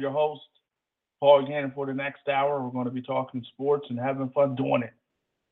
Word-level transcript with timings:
Your 0.00 0.10
host, 0.10 0.42
Paul 1.20 1.46
Gannon. 1.46 1.72
For 1.74 1.86
the 1.86 1.94
next 1.94 2.28
hour, 2.28 2.62
we're 2.62 2.70
going 2.70 2.86
to 2.86 2.90
be 2.90 3.02
talking 3.02 3.44
sports 3.52 3.86
and 3.90 3.98
having 3.98 4.30
fun 4.30 4.54
doing 4.54 4.82
it. 4.82 4.92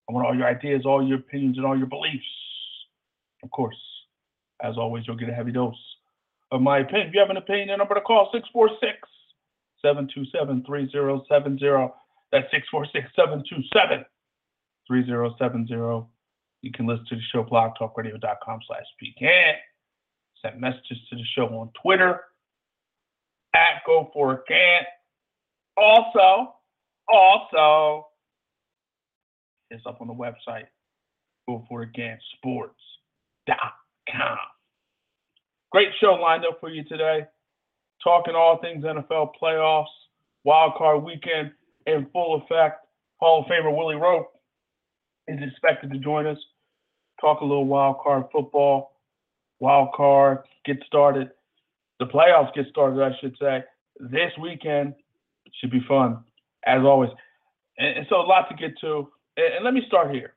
I 0.08 0.12
want 0.12 0.26
all 0.26 0.34
your 0.34 0.46
ideas, 0.46 0.86
all 0.86 1.06
your 1.06 1.18
opinions, 1.18 1.58
and 1.58 1.66
all 1.66 1.76
your 1.76 1.86
beliefs. 1.86 2.24
Of 3.42 3.50
course, 3.50 3.76
as 4.62 4.76
always, 4.76 5.04
you'll 5.06 5.16
get 5.16 5.28
a 5.28 5.34
heavy 5.34 5.52
dose 5.52 5.76
of 6.50 6.62
my 6.62 6.78
opinion. 6.78 7.08
If 7.08 7.14
you 7.14 7.20
have 7.20 7.30
an 7.30 7.36
opinion, 7.36 7.68
the 7.68 7.76
number 7.76 7.94
to 7.94 8.00
call 8.00 8.30
646 8.32 8.96
727 9.82 10.64
3070. 10.64 11.92
That's 12.32 12.50
646 12.50 13.08
727 13.14 14.04
3070. 14.86 16.08
You 16.62 16.72
can 16.72 16.86
listen 16.86 17.06
to 17.10 17.16
the 17.16 17.22
show 17.30 17.44
blogtalkradio.com 17.44 18.60
slash 18.66 18.86
pecan 18.98 19.54
send 20.42 20.60
messages 20.60 20.98
to 21.10 21.16
the 21.16 21.24
show 21.34 21.46
on 21.46 21.70
Twitter 21.82 22.20
at 23.54 23.82
Go 23.86 24.10
For 24.12 24.34
It 24.34 24.40
Gant. 24.48 24.86
Also, 25.76 26.54
also, 27.12 28.06
it's 29.70 29.84
up 29.86 30.00
on 30.00 30.08
the 30.08 30.14
website, 30.14 30.66
Go 31.48 31.64
For 31.68 31.82
It 31.82 31.90
Sports.com. 32.36 34.38
Great 35.70 35.88
show 36.00 36.14
lined 36.14 36.44
up 36.44 36.58
for 36.60 36.70
you 36.70 36.84
today. 36.84 37.26
Talking 38.02 38.34
all 38.34 38.58
things 38.58 38.84
NFL 38.84 39.32
playoffs, 39.40 39.86
wild 40.44 40.74
card 40.76 41.02
weekend 41.02 41.52
in 41.86 42.06
full 42.12 42.42
effect. 42.42 42.86
Hall 43.20 43.40
of 43.40 43.46
Famer 43.46 43.76
Willie 43.76 43.96
Roaf 43.96 44.26
is 45.26 45.38
expected 45.42 45.90
to 45.92 45.98
join 45.98 46.26
us. 46.26 46.38
Talk 47.20 47.40
a 47.40 47.44
little 47.44 47.66
wild 47.66 47.98
card 48.02 48.24
football 48.32 48.92
wild 49.60 49.92
card 49.94 50.38
get 50.64 50.78
started. 50.86 51.30
The 51.98 52.06
playoffs 52.06 52.54
get 52.54 52.66
started, 52.70 53.02
I 53.02 53.16
should 53.20 53.36
say, 53.40 53.64
this 53.98 54.32
weekend. 54.40 54.94
Should 55.60 55.70
be 55.70 55.84
fun, 55.88 56.18
as 56.66 56.82
always. 56.82 57.10
And, 57.78 57.98
and 57.98 58.06
so, 58.10 58.16
a 58.16 58.22
lot 58.22 58.48
to 58.50 58.54
get 58.54 58.78
to. 58.80 59.08
And, 59.36 59.54
and 59.56 59.64
let 59.64 59.74
me 59.74 59.82
start 59.86 60.14
here. 60.14 60.34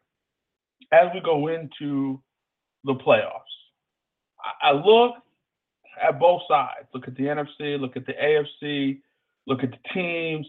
As 0.93 1.07
we 1.13 1.19
go 1.21 1.47
into 1.47 2.21
the 2.85 2.95
playoffs, 2.95 3.41
I, 4.63 4.69
I 4.69 4.71
look 4.71 5.15
at 6.01 6.19
both 6.19 6.41
sides. 6.47 6.87
Look 6.93 7.07
at 7.07 7.15
the 7.15 7.23
NFC, 7.23 7.79
look 7.79 7.97
at 7.97 8.05
the 8.05 8.13
AFC, 8.13 9.01
look 9.47 9.63
at 9.63 9.71
the 9.71 9.77
teams, 9.93 10.47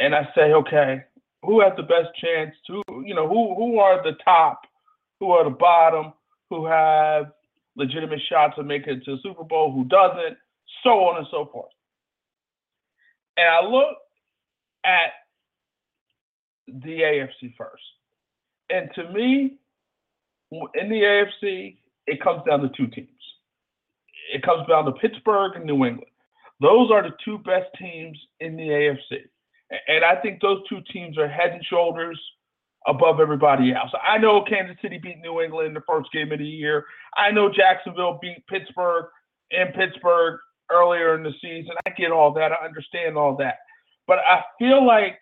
and, 0.00 0.14
I 0.14 0.28
say, 0.34 0.52
okay, 0.52 1.02
who 1.42 1.60
has 1.60 1.72
the 1.76 1.82
best 1.82 2.08
chance 2.22 2.54
to, 2.66 2.82
you 3.04 3.14
know, 3.14 3.26
who 3.26 3.54
who 3.54 3.78
are 3.78 4.02
the 4.02 4.16
top, 4.22 4.60
who 5.18 5.32
are 5.32 5.44
the 5.44 5.50
bottom, 5.50 6.12
who 6.50 6.66
have 6.66 7.32
legitimate 7.80 8.20
shot 8.28 8.54
to 8.56 8.62
make 8.62 8.86
it 8.86 9.04
to 9.04 9.16
the 9.16 9.22
Super 9.22 9.44
Bowl, 9.44 9.72
who 9.72 9.84
doesn't, 9.84 10.36
so 10.84 10.90
on 10.90 11.18
and 11.18 11.26
so 11.30 11.48
forth. 11.52 11.72
And 13.36 13.48
I 13.48 13.64
look 13.64 13.96
at 14.84 15.12
the 16.66 17.00
AFC 17.00 17.54
first. 17.56 17.82
And 18.68 18.90
to 18.94 19.10
me, 19.12 19.58
in 20.52 20.88
the 20.88 21.00
AFC, 21.00 21.78
it 22.06 22.22
comes 22.22 22.42
down 22.48 22.60
to 22.60 22.68
two 22.76 22.86
teams. 22.88 23.08
It 24.32 24.42
comes 24.42 24.66
down 24.68 24.84
to 24.84 24.92
Pittsburgh 24.92 25.56
and 25.56 25.64
New 25.64 25.84
England. 25.84 26.04
Those 26.60 26.90
are 26.90 27.02
the 27.02 27.16
two 27.24 27.38
best 27.38 27.68
teams 27.78 28.18
in 28.40 28.56
the 28.56 28.68
AFC. 28.68 29.22
And 29.88 30.04
I 30.04 30.16
think 30.16 30.40
those 30.40 30.60
two 30.68 30.80
teams 30.92 31.16
are 31.18 31.28
head 31.28 31.50
and 31.52 31.64
shoulders 31.64 32.20
above 32.86 33.20
everybody 33.20 33.72
else. 33.74 33.90
I 34.06 34.18
know 34.18 34.42
Kansas 34.42 34.76
City 34.82 34.98
beat 34.98 35.18
New 35.20 35.40
England 35.40 35.68
in 35.68 35.74
the 35.74 35.82
first 35.86 36.10
game 36.12 36.32
of 36.32 36.38
the 36.38 36.46
year. 36.46 36.84
I 37.16 37.30
know 37.30 37.50
Jacksonville 37.50 38.18
beat 38.20 38.46
Pittsburgh 38.48 39.06
in 39.50 39.68
Pittsburgh 39.68 40.40
earlier 40.70 41.14
in 41.14 41.22
the 41.22 41.32
season. 41.42 41.72
I 41.86 41.90
get 41.90 42.10
all 42.10 42.32
that. 42.34 42.52
I 42.52 42.64
understand 42.64 43.16
all 43.16 43.36
that. 43.36 43.56
But 44.06 44.18
I 44.20 44.42
feel 44.58 44.84
like 44.84 45.18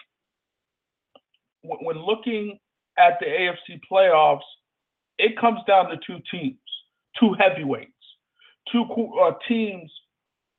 when 1.62 1.98
looking 1.98 2.58
at 2.96 3.18
the 3.20 3.26
AFC 3.26 3.80
playoffs, 3.90 4.40
it 5.18 5.38
comes 5.38 5.60
down 5.66 5.88
to 5.90 5.96
two 6.06 6.18
teams, 6.30 6.58
two 7.18 7.34
heavyweights, 7.38 7.92
two 8.70 8.84
uh, 9.20 9.32
teams 9.48 9.90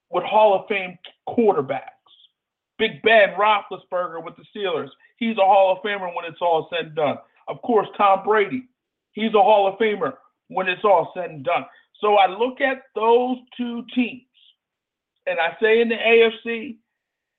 with 0.09 0.23
Hall 0.23 0.53
of 0.59 0.67
Fame 0.67 0.97
quarterbacks. 1.27 1.98
Big 2.79 3.01
Ben 3.03 3.35
Roethlisberger 3.38 4.23
with 4.23 4.35
the 4.38 4.45
Steelers. 4.56 4.90
He's 5.17 5.38
a 5.38 5.45
Hall 5.45 5.73
of 5.73 5.84
Famer 5.84 6.16
when 6.16 6.25
it's 6.25 6.41
all 6.41 6.69
said 6.72 6.88
and 6.88 6.95
done. 6.95 7.17
Of 7.47 7.62
course, 7.62 7.88
Tom 7.97 8.23
Brady. 8.25 8.67
He's 9.12 9.34
a 9.35 9.44
Hall 9.44 9.67
of 9.67 9.78
Famer 9.78 10.13
when 10.47 10.67
it's 10.67 10.84
all 10.84 11.12
said 11.13 11.29
and 11.29 11.44
done. 11.44 11.66
So 12.00 12.16
I 12.16 12.28
look 12.28 12.62
at 12.62 12.84
those 12.95 13.38
two 13.57 13.84
teams, 13.94 14.23
and 15.28 15.38
I 15.40 15.57
say 15.62 15.81
in 15.81 15.90
the 15.90 15.95
AFC, 15.95 16.78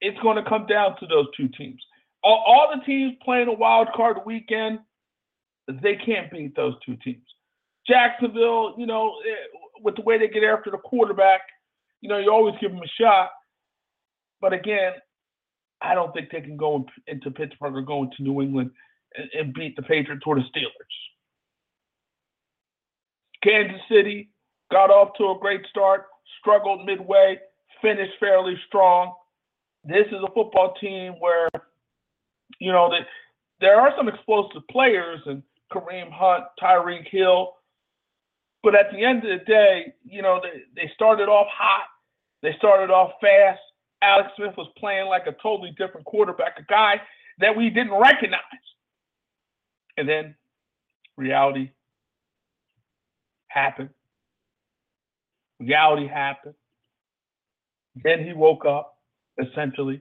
it's 0.02 0.20
going 0.20 0.36
to 0.36 0.48
come 0.48 0.66
down 0.66 0.96
to 1.00 1.06
those 1.06 1.26
two 1.36 1.48
teams. 1.48 1.82
All, 2.22 2.44
all 2.46 2.72
the 2.74 2.84
teams 2.84 3.14
playing 3.24 3.48
a 3.48 3.52
wild 3.52 3.88
card 3.96 4.18
weekend, 4.26 4.80
they 5.66 5.96
can't 5.96 6.30
beat 6.30 6.54
those 6.54 6.74
two 6.84 6.96
teams. 6.96 7.24
Jacksonville, 7.86 8.74
you 8.76 8.86
know, 8.86 9.14
eh, 9.26 9.58
with 9.82 9.96
the 9.96 10.02
way 10.02 10.18
they 10.18 10.28
get 10.28 10.44
after 10.44 10.70
the 10.70 10.78
quarterback, 10.78 11.40
you 12.02 12.08
know, 12.08 12.18
you 12.18 12.30
always 12.30 12.54
give 12.60 12.70
them 12.70 12.82
a 12.82 13.02
shot. 13.02 13.30
But 14.40 14.52
again, 14.52 14.92
I 15.82 15.94
don't 15.94 16.12
think 16.12 16.30
they 16.30 16.40
can 16.40 16.56
go 16.56 16.86
into 17.06 17.30
Pittsburgh 17.30 17.74
or 17.74 17.82
go 17.82 18.02
into 18.02 18.22
New 18.22 18.42
England 18.42 18.70
and, 19.16 19.30
and 19.38 19.54
beat 19.54 19.76
the 19.76 19.82
Patriots 19.82 20.22
or 20.26 20.36
the 20.36 20.42
Steelers. 20.42 20.96
Kansas 23.42 23.80
City 23.88 24.30
got 24.70 24.90
off 24.90 25.16
to 25.18 25.30
a 25.30 25.38
great 25.40 25.62
start, 25.70 26.06
struggled 26.40 26.84
midway, 26.84 27.38
finished 27.80 28.12
fairly 28.20 28.54
strong. 28.66 29.14
This 29.84 30.06
is 30.08 30.22
a 30.22 30.32
football 30.34 30.74
team 30.80 31.14
where, 31.18 31.48
you 32.58 32.70
know, 32.70 32.90
that 32.90 33.06
there 33.60 33.80
are 33.80 33.92
some 33.96 34.08
explosive 34.08 34.62
players 34.70 35.20
and 35.26 35.42
Kareem 35.72 36.10
Hunt, 36.12 36.44
Tyreek 36.62 37.08
Hill. 37.08 37.54
But 38.62 38.74
at 38.74 38.92
the 38.92 39.02
end 39.02 39.24
of 39.24 39.38
the 39.38 39.44
day, 39.46 39.94
you 40.04 40.20
know, 40.20 40.40
they, 40.42 40.62
they 40.76 40.90
started 40.94 41.28
off 41.28 41.46
hot. 41.50 41.86
They 42.42 42.54
started 42.58 42.92
off 42.92 43.12
fast. 43.20 43.60
Alex 44.02 44.30
Smith 44.36 44.54
was 44.56 44.68
playing 44.78 45.06
like 45.06 45.26
a 45.26 45.34
totally 45.42 45.74
different 45.76 46.06
quarterback, 46.06 46.58
a 46.58 46.62
guy 46.62 47.00
that 47.38 47.56
we 47.56 47.70
didn't 47.70 47.92
recognize. 47.92 48.40
And 49.96 50.08
then 50.08 50.34
reality 51.16 51.70
happened. 53.48 53.90
Reality 55.58 56.06
happened. 56.06 56.54
Then 58.02 58.24
he 58.24 58.32
woke 58.32 58.64
up, 58.64 58.96
essentially, 59.38 60.00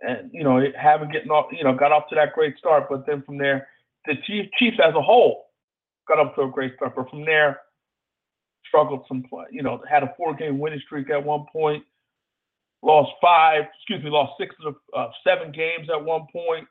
and 0.00 0.30
you 0.32 0.42
know, 0.42 0.64
having 0.76 1.10
getting 1.10 1.30
off, 1.30 1.46
you 1.52 1.62
know, 1.62 1.74
got 1.74 1.92
off 1.92 2.08
to 2.08 2.14
that 2.16 2.32
great 2.32 2.56
start. 2.58 2.88
But 2.88 3.06
then 3.06 3.22
from 3.22 3.38
there, 3.38 3.68
the 4.06 4.14
Chiefs, 4.26 4.48
Chiefs 4.58 4.78
as 4.84 4.94
a 4.94 5.02
whole 5.02 5.46
got 6.08 6.18
up 6.18 6.34
to 6.34 6.42
a 6.42 6.50
great 6.50 6.74
start. 6.76 6.96
But 6.96 7.10
from 7.10 7.24
there, 7.24 7.60
struggled 8.66 9.04
some 9.06 9.22
play. 9.22 9.44
You 9.52 9.62
know, 9.62 9.80
had 9.88 10.02
a 10.02 10.14
four-game 10.16 10.58
winning 10.58 10.80
streak 10.84 11.10
at 11.10 11.22
one 11.22 11.46
point 11.52 11.84
lost 12.82 13.12
five, 13.20 13.64
excuse 13.78 14.02
me, 14.02 14.10
lost 14.10 14.32
six 14.38 14.54
of 14.66 14.74
uh, 14.96 15.08
seven 15.24 15.52
games 15.52 15.88
at 15.92 16.04
one 16.04 16.26
point, 16.32 16.66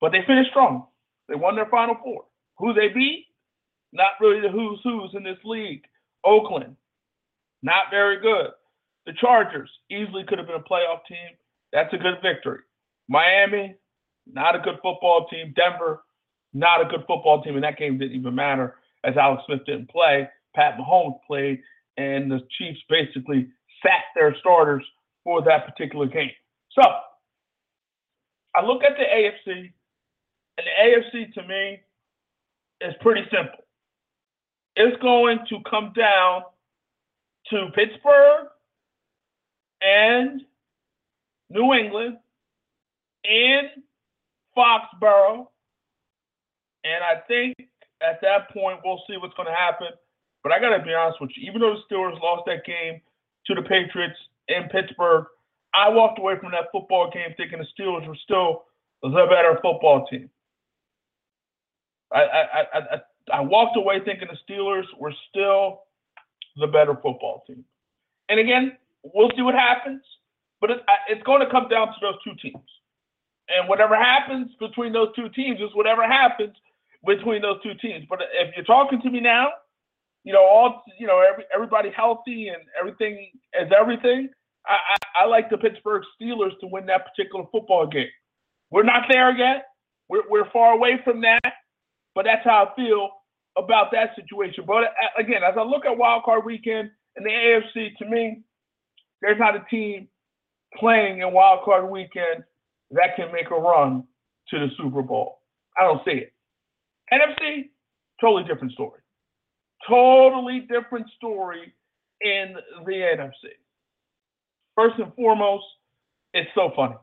but 0.00 0.12
they 0.12 0.20
finished 0.26 0.50
strong. 0.50 0.86
They 1.28 1.34
won 1.34 1.56
their 1.56 1.66
final 1.66 1.96
four. 2.02 2.24
Who 2.58 2.72
they 2.72 2.88
beat? 2.88 3.26
Not 3.92 4.12
really 4.20 4.40
the 4.40 4.48
who's 4.48 4.80
who's 4.82 5.10
in 5.14 5.22
this 5.22 5.38
league. 5.44 5.82
Oakland, 6.24 6.76
not 7.62 7.90
very 7.90 8.20
good. 8.20 8.50
The 9.06 9.12
Chargers 9.20 9.70
easily 9.90 10.24
could 10.26 10.38
have 10.38 10.46
been 10.46 10.56
a 10.56 10.60
playoff 10.60 11.04
team. 11.08 11.36
That's 11.72 11.92
a 11.92 11.98
good 11.98 12.16
victory. 12.22 12.60
Miami, 13.08 13.74
not 14.26 14.54
a 14.54 14.60
good 14.60 14.76
football 14.82 15.26
team. 15.28 15.52
Denver, 15.54 16.02
not 16.54 16.80
a 16.80 16.88
good 16.88 17.04
football 17.06 17.42
team. 17.42 17.56
And 17.56 17.64
that 17.64 17.76
game 17.76 17.98
didn't 17.98 18.16
even 18.16 18.34
matter 18.34 18.76
as 19.04 19.16
Alex 19.16 19.42
Smith 19.46 19.66
didn't 19.66 19.90
play. 19.90 20.28
Pat 20.54 20.78
Mahomes 20.78 21.18
played, 21.26 21.60
and 21.96 22.30
the 22.30 22.40
Chiefs 22.58 22.80
basically 22.88 23.48
sat 23.84 24.04
their 24.14 24.34
starters 24.40 24.84
for 25.22 25.42
that 25.42 25.66
particular 25.66 26.06
game. 26.06 26.30
So 26.72 26.82
I 28.54 28.64
look 28.64 28.82
at 28.82 28.96
the 28.96 29.04
AFC, 29.04 29.72
and 30.58 30.66
the 30.66 31.18
AFC 31.18 31.32
to 31.34 31.46
me 31.46 31.80
is 32.80 32.94
pretty 33.00 33.22
simple. 33.30 33.64
It's 34.76 35.00
going 35.02 35.38
to 35.48 35.58
come 35.68 35.92
down 35.94 36.42
to 37.50 37.68
Pittsburgh 37.74 38.48
and 39.82 40.42
New 41.50 41.72
England 41.74 42.18
in 43.24 43.60
Foxborough. 44.56 45.46
And 46.84 47.02
I 47.02 47.20
think 47.28 47.54
at 48.02 48.20
that 48.22 48.50
point, 48.52 48.80
we'll 48.84 49.02
see 49.08 49.16
what's 49.16 49.34
going 49.34 49.48
to 49.48 49.54
happen. 49.54 49.88
But 50.42 50.52
I 50.52 50.60
got 50.60 50.76
to 50.76 50.82
be 50.82 50.92
honest 50.92 51.20
with 51.20 51.30
you, 51.36 51.48
even 51.48 51.60
though 51.60 51.74
the 51.74 51.94
Steelers 51.94 52.20
lost 52.20 52.42
that 52.46 52.64
game 52.66 53.00
to 53.46 53.54
the 53.54 53.62
Patriots 53.62 54.18
in 54.48 54.68
Pittsburgh, 54.70 55.24
I 55.74 55.88
walked 55.88 56.18
away 56.18 56.34
from 56.40 56.52
that 56.52 56.66
football 56.72 57.10
game 57.12 57.34
thinking 57.36 57.58
the 57.58 57.66
Steelers 57.82 58.06
were 58.06 58.16
still 58.22 58.64
the 59.02 59.08
better 59.10 59.58
football 59.62 60.06
team. 60.06 60.30
I, 62.12 62.20
I, 62.22 62.64
I, 62.74 63.00
I 63.32 63.40
walked 63.40 63.76
away 63.76 64.00
thinking 64.04 64.28
the 64.30 64.52
Steelers 64.52 64.84
were 64.98 65.12
still 65.30 65.80
the 66.56 66.68
better 66.68 66.94
football 66.94 67.42
team. 67.46 67.64
And 68.28 68.38
again, 68.38 68.76
we'll 69.02 69.30
see 69.36 69.42
what 69.42 69.54
happens, 69.54 70.02
but 70.60 70.70
it's 71.08 71.22
going 71.24 71.40
to 71.40 71.50
come 71.50 71.68
down 71.68 71.88
to 71.88 71.94
those 72.00 72.14
two 72.22 72.34
teams. 72.40 72.64
And 73.48 73.68
whatever 73.68 73.96
happens 73.96 74.52
between 74.58 74.92
those 74.92 75.08
two 75.14 75.28
teams 75.30 75.60
is 75.60 75.74
whatever 75.74 76.06
happens 76.06 76.54
between 77.04 77.42
those 77.42 77.62
two 77.62 77.74
teams. 77.74 78.06
But 78.08 78.20
if 78.32 78.54
you're 78.56 78.64
talking 78.64 79.02
to 79.02 79.10
me 79.10 79.20
now, 79.20 79.48
you 80.24 80.32
know, 80.32 80.42
all 80.42 80.82
you 80.98 81.06
know, 81.06 81.20
every, 81.20 81.44
everybody 81.54 81.90
healthy 81.94 82.48
and 82.48 82.62
everything 82.78 83.30
is 83.60 83.70
everything. 83.78 84.30
I, 84.66 84.72
I, 84.72 85.24
I 85.24 85.26
like 85.26 85.50
the 85.50 85.58
Pittsburgh 85.58 86.02
Steelers 86.20 86.58
to 86.60 86.66
win 86.66 86.86
that 86.86 87.02
particular 87.06 87.44
football 87.52 87.86
game. 87.86 88.08
We're 88.70 88.82
not 88.82 89.04
there 89.10 89.36
yet. 89.36 89.66
We're, 90.08 90.22
we're 90.28 90.50
far 90.50 90.72
away 90.72 91.00
from 91.04 91.20
that, 91.20 91.52
but 92.14 92.24
that's 92.24 92.44
how 92.44 92.66
I 92.66 92.74
feel 92.74 93.10
about 93.56 93.92
that 93.92 94.10
situation. 94.16 94.64
But 94.66 94.84
uh, 94.84 94.88
again, 95.18 95.42
as 95.46 95.54
I 95.58 95.62
look 95.62 95.84
at 95.84 95.96
Wild 95.96 96.24
Card 96.24 96.44
Weekend 96.44 96.90
in 97.16 97.24
the 97.24 97.30
AFC, 97.30 97.96
to 97.98 98.06
me, 98.06 98.42
there's 99.20 99.38
not 99.38 99.54
a 99.56 99.64
team 99.70 100.08
playing 100.78 101.20
in 101.20 101.32
Wild 101.32 101.64
Card 101.64 101.90
Weekend 101.90 102.44
that 102.90 103.16
can 103.16 103.30
make 103.32 103.50
a 103.50 103.54
run 103.54 104.04
to 104.48 104.58
the 104.58 104.68
Super 104.76 105.02
Bowl. 105.02 105.40
I 105.78 105.82
don't 105.82 106.00
see 106.04 106.12
it. 106.12 106.32
NFC, 107.12 107.70
totally 108.20 108.44
different 108.44 108.72
story. 108.72 109.00
Totally 109.88 110.60
different 110.60 111.06
story 111.16 111.72
in 112.20 112.56
the 112.84 112.92
NFC. 112.92 113.52
First 114.74 114.98
and 114.98 115.14
foremost, 115.14 115.64
it's 116.32 116.50
so 116.54 116.72
funny. 116.74 116.96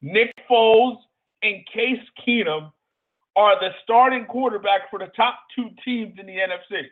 Nick 0.00 0.32
Foles 0.50 0.98
and 1.42 1.64
Case 1.72 2.00
Keenum 2.26 2.72
are 3.36 3.58
the 3.58 3.70
starting 3.82 4.26
quarterback 4.26 4.90
for 4.90 4.98
the 4.98 5.10
top 5.16 5.40
two 5.54 5.68
teams 5.84 6.14
in 6.18 6.26
the 6.26 6.32
NFC. 6.32 6.82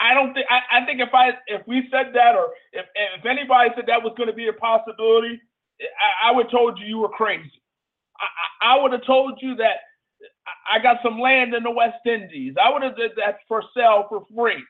I 0.00 0.14
don't 0.14 0.32
think 0.32 0.46
I, 0.48 0.80
I 0.80 0.86
think 0.86 1.00
if 1.00 1.12
I 1.12 1.30
if 1.48 1.66
we 1.66 1.88
said 1.90 2.12
that 2.14 2.36
or 2.36 2.50
if 2.72 2.86
if 2.94 3.26
anybody 3.26 3.70
said 3.74 3.86
that 3.88 4.02
was 4.02 4.12
going 4.16 4.28
to 4.28 4.34
be 4.34 4.48
a 4.48 4.52
possibility, 4.52 5.40
I, 5.80 6.28
I 6.28 6.32
would 6.32 6.44
have 6.46 6.52
told 6.52 6.78
you 6.78 6.86
you 6.86 6.98
were 6.98 7.08
crazy. 7.08 7.50
I, 8.20 8.74
I 8.74 8.82
would 8.82 8.92
have 8.92 9.04
told 9.04 9.38
you 9.42 9.56
that 9.56 9.78
I 10.70 10.78
got 10.82 10.98
some 11.02 11.18
land 11.20 11.54
in 11.54 11.62
the 11.62 11.70
West 11.70 12.04
Indies. 12.06 12.54
I 12.62 12.72
would 12.72 12.82
have 12.82 12.96
did 12.96 13.12
that 13.16 13.38
for 13.46 13.62
sale 13.76 14.06
for 14.08 14.24
free. 14.34 14.62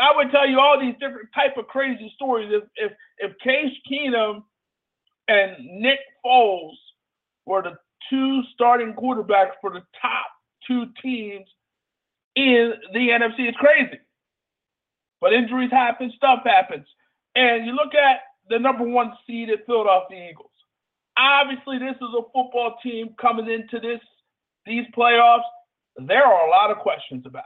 I 0.00 0.14
would 0.16 0.30
tell 0.30 0.48
you 0.48 0.60
all 0.60 0.78
these 0.80 0.94
different 1.00 1.28
type 1.34 1.56
of 1.56 1.66
crazy 1.68 2.12
stories. 2.14 2.50
If 2.52 2.64
if 2.76 2.92
if 3.18 3.38
Case 3.38 3.72
Keenum 3.90 4.42
and 5.28 5.56
Nick 5.80 6.00
Foles 6.24 6.76
were 7.46 7.62
the 7.62 7.76
two 8.10 8.42
starting 8.54 8.92
quarterbacks 8.94 9.52
for 9.60 9.70
the 9.70 9.82
top 10.00 10.26
two 10.66 10.86
teams 11.02 11.46
in 12.34 12.74
the 12.92 13.08
NFC, 13.08 13.48
it's 13.48 13.56
crazy. 13.58 13.98
But 15.20 15.32
injuries 15.32 15.70
happen, 15.70 16.12
stuff 16.16 16.40
happens, 16.44 16.86
and 17.34 17.64
you 17.64 17.72
look 17.72 17.94
at 17.94 18.20
the 18.48 18.58
number 18.58 18.84
one 18.84 19.12
seed 19.26 19.50
at 19.50 19.64
Philadelphia 19.66 20.30
Eagles. 20.30 20.50
Obviously, 21.16 21.78
this 21.78 21.96
is 21.96 22.14
a 22.16 22.22
football 22.34 22.76
team 22.82 23.14
coming 23.18 23.50
into 23.50 23.80
this 23.80 24.00
these 24.66 24.84
playoffs. 24.96 25.42
There 25.96 26.24
are 26.24 26.46
a 26.46 26.50
lot 26.50 26.70
of 26.70 26.78
questions 26.78 27.24
about. 27.26 27.44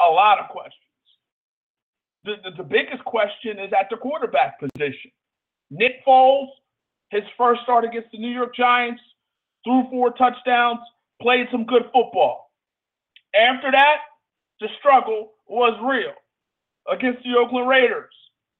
A 0.00 0.10
lot 0.10 0.40
of 0.40 0.48
questions. 0.48 0.76
The, 2.24 2.34
the, 2.42 2.56
the 2.56 2.68
biggest 2.68 3.04
question 3.04 3.58
is 3.58 3.72
at 3.78 3.88
the 3.90 3.96
quarterback 3.96 4.58
position. 4.58 5.10
Nick 5.70 6.04
Foles, 6.06 6.48
his 7.10 7.22
first 7.36 7.62
start 7.62 7.84
against 7.84 8.10
the 8.12 8.18
New 8.18 8.30
York 8.30 8.54
Giants, 8.54 9.00
threw 9.64 9.84
four 9.90 10.12
touchdowns, 10.12 10.80
played 11.20 11.46
some 11.50 11.64
good 11.64 11.84
football. 11.92 12.50
After 13.34 13.70
that, 13.70 13.98
the 14.60 14.68
struggle 14.78 15.32
was 15.46 15.78
real 15.82 16.14
against 16.90 17.22
the 17.22 17.36
Oakland 17.38 17.68
Raiders. 17.68 18.12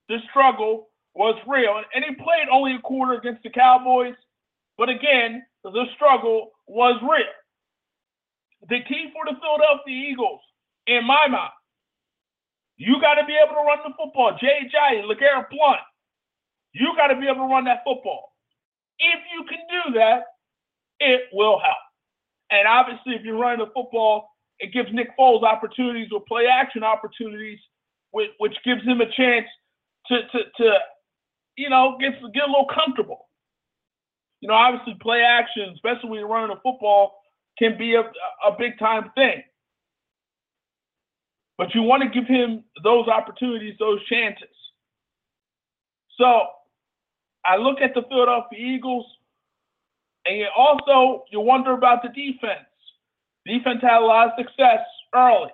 The 0.09 0.19
struggle 0.31 0.89
was 1.15 1.37
real. 1.47 1.81
And 1.95 2.05
he 2.05 2.15
played 2.15 2.49
only 2.51 2.75
a 2.75 2.81
quarter 2.81 3.15
against 3.15 3.43
the 3.43 3.51
Cowboys. 3.51 4.15
But 4.79 4.89
again, 4.89 5.45
the 5.65 5.85
struggle 5.95 6.52
was 6.67 7.01
real. 7.03 7.33
The 8.69 8.81
key 8.89 9.11
for 9.13 9.25
the 9.27 9.39
Philadelphia 9.41 10.11
Eagles, 10.11 10.41
in 10.87 11.05
my 11.05 11.27
mind, 11.29 11.53
you 12.77 13.01
got 13.01 13.15
to 13.15 13.27
be 13.27 13.35
able 13.35 13.55
to 13.55 13.67
run 13.67 13.79
the 13.85 13.95
football. 13.97 14.33
Ajayi, 14.33 15.03
LeGarrette 15.05 15.51
Blount, 15.51 15.81
you 16.73 16.93
got 16.97 17.09
to 17.09 17.17
be 17.21 17.27
able 17.27 17.47
to 17.47 17.53
run 17.53 17.65
that 17.65 17.83
football. 17.85 18.33
If 18.99 19.21
you 19.33 19.45
can 19.49 19.59
do 19.71 19.99
that, 19.99 20.25
it 21.01 21.23
will 21.33 21.59
help. 21.59 21.83
And 22.51 22.69
obviously, 22.69 23.15
if 23.15 23.23
you're 23.23 23.39
running 23.39 23.65
the 23.65 23.73
football, 23.73 24.29
it 24.59 24.73
gives 24.73 24.93
Nick 24.93 25.17
Foles 25.19 25.43
opportunities 25.43 26.09
or 26.13 26.23
play 26.27 26.47
action 26.47 26.85
opportunities, 26.85 27.59
which, 28.11 28.31
which 28.39 28.55
gives 28.65 28.83
him 28.85 29.01
a 29.01 29.11
chance 29.11 29.47
to, 30.07 30.23
to, 30.29 30.39
to 30.59 30.79
you 31.57 31.69
know, 31.69 31.97
get, 32.01 32.13
get 32.33 32.45
a 32.45 32.47
little 32.47 32.69
comfortable. 32.73 33.29
You 34.43 34.49
know, 34.49 34.55
obviously, 34.55 34.97
play 35.01 35.23
action, 35.23 35.71
especially 35.73 36.11
when 36.11 36.19
you're 36.19 36.29
running 36.29 36.55
a 36.55 36.61
football, 36.61 37.21
can 37.57 37.79
be 37.79 37.95
a, 37.95 38.01
a 38.01 38.57
big 38.59 38.77
time 38.79 39.13
thing. 39.15 39.41
But 41.57 41.75
you 41.77 41.83
want 41.83 42.03
to 42.03 42.09
give 42.09 42.27
him 42.27 42.65
those 42.83 43.07
opportunities, 43.07 43.77
those 43.79 44.05
chances. 44.07 44.49
So 46.19 46.47
I 47.45 47.57
look 47.57 47.81
at 47.81 47.95
the 47.95 48.03
Philadelphia 48.09 48.59
Eagles, 48.59 49.07
and 50.27 50.39
you 50.39 50.49
also 50.57 51.25
you 51.31 51.39
wonder 51.39 51.73
about 51.73 52.03
the 52.03 52.09
defense. 52.09 52.67
Defense 53.47 53.79
had 53.81 54.03
a 54.03 54.05
lot 54.05 54.27
of 54.27 54.33
success 54.37 54.81
early, 55.15 55.51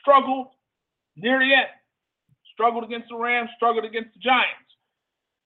struggled 0.00 0.48
near 1.16 1.40
the 1.40 1.52
end, 1.52 1.66
struggled 2.52 2.84
against 2.84 3.08
the 3.08 3.16
Rams, 3.16 3.50
struggled 3.56 3.84
against 3.84 4.14
the 4.14 4.20
Giants. 4.20 4.70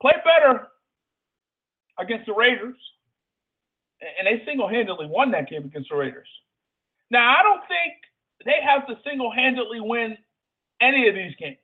Play 0.03 0.13
better 0.23 0.69
against 1.99 2.27
the 2.27 2.35
Raiders, 2.35 2.77
and 4.01 4.27
they 4.27 4.45
single-handedly 4.45 5.07
won 5.07 5.31
that 5.33 5.49
game 5.49 5.65
against 5.65 5.91
the 5.91 5.97
Raiders. 5.97 6.29
Now 7.11 7.37
I 7.39 7.43
don't 7.43 7.63
think 7.69 7.95
they 8.45 8.59
have 8.65 8.87
to 8.89 8.99
single-handedly 9.09 9.81
win 9.81 10.17
any 10.81 11.09
of 11.09 11.15
these 11.15 11.35
games 11.39 11.59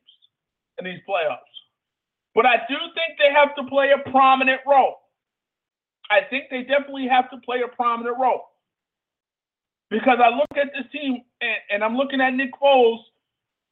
in 0.78 0.84
these 0.84 1.00
playoffs. 1.08 1.38
But 2.34 2.46
I 2.46 2.56
do 2.68 2.76
think 2.94 3.18
they 3.18 3.32
have 3.34 3.54
to 3.56 3.64
play 3.64 3.90
a 3.90 4.10
prominent 4.10 4.60
role. 4.66 4.96
I 6.10 6.20
think 6.30 6.44
they 6.50 6.62
definitely 6.62 7.08
have 7.08 7.30
to 7.30 7.38
play 7.38 7.62
a 7.64 7.68
prominent 7.74 8.16
role. 8.18 8.44
Because 9.90 10.18
I 10.22 10.28
look 10.28 10.52
at 10.56 10.72
this 10.76 10.90
team 10.92 11.22
and, 11.40 11.56
and 11.70 11.84
I'm 11.84 11.96
looking 11.96 12.20
at 12.20 12.34
Nick 12.34 12.50
Foles, 12.62 13.00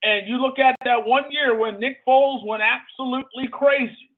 and 0.02 0.26
you 0.28 0.36
look 0.36 0.58
at 0.58 0.76
that 0.84 1.06
one 1.06 1.25
year 1.30 1.56
when 1.56 1.78
Nick 1.78 2.04
Foles 2.06 2.44
went 2.46 2.62
absolutely 2.62 3.48
crazy. 3.52 4.10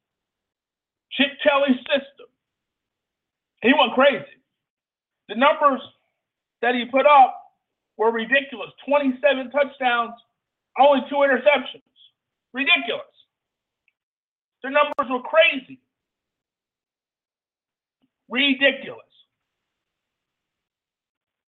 Chip 1.12 1.28
Kelly 1.42 1.74
system. 1.86 2.17
He 3.62 3.72
went 3.76 3.92
crazy. 3.94 4.24
The 5.28 5.34
numbers 5.34 5.80
that 6.62 6.74
he 6.74 6.86
put 6.86 7.06
up 7.06 7.42
were 7.96 8.10
ridiculous. 8.10 8.70
27 8.86 9.50
touchdowns, 9.50 10.14
only 10.78 11.00
two 11.08 11.16
interceptions. 11.16 11.82
Ridiculous. 12.54 13.02
The 14.62 14.70
numbers 14.70 15.10
were 15.10 15.22
crazy. 15.22 15.80
Ridiculous. 18.28 19.02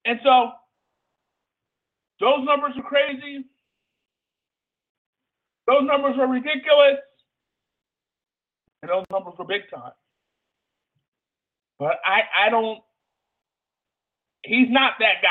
And 0.04 0.18
so 0.24 0.52
those 2.20 2.44
numbers 2.44 2.72
are 2.76 2.82
crazy. 2.82 3.44
Those 5.66 5.82
numbers 5.84 6.16
are 6.18 6.26
ridiculous. 6.26 6.98
And 8.82 8.90
those 8.90 9.04
numbers 9.10 9.34
were 9.38 9.44
big 9.44 9.62
time. 9.72 9.92
But 11.80 11.98
I, 12.04 12.46
I 12.46 12.50
don't, 12.50 12.78
he's 14.44 14.68
not 14.70 14.92
that 15.00 15.22
guy. 15.22 15.28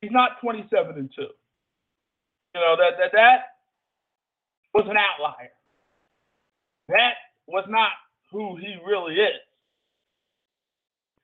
He's 0.00 0.12
not 0.12 0.40
27 0.40 0.96
and 0.96 1.10
2. 1.14 1.22
You 1.22 1.28
know, 2.54 2.76
that 2.78 2.96
that 2.98 3.12
that 3.12 3.40
was 4.72 4.86
an 4.88 4.96
outlier. 4.96 5.50
That 6.88 7.14
was 7.46 7.64
not 7.68 7.90
who 8.30 8.56
he 8.56 8.76
really 8.86 9.16
is. 9.16 9.40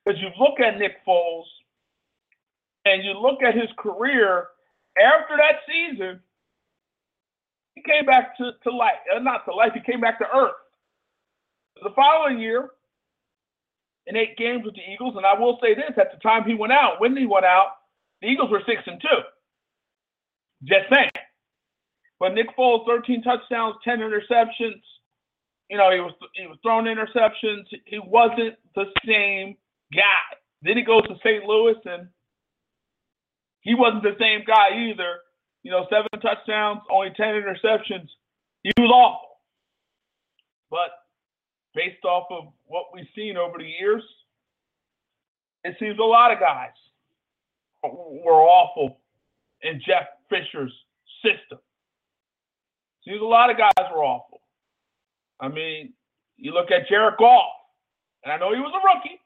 Because 0.05 0.19
you 0.21 0.27
look 0.37 0.59
at 0.59 0.77
Nick 0.77 0.97
Foles 1.07 1.45
and 2.85 3.03
you 3.03 3.13
look 3.13 3.41
at 3.41 3.55
his 3.55 3.69
career 3.79 4.47
after 4.97 5.37
that 5.37 5.61
season, 5.65 6.19
he 7.75 7.81
came 7.81 8.05
back 8.05 8.37
to, 8.37 8.51
to 8.63 8.71
life, 8.75 8.99
uh, 9.15 9.19
not 9.19 9.45
to 9.45 9.55
life, 9.55 9.71
he 9.73 9.79
came 9.91 10.01
back 10.01 10.19
to 10.19 10.25
earth. 10.35 10.51
The 11.81 11.89
following 11.95 12.39
year, 12.39 12.69
in 14.07 14.15
eight 14.15 14.37
games 14.37 14.63
with 14.65 14.75
the 14.75 14.81
Eagles, 14.91 15.15
and 15.15 15.25
I 15.25 15.39
will 15.39 15.59
say 15.61 15.73
this: 15.73 15.91
at 15.97 16.11
the 16.11 16.19
time 16.19 16.43
he 16.45 16.53
went 16.53 16.73
out, 16.73 16.99
when 16.99 17.15
he 17.15 17.25
went 17.25 17.45
out, 17.45 17.77
the 18.21 18.27
Eagles 18.27 18.51
were 18.51 18.61
six 18.65 18.81
and 18.85 19.01
two. 19.01 19.19
Just 20.63 20.85
saying. 20.93 21.09
But 22.19 22.35
Nick 22.35 22.55
Foles, 22.57 22.85
13 22.85 23.21
touchdowns, 23.21 23.75
10 23.83 23.99
interceptions. 23.99 24.81
You 25.69 25.77
know, 25.77 25.91
he 25.91 25.99
was 25.99 26.13
he 26.35 26.47
was 26.47 26.57
throwing 26.61 26.85
interceptions. 26.85 27.65
He 27.85 27.99
wasn't 27.99 28.55
the 28.75 28.85
same 29.05 29.57
guy. 29.93 30.37
Then 30.61 30.77
he 30.77 30.83
goes 30.83 31.03
to 31.07 31.15
St. 31.17 31.43
Louis, 31.43 31.75
and 31.85 32.07
he 33.61 33.75
wasn't 33.75 34.03
the 34.03 34.15
same 34.19 34.43
guy 34.45 34.89
either. 34.89 35.19
You 35.63 35.71
know, 35.71 35.87
seven 35.89 36.07
touchdowns, 36.21 36.81
only 36.89 37.11
10 37.15 37.27
interceptions. 37.27 38.07
He 38.63 38.71
was 38.77 38.91
awful. 38.91 39.29
But 40.69 40.91
based 41.73 42.03
off 42.05 42.27
of 42.29 42.45
what 42.65 42.85
we've 42.93 43.07
seen 43.15 43.37
over 43.37 43.57
the 43.57 43.65
years, 43.79 44.03
it 45.63 45.75
seems 45.79 45.97
a 45.99 46.03
lot 46.03 46.31
of 46.31 46.39
guys 46.39 46.71
were 47.83 48.41
awful 48.41 48.97
in 49.61 49.81
Jeff 49.85 50.07
Fisher's 50.29 50.73
system. 51.23 51.59
Seems 53.05 53.21
a 53.21 53.25
lot 53.25 53.49
of 53.49 53.57
guys 53.57 53.71
were 53.93 54.03
awful. 54.03 54.41
I 55.39 55.49
mean, 55.49 55.93
you 56.37 56.53
look 56.53 56.71
at 56.71 56.87
Jared 56.87 57.15
Goff, 57.17 57.51
and 58.23 58.31
I 58.31 58.37
know 58.37 58.53
he 58.53 58.59
was 58.59 58.73
a 58.73 58.85
rookie, 58.85 59.19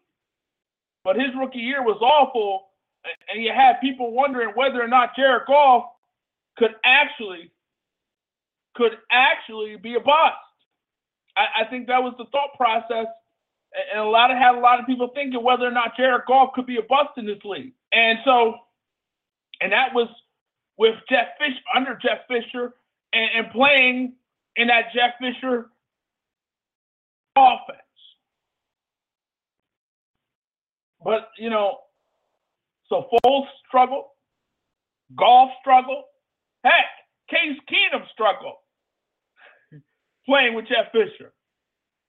but 1.03 1.15
his 1.15 1.29
rookie 1.39 1.59
year 1.59 1.83
was 1.83 2.01
awful, 2.01 2.69
and 3.31 3.43
you 3.43 3.51
had 3.53 3.79
people 3.81 4.11
wondering 4.11 4.49
whether 4.55 4.81
or 4.81 4.87
not 4.87 5.15
Jared 5.15 5.43
Goff 5.47 5.85
could 6.57 6.75
actually 6.83 7.51
could 8.75 8.93
actually 9.11 9.75
be 9.75 9.95
a 9.95 9.99
bust. 9.99 10.35
I, 11.37 11.61
I 11.61 11.69
think 11.69 11.87
that 11.87 12.01
was 12.01 12.13
the 12.17 12.25
thought 12.31 12.57
process, 12.57 13.05
and 13.93 14.01
a 14.01 14.09
lot 14.09 14.31
of 14.31 14.37
had 14.37 14.55
a 14.55 14.59
lot 14.59 14.79
of 14.79 14.85
people 14.85 15.11
thinking 15.13 15.43
whether 15.43 15.65
or 15.65 15.71
not 15.71 15.95
Jared 15.95 16.23
Goff 16.27 16.53
could 16.53 16.65
be 16.65 16.77
a 16.77 16.81
bust 16.81 17.11
in 17.17 17.25
this 17.25 17.43
league. 17.45 17.73
And 17.93 18.17
so, 18.25 18.55
and 19.61 19.71
that 19.71 19.93
was 19.93 20.09
with 20.77 20.95
Jeff 21.09 21.27
Fish 21.37 21.55
under 21.75 21.97
Jeff 22.01 22.19
Fisher 22.27 22.73
and, 23.13 23.29
and 23.35 23.51
playing 23.51 24.13
in 24.55 24.67
that 24.67 24.85
Jeff 24.93 25.13
Fisher 25.19 25.69
offense. 27.35 27.81
But 31.03 31.29
you 31.37 31.49
know, 31.49 31.77
so 32.89 33.07
Foles 33.25 33.45
struggled, 33.67 34.05
Goff 35.15 35.51
struggled, 35.61 36.03
heck, 36.63 36.85
Case 37.29 37.59
Keenum 37.69 38.09
struggled 38.11 38.55
playing 40.27 40.53
with 40.53 40.67
Jeff 40.67 40.91
Fisher. 40.91 41.33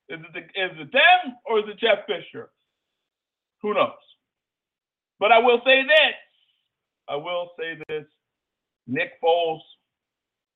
Is 0.08 0.20
it, 0.20 0.32
the, 0.32 0.40
is 0.40 0.72
it 0.78 0.92
them 0.92 1.36
or 1.46 1.60
is 1.60 1.64
it 1.68 1.78
Jeff 1.78 2.06
Fisher? 2.06 2.50
Who 3.62 3.74
knows? 3.74 3.92
But 5.18 5.32
I 5.32 5.38
will 5.38 5.60
say 5.64 5.82
this. 5.82 6.14
I 7.08 7.16
will 7.16 7.50
say 7.58 7.78
this. 7.88 8.04
Nick 8.86 9.20
Foles 9.22 9.60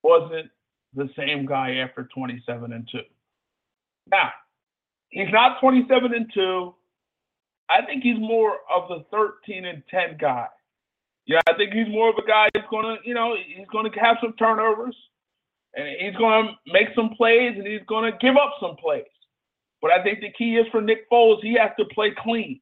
wasn't 0.03 0.51
the 0.95 1.09
same 1.17 1.47
guy 1.47 1.77
after 1.77 2.09
27 2.15 2.73
and 2.73 2.89
2. 2.91 2.99
Now, 4.11 4.31
he's 5.11 5.31
not 5.33 5.61
27 5.61 6.15
and 6.15 6.31
2. 6.33 6.75
I 7.71 7.85
think 7.87 8.03
he's 8.03 8.19
more 8.19 8.59
of 8.75 8.89
the 8.89 9.05
13 9.11 9.65
and 9.65 9.83
10 9.91 10.19
guy. 10.21 10.47
Yeah, 11.27 11.41
I 11.49 11.55
think 11.55 11.73
he's 11.73 11.89
more 11.89 12.11
of 12.11 12.17
a 12.17 12.27
guy 12.27 12.49
going 12.71 12.85
to, 12.85 13.09
you 13.09 13.15
know, 13.15 13.37
he's 13.37 13.67
to 13.91 14.01
have 14.01 14.17
some 14.21 14.35
turnovers 14.35 14.97
and 15.75 15.89
he's 16.01 16.17
going 16.17 16.47
to 16.47 16.73
make 16.73 16.89
some 16.95 17.11
plays 17.17 17.55
and 17.57 17.67
he's 17.67 17.87
going 17.89 18.11
to 18.11 18.19
give 18.19 18.37
up 18.37 18.55
some 18.61 18.77
plays. 18.77 19.05
But 19.81 19.91
I 19.91 20.03
think 20.03 20.21
the 20.21 20.33
key 20.37 20.57
is 20.57 20.67
for 20.71 20.81
Nick 20.81 21.11
Foles, 21.11 21.43
he 21.43 21.55
has 21.55 21.71
to 21.79 21.85
play 21.87 22.15
clean. 22.17 22.61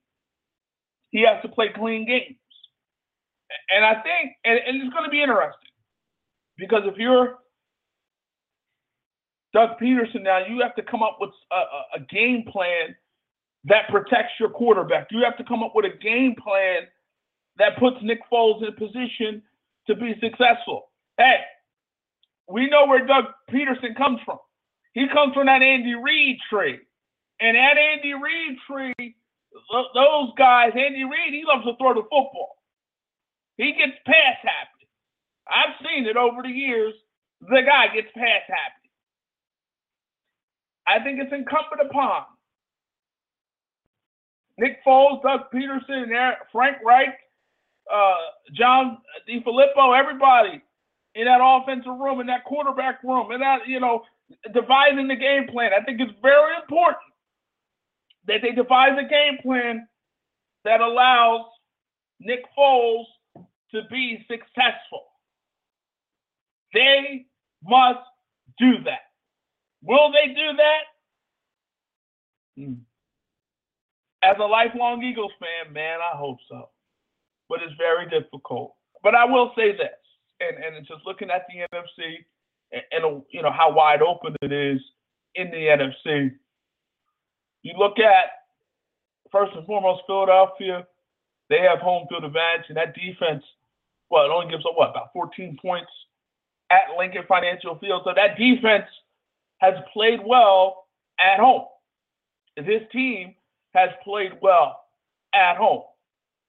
He 1.10 1.22
has 1.22 1.42
to 1.42 1.48
play 1.48 1.70
clean 1.74 2.06
games. 2.06 2.36
And 3.70 3.84
I 3.84 3.94
think, 3.94 4.36
and, 4.44 4.58
and 4.66 4.82
it's 4.82 4.94
going 4.94 5.04
to 5.04 5.10
be 5.10 5.22
interesting 5.22 5.70
because 6.56 6.82
if 6.84 6.96
you're 6.96 7.38
Doug 9.52 9.70
Pederson 9.82 10.22
now, 10.22 10.38
you 10.46 10.60
have 10.62 10.76
to 10.76 10.82
come 10.82 11.02
up 11.02 11.18
with 11.20 11.30
a, 11.50 11.98
a 11.98 12.00
game 12.08 12.44
plan 12.50 12.94
that 13.64 13.88
protects 13.90 14.32
your 14.38 14.48
quarterback. 14.48 15.08
You 15.10 15.22
have 15.24 15.36
to 15.38 15.44
come 15.44 15.62
up 15.62 15.72
with 15.74 15.84
a 15.84 15.98
game 15.98 16.36
plan 16.42 16.82
that 17.58 17.78
puts 17.78 17.96
Nick 18.02 18.20
Foles 18.32 18.66
in 18.66 18.72
position 18.74 19.42
to 19.88 19.94
be 19.96 20.14
successful. 20.20 20.90
Hey, 21.18 21.40
we 22.50 22.68
know 22.68 22.86
where 22.86 23.06
Doug 23.06 23.24
Pederson 23.50 23.96
comes 23.96 24.20
from. 24.24 24.38
He 24.92 25.06
comes 25.12 25.34
from 25.34 25.46
that 25.46 25.62
Andy 25.62 25.94
Reid 25.94 26.38
tree. 26.50 26.78
And 27.40 27.56
that 27.56 27.78
Andy 27.78 28.12
Reid 28.12 28.58
tree, 28.66 29.16
those 29.94 30.30
guys, 30.36 30.72
Andy 30.74 31.04
Reid, 31.04 31.32
he 31.32 31.44
loves 31.46 31.64
to 31.64 31.76
throw 31.78 31.94
the 31.94 32.02
football. 32.02 32.56
He 33.56 33.72
gets 33.72 33.96
pass 34.04 34.36
happy. 34.42 34.88
I've 35.48 35.74
seen 35.86 36.06
it 36.06 36.16
over 36.16 36.42
the 36.42 36.48
years. 36.48 36.94
The 37.40 37.62
guy 37.64 37.94
gets 37.94 38.08
pass 38.14 38.42
happy. 38.48 38.90
I 40.86 41.02
think 41.02 41.20
it's 41.20 41.32
incumbent 41.32 41.88
upon 41.88 42.24
Nick 44.58 44.84
Foles, 44.84 45.22
Doug 45.22 45.50
Pederson, 45.54 46.34
Frank 46.52 46.78
Reich, 46.84 47.16
uh, 47.92 48.14
John 48.54 48.98
DeFilippo, 49.28 49.98
everybody 49.98 50.62
in 51.14 51.24
that 51.24 51.40
offensive 51.42 51.98
room, 51.98 52.20
in 52.20 52.26
that 52.26 52.44
quarterback 52.44 53.02
room, 53.02 53.32
in 53.32 53.40
that, 53.40 53.66
you 53.66 53.80
know, 53.80 54.02
devising 54.54 55.08
the 55.08 55.16
game 55.16 55.46
plan. 55.48 55.72
I 55.78 55.82
think 55.84 56.00
it's 56.00 56.12
very 56.22 56.54
important 56.60 57.02
that 58.26 58.40
they 58.42 58.52
devise 58.52 58.96
a 58.98 59.08
game 59.08 59.38
plan 59.42 59.88
that 60.64 60.80
allows 60.80 61.46
Nick 62.20 62.44
Foles 62.56 63.06
to 63.72 63.82
be 63.90 64.24
successful. 64.30 65.06
They 66.72 67.26
must 67.64 68.00
do 68.58 68.82
that. 68.84 69.00
Will 69.82 70.12
they 70.12 70.28
do 70.28 70.56
that? 70.56 70.82
Hmm. 72.56 72.74
As 74.22 74.36
a 74.38 74.44
lifelong 74.44 75.02
Eagles 75.02 75.32
fan, 75.40 75.72
man, 75.72 75.98
I 76.00 76.16
hope 76.16 76.38
so. 76.48 76.68
But 77.48 77.62
it's 77.62 77.74
very 77.78 78.08
difficult. 78.08 78.74
But 79.02 79.14
I 79.14 79.24
will 79.24 79.52
say 79.56 79.72
this 79.72 79.99
and 80.40 80.76
and 80.76 80.86
just 80.86 81.06
looking 81.06 81.30
at 81.30 81.46
the 81.48 81.66
NFC 81.76 82.24
and, 82.72 82.82
and 82.92 83.22
you 83.30 83.42
know 83.42 83.52
how 83.52 83.72
wide 83.72 84.02
open 84.02 84.34
it 84.42 84.52
is 84.52 84.80
in 85.34 85.50
the 85.50 85.56
NFC. 85.56 86.32
You 87.62 87.74
look 87.78 87.98
at 87.98 88.46
first 89.30 89.52
and 89.56 89.66
foremost 89.66 90.02
Philadelphia. 90.06 90.86
They 91.48 91.60
have 91.60 91.80
home 91.80 92.06
field 92.08 92.24
advantage, 92.24 92.66
and 92.68 92.76
that 92.76 92.94
defense, 92.94 93.42
well, 94.08 94.24
it 94.24 94.30
only 94.30 94.50
gives 94.50 94.64
up 94.64 94.72
what 94.76 94.90
about 94.90 95.12
14 95.12 95.58
points 95.60 95.90
at 96.70 96.96
Lincoln 96.96 97.24
Financial 97.26 97.76
Field. 97.78 98.02
So 98.04 98.12
that 98.14 98.38
defense 98.38 98.86
has 99.58 99.74
played 99.92 100.20
well 100.24 100.86
at 101.18 101.40
home. 101.40 101.64
This 102.56 102.82
team 102.92 103.34
has 103.74 103.90
played 104.04 104.32
well 104.40 104.84
at 105.34 105.56
home. 105.56 105.82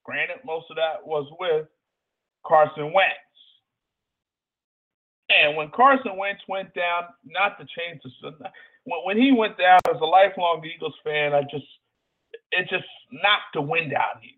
Granted, 0.03 0.38
most 0.45 0.65
of 0.69 0.77
that 0.77 1.05
was 1.05 1.27
with 1.39 1.67
Carson 2.45 2.93
Wentz. 2.93 3.30
And 5.31 5.55
when 5.55 5.69
Carson 5.71 6.17
Wentz 6.17 6.41
went 6.47 6.73
down, 6.73 7.03
not 7.25 7.57
to 7.59 7.65
change 7.65 8.01
the 8.03 8.31
when, 8.83 9.17
he 9.17 9.31
went 9.31 9.57
down 9.57 9.79
as 9.89 10.01
a 10.01 10.05
lifelong 10.05 10.63
Eagles 10.65 10.95
fan, 11.03 11.33
I 11.33 11.43
just 11.43 11.65
it 12.51 12.67
just 12.69 12.88
knocked 13.11 13.53
the 13.53 13.61
wind 13.61 13.93
out 13.93 14.17
of 14.17 14.23
you. 14.23 14.35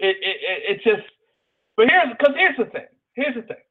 It 0.00 0.16
it 0.20 0.36
it, 0.40 0.70
it 0.70 0.76
just 0.82 1.06
but 1.76 1.88
here's 1.88 2.08
because 2.16 2.34
here's 2.36 2.56
the 2.56 2.64
thing. 2.66 2.88
Here's 3.14 3.34
the 3.34 3.42
thing. 3.42 3.64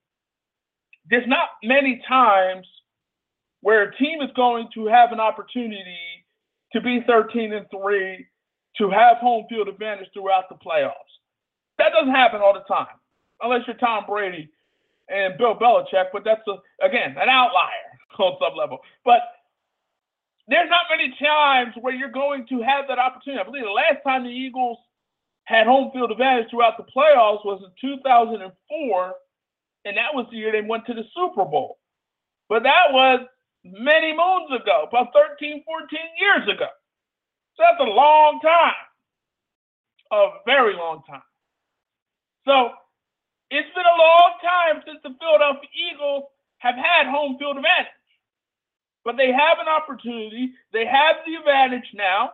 There's 1.09 1.27
not 1.27 1.49
many 1.63 2.01
times 2.07 2.67
where 3.61 3.83
a 3.83 3.97
team 3.97 4.21
is 4.21 4.29
going 4.35 4.69
to 4.75 4.87
have 4.87 5.11
an 5.11 5.19
opportunity 5.19 6.25
to 6.73 6.81
be 6.81 7.03
13 7.07 7.53
and 7.53 7.65
3 7.71 8.25
to 8.77 8.89
have 8.89 9.17
home 9.17 9.45
field 9.49 9.67
advantage 9.67 10.07
throughout 10.13 10.49
the 10.49 10.55
playoffs. 10.55 11.13
That 11.77 11.91
doesn't 11.93 12.13
happen 12.13 12.41
all 12.41 12.53
the 12.53 12.63
time, 12.73 12.95
unless 13.41 13.61
you're 13.67 13.75
Tom 13.77 14.05
Brady 14.07 14.49
and 15.09 15.37
Bill 15.37 15.55
Belichick, 15.55 16.07
but 16.11 16.23
that's 16.23 16.41
a, 16.47 16.85
again 16.85 17.15
an 17.17 17.29
outlier 17.29 17.89
on 18.19 18.37
some 18.39 18.57
level. 18.57 18.79
But 19.03 19.21
there's 20.47 20.69
not 20.69 20.85
many 20.89 21.13
times 21.19 21.73
where 21.81 21.93
you're 21.93 22.11
going 22.11 22.45
to 22.47 22.61
have 22.61 22.85
that 22.87 22.99
opportunity. 22.99 23.41
I 23.41 23.45
believe 23.45 23.63
the 23.63 23.71
last 23.71 24.03
time 24.03 24.23
the 24.23 24.29
Eagles 24.29 24.77
had 25.45 25.65
home 25.65 25.91
field 25.93 26.11
advantage 26.11 26.49
throughout 26.49 26.77
the 26.77 26.83
playoffs 26.83 27.45
was 27.45 27.61
in 27.63 27.97
2004, 27.97 29.13
and 29.85 29.97
that 29.97 30.13
was 30.13 30.25
the 30.31 30.37
year 30.37 30.51
they 30.51 30.67
went 30.67 30.85
to 30.85 30.93
the 30.93 31.03
Super 31.15 31.45
Bowl. 31.45 31.77
But 32.49 32.63
that 32.63 32.91
was 32.91 33.21
many 33.63 34.11
moons 34.13 34.49
ago, 34.61 34.85
about 34.87 35.13
13, 35.13 35.63
14 35.65 35.99
years 36.19 36.43
ago. 36.47 36.67
So 37.57 37.63
that's 37.63 37.79
a 37.79 37.91
long 37.91 38.39
time, 38.41 38.73
a 40.11 40.27
very 40.45 40.75
long 40.75 41.01
time. 41.09 41.21
So 42.45 42.69
it's 43.51 43.69
been 43.75 43.85
a 43.85 44.01
long 44.01 44.31
time 44.41 44.83
since 44.85 44.99
the 45.03 45.15
Philadelphia 45.19 45.69
Eagles 45.91 46.23
have 46.59 46.75
had 46.75 47.07
home 47.07 47.37
field 47.37 47.57
advantage. 47.57 47.91
But 49.03 49.17
they 49.17 49.31
have 49.31 49.59
an 49.59 49.67
opportunity. 49.67 50.53
They 50.73 50.85
have 50.85 51.17
the 51.25 51.35
advantage 51.35 51.89
now. 51.93 52.31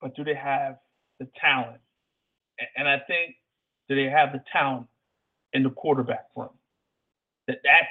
But 0.00 0.16
do 0.16 0.24
they 0.24 0.34
have 0.34 0.76
the 1.20 1.28
talent? 1.40 1.80
And 2.76 2.88
I 2.88 2.98
think 3.06 3.36
do 3.88 3.94
they 3.94 4.10
have 4.10 4.32
the 4.32 4.42
talent 4.52 4.86
in 5.52 5.62
the 5.62 5.70
quarterback 5.70 6.26
room? 6.36 6.50
That 7.46 7.58
that's 7.64 7.86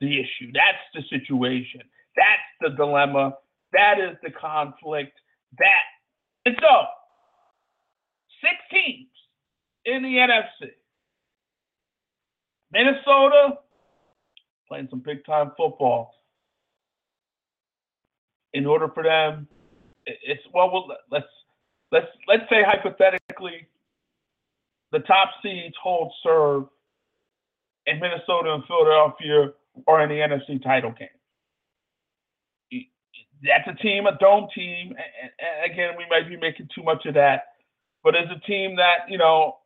the 0.00 0.20
issue. 0.20 0.52
That's 0.52 0.78
the 0.94 1.02
situation. 1.10 1.80
That's 2.16 2.48
the 2.60 2.70
dilemma. 2.70 3.34
That 3.72 3.98
is 3.98 4.16
the 4.22 4.30
conflict. 4.30 5.12
That 5.58 5.82
and 6.46 6.56
so 6.60 6.86
six 8.40 8.54
teams 8.70 9.08
in 9.84 10.02
the 10.02 10.08
NFC. 10.08 10.70
Minnesota 12.72 13.58
playing 14.68 14.88
some 14.90 15.00
big 15.00 15.24
time 15.26 15.52
football. 15.56 16.14
In 18.54 18.66
order 18.66 18.88
for 18.88 19.02
them, 19.02 19.46
it's 20.06 20.42
well, 20.52 20.88
let's 21.10 21.26
let's 21.90 22.06
let's 22.28 22.44
say 22.50 22.62
hypothetically, 22.66 23.66
the 24.92 25.00
top 25.00 25.30
seeds 25.42 25.74
hold 25.82 26.12
serve, 26.22 26.64
and 27.86 28.00
Minnesota 28.00 28.54
and 28.54 28.64
Philadelphia 28.66 29.52
are 29.86 30.02
in 30.02 30.08
the 30.08 30.16
NFC 30.16 30.62
title 30.62 30.92
game. 30.98 31.08
That's 33.42 33.68
a 33.68 33.82
team, 33.82 34.06
a 34.06 34.16
dome 34.18 34.48
team. 34.54 34.94
And 34.96 35.72
again, 35.72 35.94
we 35.96 36.04
might 36.08 36.28
be 36.28 36.36
making 36.36 36.68
too 36.74 36.82
much 36.82 37.06
of 37.06 37.14
that, 37.14 37.54
but 38.04 38.14
as 38.14 38.26
a 38.34 38.40
team 38.46 38.76
that 38.76 39.08
you 39.08 39.18
know, 39.18 39.56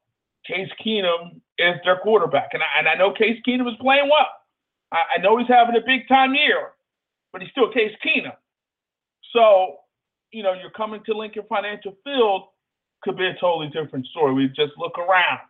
Case 0.47 0.71
Keenum 0.85 1.41
is 1.59 1.75
their 1.85 1.99
quarterback, 1.99 2.51
and 2.53 2.63
I, 2.63 2.79
and 2.79 2.89
I 2.89 2.95
know 2.95 3.13
Case 3.13 3.41
Keenum 3.47 3.69
is 3.69 3.77
playing 3.81 4.09
well. 4.09 4.29
I, 4.93 5.17
I 5.17 5.21
know 5.21 5.37
he's 5.39 5.49
having 5.49 5.77
a 5.77 5.85
big 5.85 6.09
time 6.09 6.35
year, 6.35 6.73
but 7.33 7.43
he's 7.43 7.51
still 7.51 7.73
Case 7.73 7.93
Keenum. 8.05 8.37
So, 9.33 9.77
you 10.33 10.43
know, 10.43 10.53
you're 10.53 10.71
coming 10.71 11.03
to 11.07 11.17
Lincoln 11.17 11.45
Financial 11.49 11.95
Field 12.05 12.45
could 13.03 13.17
be 13.17 13.27
a 13.27 13.35
totally 13.41 13.69
different 13.69 14.07
story. 14.07 14.35
We 14.35 14.49
just 14.49 14.73
look 14.79 14.99
around. 14.99 15.41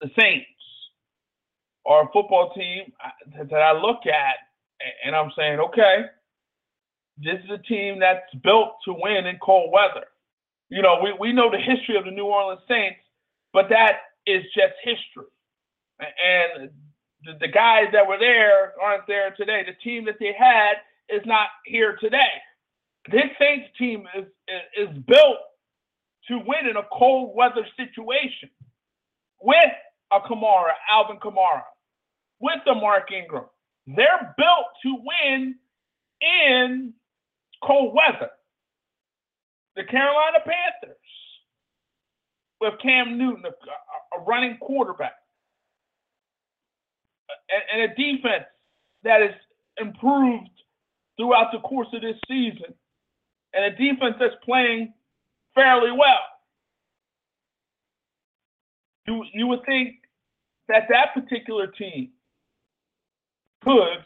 The 0.00 0.10
Saints 0.18 0.46
are 1.86 2.04
a 2.04 2.12
football 2.12 2.52
team 2.54 2.92
that 3.50 3.62
I 3.62 3.72
look 3.72 4.06
at, 4.06 4.36
and 5.04 5.16
I'm 5.16 5.32
saying, 5.36 5.58
okay, 5.58 6.04
this 7.18 7.38
is 7.44 7.50
a 7.50 7.58
team 7.58 7.98
that's 7.98 8.22
built 8.44 8.74
to 8.84 8.92
win 8.92 9.26
in 9.26 9.38
cold 9.42 9.72
weather. 9.72 10.06
You 10.68 10.82
know, 10.82 11.00
we, 11.02 11.14
we 11.18 11.32
know 11.32 11.50
the 11.50 11.58
history 11.58 11.96
of 11.96 12.04
the 12.04 12.10
New 12.10 12.26
Orleans 12.26 12.60
Saints, 12.68 12.98
but 13.52 13.68
that 13.70 14.00
is 14.26 14.42
just 14.54 14.74
history. 14.82 15.30
And 16.00 16.70
the, 17.24 17.32
the 17.40 17.48
guys 17.48 17.86
that 17.92 18.06
were 18.06 18.18
there 18.18 18.72
aren't 18.80 19.06
there 19.06 19.34
today. 19.36 19.62
The 19.66 19.74
team 19.82 20.04
that 20.06 20.16
they 20.20 20.34
had 20.38 20.74
is 21.08 21.22
not 21.24 21.48
here 21.64 21.96
today. 22.00 22.42
This 23.10 23.30
Saints 23.38 23.68
team 23.78 24.04
is, 24.16 24.24
is, 24.76 24.88
built 25.06 25.38
to 26.28 26.38
win 26.38 26.68
in 26.68 26.76
a 26.76 26.82
cold 26.92 27.36
weather 27.36 27.64
situation 27.76 28.50
with 29.40 29.56
a 30.12 30.20
Kamara, 30.20 30.72
Alvin 30.90 31.18
Kamara, 31.18 31.62
with 32.40 32.58
the 32.66 32.74
Mark 32.74 33.12
Ingram. 33.12 33.44
They're 33.86 34.34
built 34.36 34.66
to 34.82 34.96
win 34.96 35.54
in 36.20 36.92
cold 37.62 37.94
weather. 37.94 38.30
The 39.76 39.84
Carolina 39.84 40.38
Panthers 40.38 40.96
with 42.60 42.74
Cam 42.82 43.18
Newton, 43.18 43.44
a, 44.16 44.20
running 44.24 44.56
quarterback, 44.58 45.14
and, 47.50 47.82
and 47.82 47.92
a 47.92 47.94
defense 47.94 48.44
that 49.02 49.22
is 49.22 49.34
improved 49.78 50.50
throughout 51.16 51.52
the 51.52 51.58
course 51.60 51.88
of 51.92 52.02
this 52.02 52.16
season, 52.28 52.74
and 53.54 53.64
a 53.64 53.70
defense 53.70 54.16
that's 54.20 54.34
playing 54.44 54.92
fairly 55.54 55.90
well. 55.92 56.20
You, 59.06 59.24
you 59.32 59.46
would 59.46 59.64
think 59.64 59.96
that 60.68 60.88
that 60.88 61.14
particular 61.14 61.68
team 61.68 62.10
could 63.62 64.04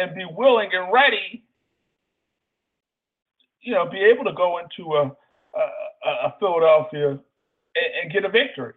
and 0.00 0.14
be 0.14 0.24
willing 0.36 0.70
and 0.72 0.92
ready, 0.92 1.42
you 3.60 3.74
know, 3.74 3.88
be 3.90 3.98
able 3.98 4.24
to 4.24 4.32
go 4.32 4.58
into 4.58 4.94
a, 4.94 5.02
a, 5.04 6.10
a 6.26 6.34
Philadelphia 6.38 7.10
and, 7.10 7.20
and 8.02 8.12
get 8.12 8.24
a 8.24 8.28
victory. 8.28 8.74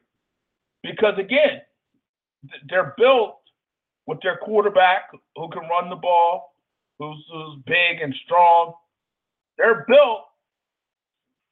Because 0.84 1.13
again, 1.20 1.62
they're 2.70 2.94
built 2.98 3.38
with 4.08 4.20
their 4.22 4.38
quarterback 4.38 5.12
who 5.36 5.50
can 5.50 5.63
run 5.70 5.89
the 5.89 5.96
ball, 5.96 6.56
who's, 7.00 7.24
who's 7.32 7.60
big 7.65 8.02
and 8.02 8.13
strong. 8.26 8.74
They're 9.58 9.86
built, 9.88 10.26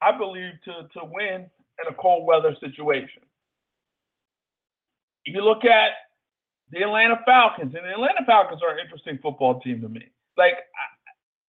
I 0.01 0.17
believe, 0.17 0.53
to, 0.65 0.87
to 0.99 1.05
win 1.05 1.45
in 1.45 1.87
a 1.89 1.93
cold 1.93 2.25
weather 2.25 2.55
situation. 2.59 3.23
You 5.25 5.41
look 5.41 5.63
at 5.63 5.91
the 6.71 6.83
Atlanta 6.83 7.19
Falcons, 7.25 7.73
and 7.75 7.85
the 7.85 7.91
Atlanta 7.91 8.25
Falcons 8.25 8.61
are 8.63 8.73
an 8.73 8.79
interesting 8.83 9.19
football 9.21 9.59
team 9.59 9.81
to 9.81 9.89
me. 9.89 10.05
Like, 10.37 10.53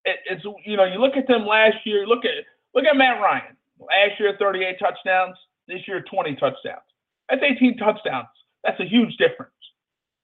it, 0.05 0.17
it's 0.27 0.45
you 0.67 0.77
know, 0.77 0.85
you 0.85 0.99
look 0.99 1.17
at 1.17 1.27
them 1.27 1.47
last 1.47 1.77
year. 1.85 2.07
Look 2.07 2.25
at 2.25 2.45
look 2.75 2.85
at 2.85 2.97
Matt 2.97 3.21
Ryan. 3.21 3.57
Last 3.79 4.19
year, 4.19 4.37
38 4.39 4.79
touchdowns. 4.79 5.37
This 5.69 5.81
year, 5.87 6.03
20 6.03 6.35
touchdowns. 6.37 6.90
That's 7.31 7.43
18 7.43 7.77
touchdowns. 7.79 8.29
That's 8.65 8.81
a 8.81 8.85
huge 8.85 9.17
difference. 9.17 9.53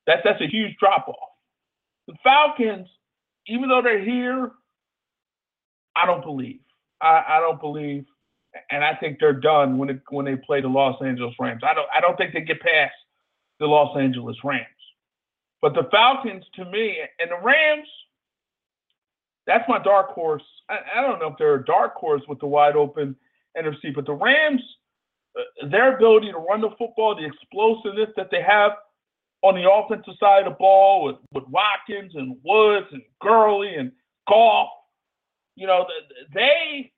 That's 0.07 0.23
that's 0.25 0.41
a 0.41 0.47
huge 0.47 0.77
drop 0.79 1.09
off. 1.09 1.31
The 2.07 2.15
Falcons, 2.23 2.89
even 3.47 3.69
though 3.69 3.83
they're 3.83 4.05
here, 4.05 4.51
I 5.97 6.07
don't 6.07 6.23
believe. 6.23 6.61
I, 7.01 7.25
I 7.29 7.41
don't 7.41 7.61
believe, 7.61 8.05
and 8.71 8.85
I 8.85 8.95
think 8.95 9.19
they're 9.21 9.33
done 9.33 9.79
when 9.79 9.91
it, 9.91 10.01
when 10.11 10.25
they 10.25 10.37
play 10.37 10.61
the 10.61 10.69
Los 10.69 11.01
Angeles 11.03 11.35
Rams. 11.41 11.63
I 11.65 11.75
don't 11.75 11.89
I 11.95 12.01
don't 12.01 12.17
think 12.17 12.33
they 12.33 12.43
get 12.43 12.61
past 12.61 12.95
the 13.59 13.67
Los 13.67 13.97
Angeles 13.97 14.37
Rams. 14.45 14.67
But 15.63 15.75
the 15.75 15.89
Falcons, 15.91 16.45
to 16.55 16.65
me, 16.67 16.99
and 17.19 17.31
the 17.31 17.39
Rams, 17.43 17.89
that's 19.47 19.65
my 19.69 19.79
dark 19.83 20.11
horse. 20.11 20.43
I, 20.69 20.79
I 20.97 21.01
don't 21.01 21.19
know 21.19 21.29
if 21.29 21.35
they're 21.39 21.55
a 21.57 21.65
dark 21.65 21.95
horse 21.95 22.23
with 22.29 22.39
the 22.41 22.47
wide 22.47 22.77
open 22.77 23.17
NFC, 23.57 23.95
but 23.95 24.07
the 24.07 24.13
Rams, 24.13 24.63
Uh, 25.39 25.69
their 25.69 25.97
ability 25.97 26.33
to 26.33 26.39
run 26.39 26.61
the 26.61 26.71
football, 26.79 27.15
the 27.15 27.27
explosiveness 27.27 28.09
that 28.17 28.31
they 28.31 28.43
have 28.43 28.73
on 29.43 29.55
the 29.55 29.71
offensive 29.71 30.15
side 30.19 30.47
of 30.47 30.53
the 30.53 30.57
ball 30.59 31.05
with, 31.05 31.17
with 31.33 31.45
Watkins 31.49 32.13
and 32.15 32.37
Woods 32.45 32.87
and 32.93 33.03
Gurley 33.21 33.75
and 33.75 33.93
Goff. 34.29 34.69
You 35.57 35.67
know, 35.67 35.87
they 36.35 36.93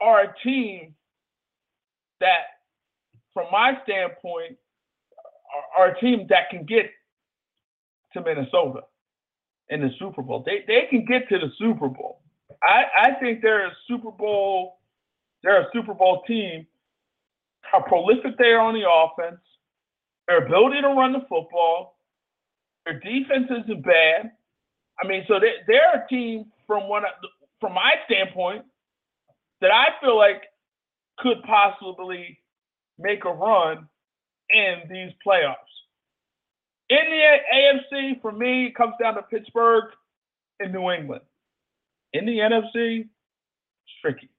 are 0.00 0.22
a 0.22 0.34
team 0.42 0.94
that, 2.20 2.44
from 3.32 3.46
my 3.52 3.78
standpoint, 3.84 4.56
are, 5.76 5.88
a 5.88 6.00
team 6.00 6.26
that 6.28 6.50
can 6.50 6.64
get 6.64 6.90
to 8.12 8.20
Minnesota 8.20 8.80
in 9.68 9.80
the 9.80 9.90
Super 9.98 10.22
Bowl. 10.22 10.42
They 10.44 10.64
they 10.66 10.86
can 10.90 11.04
get 11.04 11.28
to 11.28 11.38
the 11.38 11.50
Super 11.58 11.88
Bowl. 11.88 12.22
I, 12.62 12.84
I 13.00 13.10
think 13.20 13.42
they're 13.42 13.66
a 13.66 13.72
Super 13.88 14.10
Bowl, 14.10 14.78
they're 15.42 15.60
a 15.60 15.68
Super 15.72 15.94
Bowl 15.94 16.22
team. 16.26 16.66
How 17.70 17.80
prolific 17.80 18.38
they 18.38 18.52
are 18.52 18.60
on 18.60 18.74
the 18.74 18.88
offense, 18.88 19.40
their 20.28 20.44
ability 20.44 20.80
to 20.82 20.88
run 20.88 21.12
the 21.12 21.20
football. 21.28 21.98
Their 22.84 23.00
defense 23.00 23.46
isn't 23.50 23.84
bad. 23.84 24.32
I 25.02 25.06
mean, 25.06 25.24
so 25.28 25.38
they, 25.40 25.54
they're 25.66 26.04
a 26.04 26.08
team 26.08 26.46
from 26.66 26.88
what 26.88 27.02
from 27.60 27.74
my 27.74 27.94
standpoint 28.06 28.64
that 29.60 29.72
I 29.72 29.88
feel 30.00 30.16
like 30.16 30.42
could 31.18 31.42
possibly 31.44 32.38
make 32.98 33.24
a 33.24 33.32
run 33.32 33.88
in 34.50 34.82
these 34.90 35.12
playoffs. 35.26 35.54
In 36.88 36.98
the 37.10 37.36
AFC, 37.54 38.20
for 38.20 38.30
me, 38.30 38.66
it 38.66 38.76
comes 38.76 38.94
down 39.00 39.14
to 39.14 39.22
Pittsburgh 39.22 39.84
and 40.60 40.72
New 40.72 40.90
England. 40.90 41.22
In 42.12 42.26
the 42.26 42.38
NFC, 42.38 43.00
it's 43.00 43.08
tricky. 44.00 44.30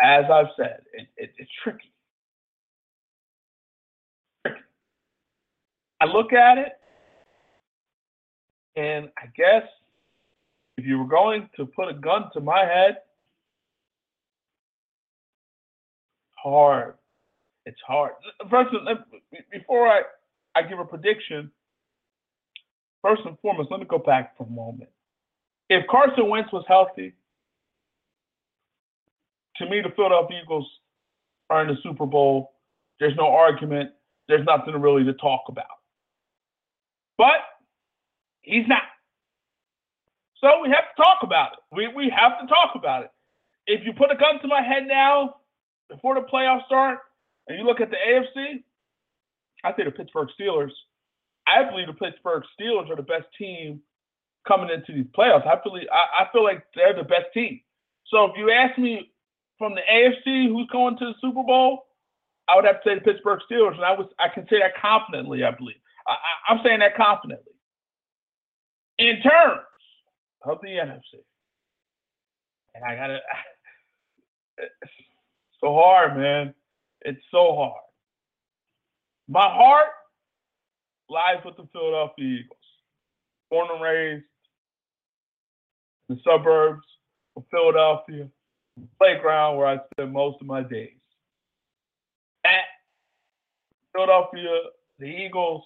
As 0.00 0.24
I've 0.30 0.46
said, 0.56 0.82
it, 0.92 1.08
it, 1.16 1.32
it's 1.38 1.50
tricky. 1.62 1.92
I 6.00 6.06
look 6.06 6.32
at 6.32 6.58
it, 6.58 6.72
and 8.74 9.08
I 9.16 9.26
guess 9.36 9.62
if 10.76 10.84
you 10.84 10.98
were 10.98 11.06
going 11.06 11.48
to 11.56 11.66
put 11.66 11.88
a 11.88 11.94
gun 11.94 12.28
to 12.32 12.40
my 12.40 12.64
head, 12.64 12.96
hard. 16.34 16.94
It's 17.66 17.78
hard. 17.86 18.12
First, 18.50 18.70
before 19.52 19.86
I, 19.86 20.02
I 20.56 20.62
give 20.62 20.80
a 20.80 20.84
prediction, 20.84 21.52
first 23.00 23.22
and 23.24 23.38
foremost, 23.40 23.70
let 23.70 23.78
me 23.78 23.86
go 23.86 23.98
back 23.98 24.36
for 24.36 24.44
a 24.44 24.50
moment. 24.50 24.90
If 25.68 25.86
Carson 25.88 26.28
Wentz 26.28 26.52
was 26.52 26.64
healthy, 26.66 27.14
to 29.62 29.70
me, 29.70 29.80
the 29.80 29.90
Philadelphia 29.94 30.40
Eagles 30.44 30.68
are 31.50 31.62
in 31.62 31.68
the 31.68 31.76
Super 31.82 32.06
Bowl. 32.06 32.52
There's 33.00 33.16
no 33.16 33.26
argument. 33.26 33.90
There's 34.28 34.46
nothing 34.46 34.74
really 34.80 35.04
to 35.04 35.12
talk 35.14 35.42
about. 35.48 35.66
But 37.18 37.40
he's 38.42 38.66
not. 38.68 38.82
So 40.40 40.60
we 40.62 40.68
have 40.70 40.84
to 40.94 41.02
talk 41.02 41.18
about 41.22 41.52
it. 41.52 41.58
We, 41.74 41.88
we 41.88 42.12
have 42.16 42.40
to 42.40 42.46
talk 42.46 42.72
about 42.74 43.04
it. 43.04 43.10
If 43.66 43.84
you 43.86 43.92
put 43.92 44.10
a 44.10 44.16
gun 44.16 44.40
to 44.42 44.48
my 44.48 44.60
head 44.62 44.86
now, 44.86 45.36
before 45.88 46.14
the 46.14 46.22
playoffs 46.22 46.66
start, 46.66 46.98
and 47.46 47.58
you 47.58 47.64
look 47.64 47.80
at 47.80 47.90
the 47.90 47.96
AFC, 47.96 48.62
I 49.64 49.72
think 49.72 49.88
the 49.88 49.92
Pittsburgh 49.92 50.28
Steelers. 50.40 50.70
I 51.46 51.68
believe 51.68 51.86
the 51.86 51.92
Pittsburgh 51.92 52.42
Steelers 52.58 52.90
are 52.90 52.96
the 52.96 53.02
best 53.02 53.26
team 53.38 53.80
coming 54.46 54.70
into 54.70 54.92
these 54.92 55.10
playoffs. 55.16 55.46
I 55.46 55.60
believe 55.62 55.86
I, 55.92 56.24
I 56.24 56.32
feel 56.32 56.42
like 56.42 56.64
they're 56.74 56.94
the 56.94 57.02
best 57.02 57.26
team. 57.34 57.60
So 58.06 58.24
if 58.26 58.32
you 58.36 58.50
ask 58.50 58.78
me 58.78 59.11
from 59.62 59.76
the 59.76 59.80
AFC 59.88 60.48
who's 60.48 60.66
going 60.72 60.98
to 60.98 61.04
the 61.04 61.14
Super 61.20 61.44
Bowl, 61.44 61.84
I 62.48 62.56
would 62.56 62.64
have 62.64 62.82
to 62.82 62.88
say 62.88 62.94
the 62.96 63.00
Pittsburgh 63.00 63.38
Steelers, 63.48 63.76
and 63.76 63.84
I 63.84 63.92
was 63.92 64.08
I 64.18 64.26
can 64.26 64.44
say 64.50 64.58
that 64.58 64.72
confidently. 64.82 65.44
I 65.44 65.52
believe 65.52 65.76
I, 66.04 66.16
am 66.52 66.58
saying 66.64 66.80
that 66.80 66.96
confidently. 66.96 67.52
In 68.98 69.22
terms 69.22 69.62
of 70.44 70.58
the 70.62 70.68
NFC, 70.68 71.22
and 72.74 72.84
I 72.84 72.96
gotta, 72.96 73.20
it's 74.58 74.92
so 75.60 75.72
hard, 75.74 76.16
man. 76.16 76.54
It's 77.02 77.22
so 77.30 77.54
hard. 77.54 77.84
My 79.28 79.46
heart 79.48 79.90
lies 81.08 81.38
with 81.44 81.56
the 81.56 81.68
Philadelphia 81.72 82.40
Eagles, 82.40 82.58
born 83.48 83.68
and 83.72 83.80
raised 83.80 84.24
in 86.08 86.16
the 86.16 86.22
suburbs 86.24 86.82
of 87.36 87.44
Philadelphia, 87.52 88.28
playground 88.98 89.56
where 89.56 89.66
I 89.66 89.78
spend 89.92 90.12
most 90.12 90.40
of 90.40 90.46
my 90.46 90.62
days. 90.62 90.90
At 92.44 92.64
Philadelphia, 93.94 94.58
the 94.98 95.06
Eagles, 95.06 95.64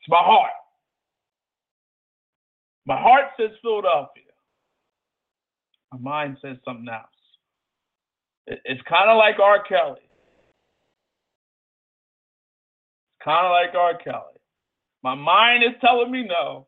it's 0.00 0.08
my 0.08 0.20
heart. 0.20 0.50
My 2.86 3.00
heart 3.00 3.26
says 3.38 3.50
Philadelphia. 3.62 4.22
My 5.92 5.98
mind 5.98 6.38
says 6.42 6.56
something 6.64 6.88
else. 6.88 7.06
It's 8.46 8.80
kind 8.88 9.10
of 9.10 9.16
like 9.16 9.38
R. 9.38 9.62
Kelly. 9.66 10.00
It's 10.02 10.22
kind 13.24 13.46
of 13.46 13.52
like 13.52 13.74
R. 13.74 13.98
Kelly. 14.02 14.38
My 15.02 15.14
mind 15.14 15.62
is 15.64 15.72
telling 15.80 16.10
me 16.10 16.26
no, 16.26 16.66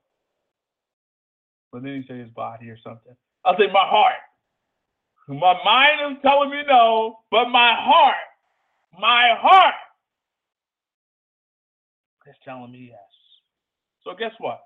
but 1.72 1.82
then 1.82 2.02
he 2.02 2.08
say 2.08 2.18
his 2.18 2.30
body 2.30 2.68
or 2.70 2.78
something. 2.84 3.14
I'll 3.44 3.56
say 3.56 3.66
my 3.72 3.86
heart. 3.86 4.14
My 5.28 5.54
mind 5.64 6.16
is 6.16 6.22
telling 6.22 6.50
me 6.50 6.62
no, 6.68 7.18
but 7.32 7.46
my 7.48 7.74
heart, 7.76 8.14
my 8.98 9.34
heart 9.36 9.74
is 12.28 12.36
telling 12.44 12.70
me 12.70 12.88
yes. 12.90 13.00
So 14.04 14.14
guess 14.16 14.30
what? 14.38 14.60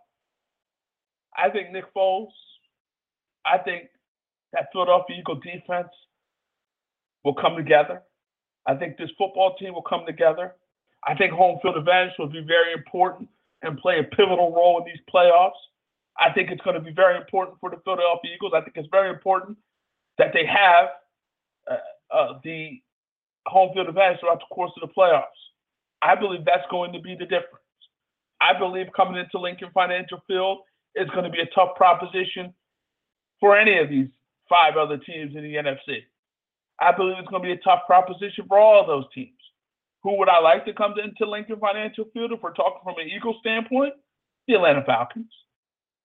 I 1.36 1.48
think 1.48 1.72
Nick 1.72 1.84
Foles, 1.94 2.28
I 3.46 3.56
think 3.58 3.84
that 4.52 4.66
Philadelphia 4.72 5.16
Eagle 5.20 5.36
defense 5.36 5.88
will 7.24 7.34
come 7.34 7.56
together. 7.56 8.02
I 8.66 8.74
think 8.74 8.98
this 8.98 9.10
football 9.16 9.56
team 9.58 9.72
will 9.72 9.82
come 9.82 10.04
together. 10.06 10.54
I 11.06 11.14
think 11.14 11.32
home 11.32 11.58
field 11.62 11.78
advantage 11.78 12.12
will 12.18 12.28
be 12.28 12.44
very 12.46 12.74
important 12.74 13.30
and 13.62 13.78
play 13.78 13.98
a 14.00 14.04
pivotal 14.04 14.52
role 14.54 14.78
in 14.78 14.84
these 14.84 15.02
playoffs. 15.12 15.56
I 16.18 16.32
think 16.34 16.50
it's 16.50 16.60
going 16.60 16.76
to 16.76 16.82
be 16.82 16.92
very 16.92 17.16
important 17.16 17.56
for 17.60 17.70
the 17.70 17.78
Philadelphia 17.82 18.32
Eagles. 18.34 18.52
I 18.54 18.60
think 18.60 18.76
it's 18.76 18.88
very 18.90 19.08
important 19.08 19.56
that 20.20 20.32
they 20.34 20.44
have 20.44 20.88
uh, 21.70 22.14
uh, 22.14 22.38
the 22.44 22.78
home 23.46 23.72
field 23.72 23.88
advantage 23.88 24.20
throughout 24.20 24.38
the 24.38 24.54
course 24.54 24.70
of 24.80 24.86
the 24.86 24.94
playoffs. 24.94 25.24
I 26.02 26.14
believe 26.14 26.44
that's 26.44 26.68
going 26.70 26.92
to 26.92 27.00
be 27.00 27.16
the 27.18 27.24
difference. 27.24 27.64
I 28.40 28.56
believe 28.58 28.86
coming 28.94 29.16
into 29.16 29.38
Lincoln 29.38 29.70
Financial 29.72 30.22
Field 30.26 30.58
is 30.94 31.08
going 31.10 31.24
to 31.24 31.30
be 31.30 31.40
a 31.40 31.46
tough 31.54 31.74
proposition 31.74 32.52
for 33.40 33.56
any 33.56 33.78
of 33.78 33.88
these 33.88 34.08
five 34.46 34.76
other 34.76 34.98
teams 34.98 35.34
in 35.34 35.42
the 35.42 35.54
NFC. 35.54 36.04
I 36.80 36.92
believe 36.92 37.16
it's 37.18 37.28
going 37.28 37.42
to 37.42 37.48
be 37.48 37.52
a 37.52 37.64
tough 37.64 37.80
proposition 37.86 38.44
for 38.46 38.58
all 38.58 38.86
those 38.86 39.04
teams. 39.14 39.40
Who 40.02 40.18
would 40.18 40.28
I 40.28 40.40
like 40.40 40.66
to 40.66 40.74
come 40.74 40.94
into 41.02 41.30
Lincoln 41.30 41.60
Financial 41.60 42.04
Field 42.12 42.32
if 42.32 42.42
we're 42.42 42.52
talking 42.52 42.80
from 42.84 42.98
an 42.98 43.08
Eagle 43.08 43.36
standpoint? 43.40 43.94
The 44.48 44.54
Atlanta 44.54 44.82
Falcons, 44.84 45.32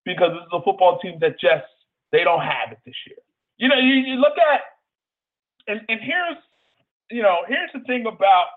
because 0.06 0.32
this 0.32 0.44
is 0.44 0.54
a 0.54 0.62
football 0.62 1.00
team 1.00 1.18
that 1.20 1.40
just 1.40 1.66
they 2.12 2.24
don't 2.24 2.42
have 2.42 2.72
it 2.72 2.80
this 2.86 2.96
year. 3.08 3.18
You 3.58 3.70
know, 3.70 3.78
you, 3.78 3.94
you 3.94 4.16
look 4.16 4.38
at 4.38 4.62
and, 5.68 5.82
and 5.90 6.00
here's 6.02 6.38
you 7.12 7.22
know 7.22 7.38
here's 7.48 7.72
the 7.74 7.82
thing 7.82 8.06
about 8.06 8.48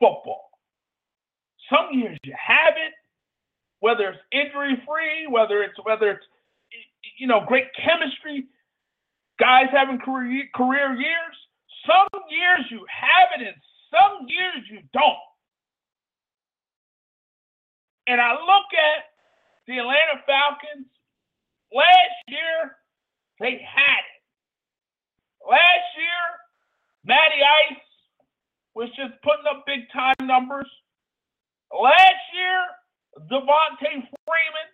football. 0.00 0.50
Some 1.70 1.98
years 1.98 2.18
you 2.24 2.34
have 2.36 2.74
it, 2.76 2.92
whether 3.80 4.10
it's 4.10 4.18
injury 4.32 4.82
free, 4.86 5.26
whether 5.28 5.62
it's 5.62 5.74
whether 5.84 6.10
it's 6.10 6.24
you 7.18 7.26
know 7.26 7.44
great 7.46 7.66
chemistry, 7.76 8.46
guys 9.38 9.66
having 9.72 9.98
career 9.98 10.44
career 10.54 10.94
years. 10.94 11.36
Some 11.86 12.22
years 12.30 12.66
you 12.70 12.84
have 12.88 13.40
it, 13.40 13.46
and 13.46 13.56
some 13.90 14.26
years 14.28 14.64
you 14.70 14.80
don't. 14.92 15.18
And 18.06 18.20
I 18.20 18.32
look 18.32 18.68
at 18.72 19.04
the 19.66 19.78
Atlanta 19.78 20.20
Falcons 20.26 20.86
last 21.72 22.16
year, 22.28 22.76
they 23.40 23.60
had 23.64 24.00
it. 24.04 24.13
Last 25.44 25.88
year, 25.96 26.24
Matty 27.04 27.40
Ice 27.44 27.84
was 28.74 28.88
just 28.96 29.20
putting 29.22 29.44
up 29.44 29.64
big 29.66 29.84
time 29.92 30.16
numbers. 30.24 30.68
Last 31.70 32.24
year, 32.32 32.60
Devonta 33.28 34.08
Freeman 34.24 34.68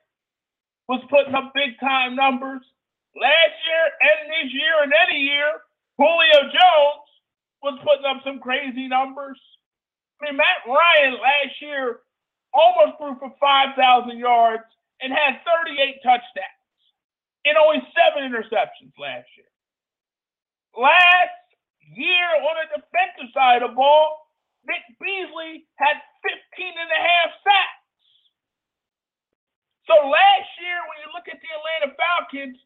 was 0.89 1.03
putting 1.11 1.35
up 1.35 1.53
big 1.55 1.79
time 1.81 2.15
numbers. 2.15 2.63
Last 3.19 3.57
year 3.67 3.85
and 4.01 4.31
this 4.31 4.51
year 4.55 4.75
and 4.83 4.93
any 5.11 5.19
year, 5.21 5.67
Julio 5.99 6.41
Jones 6.55 7.07
was 7.63 7.77
putting 7.83 8.07
up 8.07 8.23
some 8.25 8.39
crazy 8.39 8.87
numbers. 8.87 9.39
I 10.21 10.31
mean, 10.31 10.37
Matt 10.37 10.63
Ryan 10.67 11.15
last 11.19 11.57
year 11.61 12.01
almost 12.55 12.99
threw 12.99 13.19
for 13.19 13.35
5,000 13.41 14.19
yards 14.19 14.65
and 15.03 15.13
had 15.13 15.43
38 15.43 16.03
touchdowns 16.03 16.61
and 17.45 17.57
only 17.57 17.83
seven 17.97 18.31
interceptions 18.31 18.95
last 18.99 19.29
year. 19.37 19.50
Last 20.77 21.41
year 21.83 22.29
on 22.41 22.55
the 22.63 22.81
defensive 22.81 23.31
side 23.35 23.63
of 23.63 23.75
the 23.75 23.77
ball, 23.77 24.31
Vic 24.67 24.85
Beasley 25.01 25.67
had 25.77 25.97
15 26.23 26.69
and 26.69 26.91
a 26.91 27.01
half 27.01 27.31
sacks. 27.43 27.81
So 29.89 29.95
last 30.07 30.51
year, 30.63 30.79
when 30.87 30.99
you 31.03 31.09
look 31.11 31.27
at 31.27 31.41
the 31.43 31.51
Atlanta 31.51 31.91
Falcons, 31.99 32.59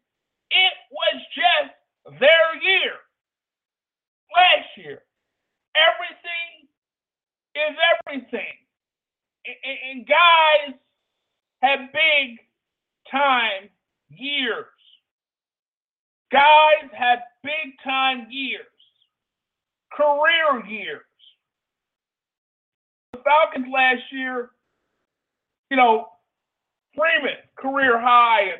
it 0.51 0.75
was 0.93 1.17
just 1.33 1.73
their 2.19 2.47
year. 2.61 3.01
Last 4.29 4.69
year. 4.77 5.01
Everything 5.73 6.69
is 7.55 7.73
everything. 8.05 8.55
And, 9.45 10.07
guys 10.07 10.75
have 11.61 11.91
big 11.93 12.39
time 13.11 13.69
years. 14.09 14.74
Guys 16.35 16.91
had 16.91 17.19
big 17.43 17.79
time 17.81 18.27
years, 18.29 18.65
career 19.93 20.65
years. 20.67 21.05
The 23.13 23.19
Falcons 23.23 23.67
last 23.73 24.01
year, 24.11 24.49
you 25.71 25.77
know, 25.77 26.07
Freeman, 26.93 27.37
career 27.57 27.97
high 27.97 28.51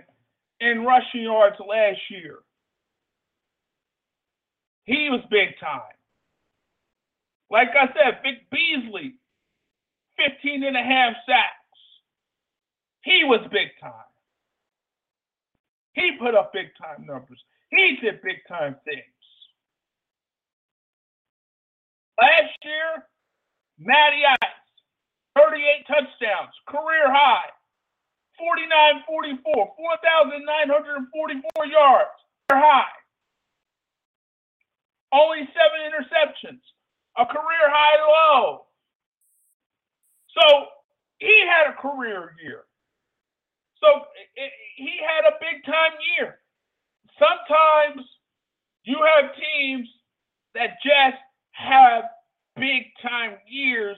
in, 0.61 0.67
in 0.69 0.85
rushing 0.85 1.23
yards 1.23 1.57
last 1.59 1.99
year. 2.09 2.37
He 4.85 5.09
was 5.09 5.19
big 5.29 5.59
time. 5.59 5.81
Like 7.51 7.71
I 7.77 7.87
said, 7.87 8.19
Vic 8.23 8.49
Beasley, 8.51 9.15
15 10.15 10.63
and 10.63 10.77
a 10.77 10.81
half 10.81 11.13
sacks. 11.27 11.79
He 13.03 13.25
was 13.25 13.41
big 13.51 13.67
time. 13.81 14.14
He 16.05 16.17
put 16.21 16.35
up 16.35 16.53
big 16.53 16.69
time 16.77 17.05
numbers. 17.05 17.41
He 17.71 17.97
did 17.99 18.21
big 18.21 18.45
time 18.47 18.75
things. 18.85 19.01
Last 22.21 22.53
year, 22.63 23.09
Matty 23.79 24.21
Ice, 24.23 24.61
38 25.35 25.87
touchdowns, 25.87 26.53
career 26.69 27.09
high, 27.09 27.49
49 28.37 29.01
44, 29.07 29.73
4,944 29.75 31.65
yards, 31.65 32.13
high. 32.51 32.85
Only 35.11 35.49
seven 35.57 35.89
interceptions, 35.89 36.61
a 37.17 37.25
career 37.25 37.65
high 37.65 37.97
low. 38.05 38.65
So 40.37 40.67
he 41.17 41.43
had 41.49 41.73
a 41.73 41.81
career 41.81 42.35
year. 42.43 42.65
So 43.81 43.87
it, 44.35 44.51
he 44.75 44.99
had 45.01 45.27
a 45.27 45.35
big 45.39 45.63
time 45.65 45.93
year 46.17 46.39
sometimes 47.19 48.05
you 48.83 48.97
have 49.15 49.31
teams 49.35 49.87
that 50.53 50.77
just 50.83 51.21
have 51.51 52.03
big 52.55 52.83
time 53.01 53.37
years 53.47 53.97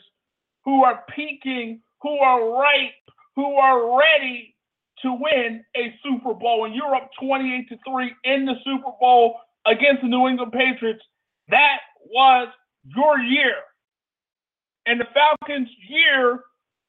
who 0.65 0.83
are 0.83 1.03
peaking 1.15 1.81
who 2.01 2.19
are 2.19 2.59
ripe, 2.59 2.93
who 3.35 3.55
are 3.55 3.97
ready 3.99 4.55
to 5.01 5.13
win 5.13 5.63
a 5.75 5.93
Super 6.03 6.33
Bowl. 6.33 6.65
And 6.65 6.75
you're 6.75 6.95
up 6.95 7.09
28 7.19 7.69
to 7.69 7.77
3 7.87 8.13
in 8.23 8.45
the 8.45 8.53
Super 8.63 8.91
Bowl 8.99 9.39
against 9.65 10.03
the 10.03 10.07
New 10.07 10.27
England 10.27 10.51
Patriots. 10.51 11.03
That 11.49 11.79
was 12.05 12.49
your 12.95 13.17
year. 13.19 13.55
And 14.85 14.99
the 14.99 15.07
Falcons' 15.13 15.69
year 15.89 16.41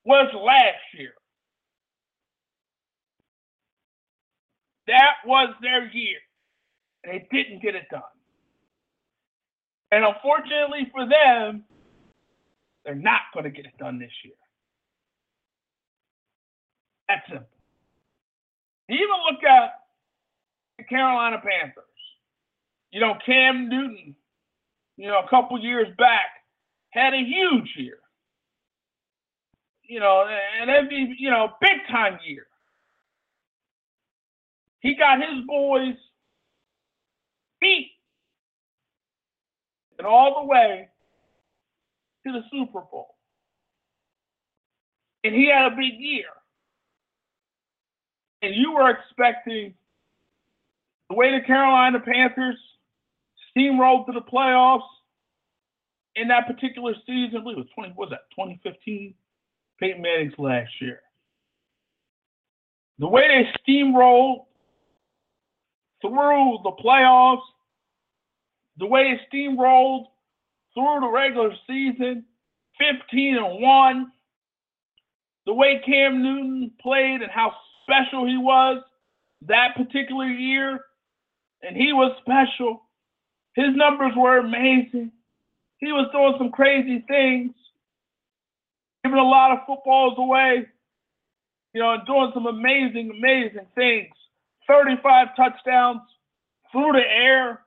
was 0.05 0.31
last 0.35 0.77
year. 0.95 1.15
That 4.89 5.17
was 5.25 5.55
their 5.63 5.87
year. 5.93 6.19
They 7.05 7.27
didn't 7.31 7.63
get 7.63 7.75
it 7.75 7.85
done. 7.91 8.03
And 9.93 10.05
unfortunately 10.05 10.91
for 10.93 11.07
them, 11.07 11.65
they're 12.85 12.95
not 12.95 13.21
going 13.33 13.45
to 13.45 13.51
get 13.51 13.67
it 13.67 13.77
done 13.79 13.99
this 13.99 14.13
year. 14.25 14.35
That's 17.09 17.23
simple. 17.29 17.47
Even 18.91 19.09
look 19.31 19.45
at 19.45 19.73
the 20.79 20.85
Carolina 20.85 21.37
Panthers. 21.37 21.85
You 22.91 23.01
know, 23.01 23.15
Cam 23.25 23.69
Newton, 23.69 24.17
you 24.97 25.09
know, 25.09 25.21
a 25.21 25.29
couple 25.29 25.61
years 25.61 25.89
back 25.99 26.27
had 26.91 27.13
a 27.15 27.23
huge 27.23 27.69
year. 27.77 27.99
You 29.85 30.01
know, 30.01 30.27
and 30.61 30.71
every, 30.71 31.15
you 31.19 31.31
know, 31.31 31.51
big 31.61 31.79
time 31.91 32.19
year. 32.27 32.48
He 34.81 34.95
got 34.95 35.21
his 35.21 35.45
boys 35.47 35.95
beat 37.61 37.91
and 39.99 40.07
all 40.07 40.43
the 40.43 40.47
way 40.47 40.89
to 42.27 42.33
the 42.33 42.43
Super 42.51 42.81
Bowl. 42.81 43.17
And 45.25 45.35
he 45.35 45.51
had 45.51 45.73
a 45.73 45.77
big 45.77 45.95
year. 45.99 46.27
And 48.43 48.55
you 48.55 48.73
were 48.73 48.91
expecting 48.91 49.75
the 51.11 51.17
way 51.17 51.37
the 51.37 51.45
Carolina 51.45 51.99
Panthers 51.99 52.57
steamrolled 53.57 54.07
to 54.07 54.13
the 54.13 54.21
playoffs 54.21 54.83
in 56.15 56.29
that 56.29 56.47
particular 56.47 56.95
season. 57.05 57.39
I 57.39 57.43
believe 57.43 57.59
it 57.59 57.61
was 57.61 57.69
20, 57.75 57.95
was 57.97 58.11
that 58.11 58.31
2015? 58.31 59.15
Peyton 59.81 60.03
Manning's 60.03 60.35
last 60.39 60.71
year. 60.81 61.01
The 62.99 63.09
way 63.09 63.29
they 63.29 63.73
steamrolled 63.73 64.47
through 66.01 66.59
the 66.63 66.73
playoffs, 66.85 67.43
the 68.79 68.87
way 68.87 69.19
they 69.31 69.39
steamrolled 69.39 70.07
through 70.75 71.01
the 71.01 71.11
regular 71.13 71.51
season, 71.67 72.25
15 72.79 73.37
and 73.37 73.63
1, 73.63 74.13
the 75.47 75.55
way 75.55 75.83
Cam 75.85 76.23
Newton 76.23 76.71
played 76.81 77.23
and 77.23 77.31
how 77.31 77.53
special 77.83 78.27
he 78.27 78.37
was 78.37 78.83
that 79.47 79.75
particular 79.77 80.27
year, 80.27 80.81
and 81.63 81.77
he 81.77 81.93
was 81.93 82.13
special. 82.21 82.83
His 83.55 83.75
numbers 83.75 84.13
were 84.17 84.39
amazing. 84.39 85.13
He 85.79 85.93
was 85.93 86.09
doing 86.13 86.35
some 86.39 86.51
crazy 86.51 87.05
things, 87.09 87.53
giving 89.05 89.19
a 89.19 89.23
lot 89.23 89.53
of 89.53 89.59
footballs 89.67 90.15
away, 90.19 90.67
you 91.73 91.81
know, 91.81 91.93
and 91.93 92.07
doing 92.07 92.31
some 92.35 92.47
amazing, 92.47 93.11
amazing 93.11 93.67
things. 93.75 94.15
35 94.69 95.29
touchdowns 95.37 96.03
through 96.71 96.93
the 96.93 97.05
air, 97.09 97.63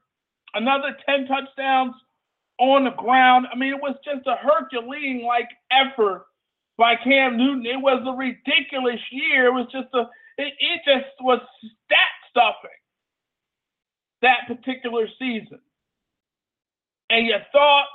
another 0.53 0.95
10 1.05 1.27
touchdowns 1.27 1.95
on 2.59 2.85
the 2.85 2.91
ground. 2.91 3.47
I 3.51 3.57
mean, 3.57 3.73
it 3.73 3.81
was 3.81 3.95
just 4.05 4.27
a 4.27 4.35
Herculean 4.35 5.23
like 5.25 5.49
effort 5.71 6.25
by 6.77 6.95
Cam 7.03 7.37
Newton. 7.37 7.65
It 7.65 7.81
was 7.81 8.01
a 8.07 8.15
ridiculous 8.15 9.01
year. 9.11 9.47
It 9.47 9.53
was 9.53 9.67
just 9.71 9.87
a, 9.93 10.01
it, 10.37 10.53
it 10.59 10.81
just 10.85 11.13
was 11.21 11.39
stat 11.59 12.13
stuffing 12.29 12.69
that 14.21 14.47
particular 14.47 15.07
season. 15.19 15.59
And 17.09 17.27
you 17.27 17.35
thought 17.51 17.85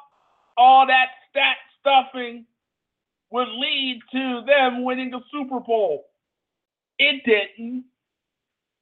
all 0.56 0.86
that 0.86 1.06
stat 1.30 1.56
stuffing 1.80 2.44
would 3.30 3.48
lead 3.48 4.00
to 4.12 4.42
them 4.46 4.84
winning 4.84 5.10
the 5.10 5.20
Super 5.32 5.60
Bowl. 5.60 6.04
It 6.98 7.22
didn't. 7.24 7.84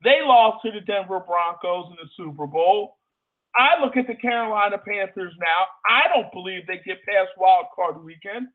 They 0.05 0.21
lost 0.23 0.63
to 0.65 0.71
the 0.71 0.81
Denver 0.81 1.21
Broncos 1.21 1.87
in 1.91 1.97
the 1.97 2.09
Super 2.17 2.47
Bowl. 2.47 2.99
I 3.57 3.83
look 3.83 3.97
at 3.97 4.07
the 4.07 4.15
Carolina 4.15 4.77
Panthers 4.77 5.33
now. 5.41 5.65
I 5.89 6.09
don't 6.15 6.31
believe 6.33 6.67
they 6.67 6.81
get 6.85 7.05
past 7.07 7.31
wild 7.39 7.67
card 7.75 8.05
weekend. 8.05 8.49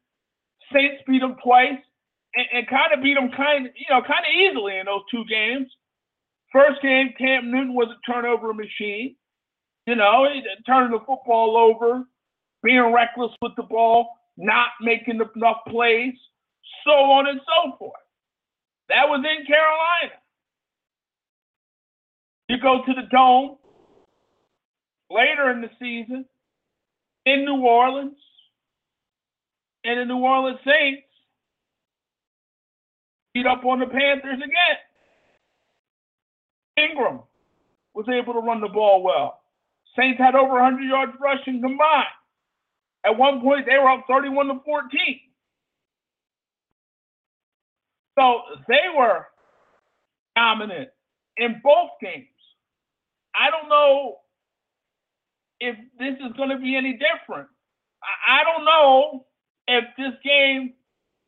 Saints 0.72 1.02
beat 1.08 1.22
them 1.22 1.38
twice 1.44 1.80
and, 2.36 2.46
and 2.54 2.68
kind 2.68 2.94
of 2.94 3.02
beat 3.02 3.16
them 3.16 3.32
kind 3.36 3.66
of, 3.66 3.72
you 3.76 3.88
know, 3.90 4.02
kind 4.02 4.26
of 4.28 4.34
easily 4.36 4.78
in 4.78 4.86
those 4.86 5.02
two 5.10 5.26
games. 5.26 5.68
First 6.52 6.82
game, 6.82 7.14
Cam 7.18 7.50
Newton 7.50 7.74
was 7.74 7.90
a 7.90 8.12
turnover 8.12 8.54
machine. 8.54 9.16
You 9.88 9.96
know, 9.96 10.28
turning 10.68 10.92
the 10.92 11.00
football 11.00 11.58
over, 11.58 12.04
being 12.62 12.94
reckless 12.94 13.32
with 13.42 13.54
the 13.56 13.64
ball, 13.64 14.10
not 14.38 14.68
making 14.82 15.20
enough 15.36 15.58
plays, 15.68 16.14
so 16.86 16.92
on 16.92 17.28
and 17.28 17.40
so 17.40 17.76
forth. 17.78 17.94
That 18.90 19.10
was 19.10 19.26
in 19.26 19.46
Carolina. 19.48 20.20
You 22.50 22.58
go 22.60 22.82
to 22.84 22.94
the 22.94 23.08
Dome 23.12 23.58
later 25.12 25.52
in 25.52 25.62
the 25.62 25.70
season 25.80 26.26
in 27.26 27.46
New 27.46 27.62
Orleans, 27.62 28.18
and 29.84 30.00
the 30.00 30.06
New 30.06 30.18
Orleans 30.18 30.60
Saints 30.66 31.04
beat 33.36 33.46
up 33.46 33.64
on 33.64 33.80
the 33.80 33.86
Panthers 33.86 34.42
again. 34.42 34.78
Ingram 36.90 37.20
was 37.94 38.08
able 38.10 38.34
to 38.34 38.40
run 38.40 38.62
the 38.62 38.68
ball 38.68 39.04
well. 39.04 39.42
Saints 39.96 40.20
had 40.20 40.34
over 40.34 40.54
100 40.54 40.82
yards 40.82 41.14
rushing 41.22 41.62
combined. 41.62 42.08
At 43.06 43.18
one 43.18 43.42
point, 43.42 43.68
they 43.68 43.78
were 43.78 43.90
up 43.90 44.06
31 44.10 44.48
to 44.48 44.60
14. 44.66 44.90
So 48.18 48.42
they 48.68 48.90
were 48.98 49.28
dominant 50.36 50.90
in 51.38 51.62
both 51.64 51.92
games. 52.02 52.28
I 53.40 53.50
don't 53.50 53.70
know 53.70 54.18
if 55.62 55.76
this 55.98 56.16
is 56.20 56.36
going 56.38 56.50
to 56.50 56.58
be 56.58 56.76
any 56.76 56.94
different. 57.00 57.48
I 58.04 58.44
don't 58.44 58.66
know 58.66 59.26
if 59.68 59.86
this 59.98 60.14
game 60.24 60.74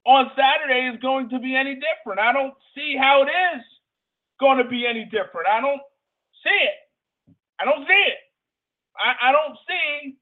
on 0.06 0.32
Saturday 0.36 0.90
is 0.94 1.02
going 1.02 1.30
to 1.30 1.40
be 1.40 1.56
any 1.56 1.76
different. 1.76 2.20
I 2.20 2.34
don't 2.34 2.54
see 2.76 2.98
how 3.00 3.24
it 3.24 3.32
is 3.32 3.64
going 4.40 4.58
to 4.58 4.70
be 4.70 4.86
any 4.88 5.06
different. 5.06 5.48
I 5.48 5.62
don't 5.62 5.82
see 6.44 6.50
it. 6.50 7.36
I 7.60 7.66
don't 7.66 7.88
see 7.88 7.94
it. 7.94 8.18
I, 8.98 9.30
I 9.30 9.32
don't 9.32 9.58
see, 9.68 10.18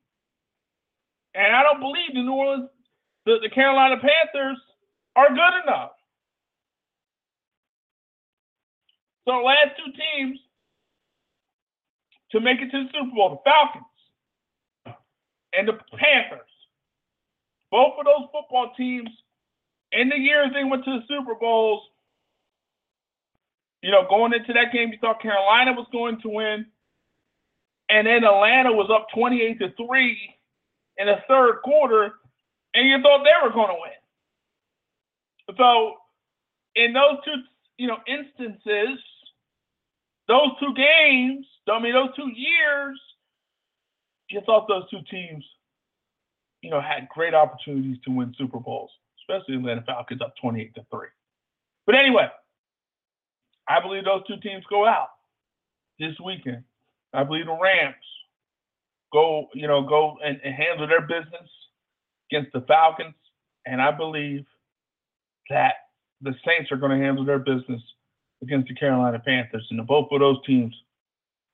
and 1.35 1.55
I 1.55 1.63
don't 1.63 1.79
believe 1.79 2.13
the 2.13 2.21
New 2.21 2.33
Orleans, 2.33 2.69
the, 3.25 3.37
the 3.41 3.49
Carolina 3.49 3.95
Panthers 3.97 4.57
are 5.15 5.29
good 5.29 5.63
enough. 5.65 5.91
So 9.27 9.31
last 9.43 9.77
two 9.77 9.91
teams 9.91 10.39
to 12.31 12.39
make 12.39 12.61
it 12.61 12.71
to 12.71 12.83
the 12.83 12.89
Super 12.93 13.15
Bowl, 13.15 13.29
the 13.29 13.49
Falcons 13.49 13.85
and 15.53 15.67
the 15.67 15.73
Panthers. 15.97 16.47
Both 17.71 17.93
of 17.99 18.05
those 18.05 18.29
football 18.31 18.71
teams, 18.75 19.09
in 19.91 20.09
the 20.09 20.17
years 20.17 20.49
they 20.53 20.63
went 20.63 20.85
to 20.85 20.99
the 20.99 21.05
Super 21.07 21.35
Bowls, 21.35 21.83
you 23.81 23.91
know, 23.91 24.05
going 24.09 24.33
into 24.33 24.53
that 24.53 24.73
game, 24.73 24.91
you 24.91 24.97
thought 24.99 25.21
Carolina 25.21 25.73
was 25.73 25.87
going 25.91 26.19
to 26.21 26.29
win. 26.29 26.65
And 27.89 28.05
then 28.05 28.23
Atlanta 28.23 28.71
was 28.71 28.89
up 28.93 29.07
28 29.15 29.59
to 29.59 29.73
3 29.87 30.17
in 30.97 31.07
the 31.07 31.15
third 31.27 31.61
quarter, 31.63 32.11
and 32.75 32.87
you 32.87 33.01
thought 33.01 33.23
they 33.23 33.31
were 33.41 33.53
going 33.53 33.69
to 33.69 33.81
win. 33.81 35.57
So, 35.57 35.95
in 36.75 36.93
those 36.93 37.17
two, 37.25 37.33
you 37.77 37.87
know, 37.87 37.97
instances, 38.05 38.99
those 40.29 40.51
two 40.59 40.73
games, 40.75 41.45
I 41.69 41.79
mean, 41.79 41.93
those 41.93 42.15
two 42.15 42.29
years, 42.33 42.99
you 44.29 44.41
thought 44.45 44.67
those 44.67 44.87
two 44.89 44.99
teams, 45.09 45.43
you 46.61 46.69
know, 46.69 46.79
had 46.79 47.09
great 47.09 47.33
opportunities 47.33 47.97
to 48.05 48.11
win 48.11 48.33
Super 48.37 48.59
Bowls, 48.59 48.91
especially 49.21 49.55
Atlanta 49.55 49.81
Falcons 49.81 50.21
up 50.21 50.33
28 50.39 50.75
to 50.75 50.85
3. 50.91 51.07
But 51.87 51.95
anyway, 51.95 52.27
I 53.67 53.81
believe 53.81 54.05
those 54.05 54.25
two 54.27 54.37
teams 54.37 54.63
go 54.69 54.85
out 54.85 55.09
this 55.99 56.13
weekend. 56.23 56.63
I 57.11 57.23
believe 57.23 57.47
the 57.47 57.57
Rams 57.59 57.95
go, 59.11 59.47
you 59.55 59.67
know, 59.67 59.81
go 59.81 60.17
and, 60.23 60.39
and 60.43 60.53
handle 60.53 60.87
their 60.87 61.01
business 61.01 61.49
against 62.31 62.53
the 62.53 62.61
Falcons. 62.61 63.15
And 63.65 63.81
I 63.81 63.91
believe 63.91 64.45
that 65.49 65.73
the 66.21 66.35
Saints 66.45 66.71
are 66.71 66.77
going 66.77 66.97
to 66.97 67.03
handle 67.03 67.25
their 67.25 67.39
business 67.39 67.81
against 68.41 68.67
the 68.67 68.75
Carolina 68.75 69.19
Panthers. 69.19 69.67
And 69.69 69.85
both 69.85 70.07
of 70.11 70.19
those 70.19 70.43
teams 70.45 70.73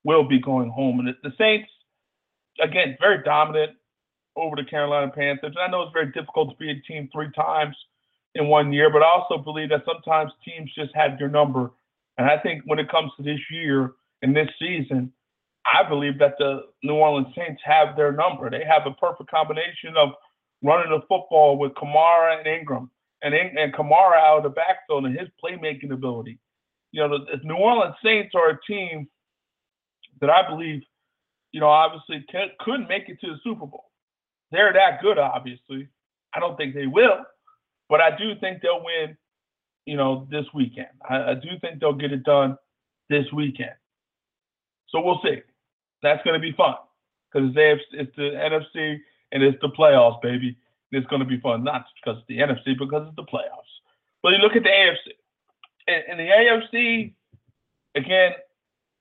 will 0.04 0.24
be 0.24 0.39
going 0.39 0.69
home. 0.69 1.00
And 1.00 1.15
the 1.24 1.34
Saints, 1.38 1.69
again, 2.62 2.98
very 3.00 3.24
dominant 3.24 3.71
over 4.36 4.56
the 4.56 4.65
Carolina 4.65 5.12
Panthers. 5.12 5.56
And 5.56 5.60
I 5.60 5.67
know 5.67 5.84
it's 5.84 5.93
very 5.93 6.12
difficult 6.12 6.52
to 6.52 6.56
be 6.58 6.71
a 6.71 6.82
team 6.82 7.10
three 7.12 7.32
times 7.32 7.76
in 8.36 8.48
one 8.48 8.74
year, 8.74 8.89
but 8.91 9.02
I 9.02 9.08
also 9.08 9.38
believe 9.38 9.69
that 9.69 9.84
sometimes 9.86 10.32
teams 10.43 10.71
just 10.76 10.93
have 10.93 11.19
your 11.19 11.30
number. 11.30 11.71
And 12.17 12.30
I 12.30 12.38
think 12.38 12.63
when 12.65 12.80
it 12.80 12.89
comes 12.89 13.12
to 13.17 13.24
this 13.24 13.39
year 13.50 13.93
and 14.21 14.36
this 14.36 14.50
season, 14.60 15.12
I 15.65 15.88
believe 15.88 16.19
that 16.19 16.36
the 16.38 16.62
New 16.84 16.95
Orleans 16.95 17.34
Saints 17.36 17.62
have 17.65 17.95
their 17.95 18.12
number. 18.12 18.50
They 18.50 18.63
have 18.63 18.86
a 18.86 18.91
perfect 18.91 19.32
combination 19.32 19.95
of 19.98 20.10
running 20.62 20.91
the 20.91 21.02
football 21.08 21.58
with 21.58 21.74
Kamara 21.74 22.38
and 22.38 22.48
Ingram, 22.48 22.89
and 23.24 23.34
and 23.34 23.74
Kamara 23.74 24.17
out 24.17 24.38
of 24.38 24.43
the 24.43 24.50
backfield 24.50 25.06
and 25.06 25.17
his 25.17 25.28
playmaking 25.43 25.91
ability. 25.91 26.38
You 26.96 27.02
know, 27.02 27.10
the, 27.10 27.26
the 27.38 27.44
New 27.44 27.56
Orleans 27.56 27.96
Saints 28.02 28.34
are 28.36 28.52
a 28.52 28.60
team 28.66 29.10
that 30.22 30.30
I 30.30 30.50
believe, 30.50 30.82
you 31.52 31.60
know, 31.60 31.68
obviously 31.68 32.24
can, 32.32 32.48
could 32.62 32.88
make 32.88 33.10
it 33.10 33.20
to 33.20 33.32
the 33.32 33.40
Super 33.44 33.66
Bowl. 33.66 33.92
They're 34.52 34.72
that 34.72 35.02
good, 35.02 35.18
obviously. 35.18 35.90
I 36.34 36.40
don't 36.40 36.56
think 36.56 36.74
they 36.74 36.88
will, 36.88 37.18
but 37.90 38.00
I 38.00 38.16
do 38.16 38.36
think 38.40 38.62
they'll 38.62 38.82
win. 38.82 39.18
You 39.86 39.98
know, 39.98 40.26
this 40.32 40.46
weekend. 40.54 40.88
I, 41.08 41.32
I 41.32 41.34
do 41.36 41.50
think 41.62 41.80
they'll 41.80 41.94
get 41.94 42.14
it 42.14 42.24
done 42.24 42.58
this 43.10 43.26
weekend. 43.34 43.76
So 44.88 45.02
we'll 45.02 45.20
see. 45.22 45.42
That's 46.02 46.24
going 46.24 46.34
to 46.34 46.40
be 46.40 46.54
fun 46.54 46.76
because 47.32 47.52
it's, 47.56 47.84
it's 47.92 48.16
the 48.16 48.32
NFC 48.32 49.00
and 49.34 49.44
it's 49.44 49.60
the 49.62 49.70
playoffs, 49.70 50.22
baby. 50.22 50.58
It's 50.92 51.06
going 51.08 51.20
to 51.20 51.28
be 51.28 51.40
fun, 51.42 51.64
not 51.66 51.86
because 52.02 52.20
it's 52.20 52.28
the 52.28 52.40
NFC, 52.40 52.80
because 52.80 53.06
it's 53.06 53.16
the 53.16 53.24
playoffs. 53.24 53.76
But 54.24 54.30
you 54.30 54.38
look 54.38 54.56
at 54.56 54.64
the 54.64 54.70
AFC. 54.70 55.12
In, 55.88 56.17
the 56.17 56.24
AFC, 56.24 57.13
again, 57.95 58.32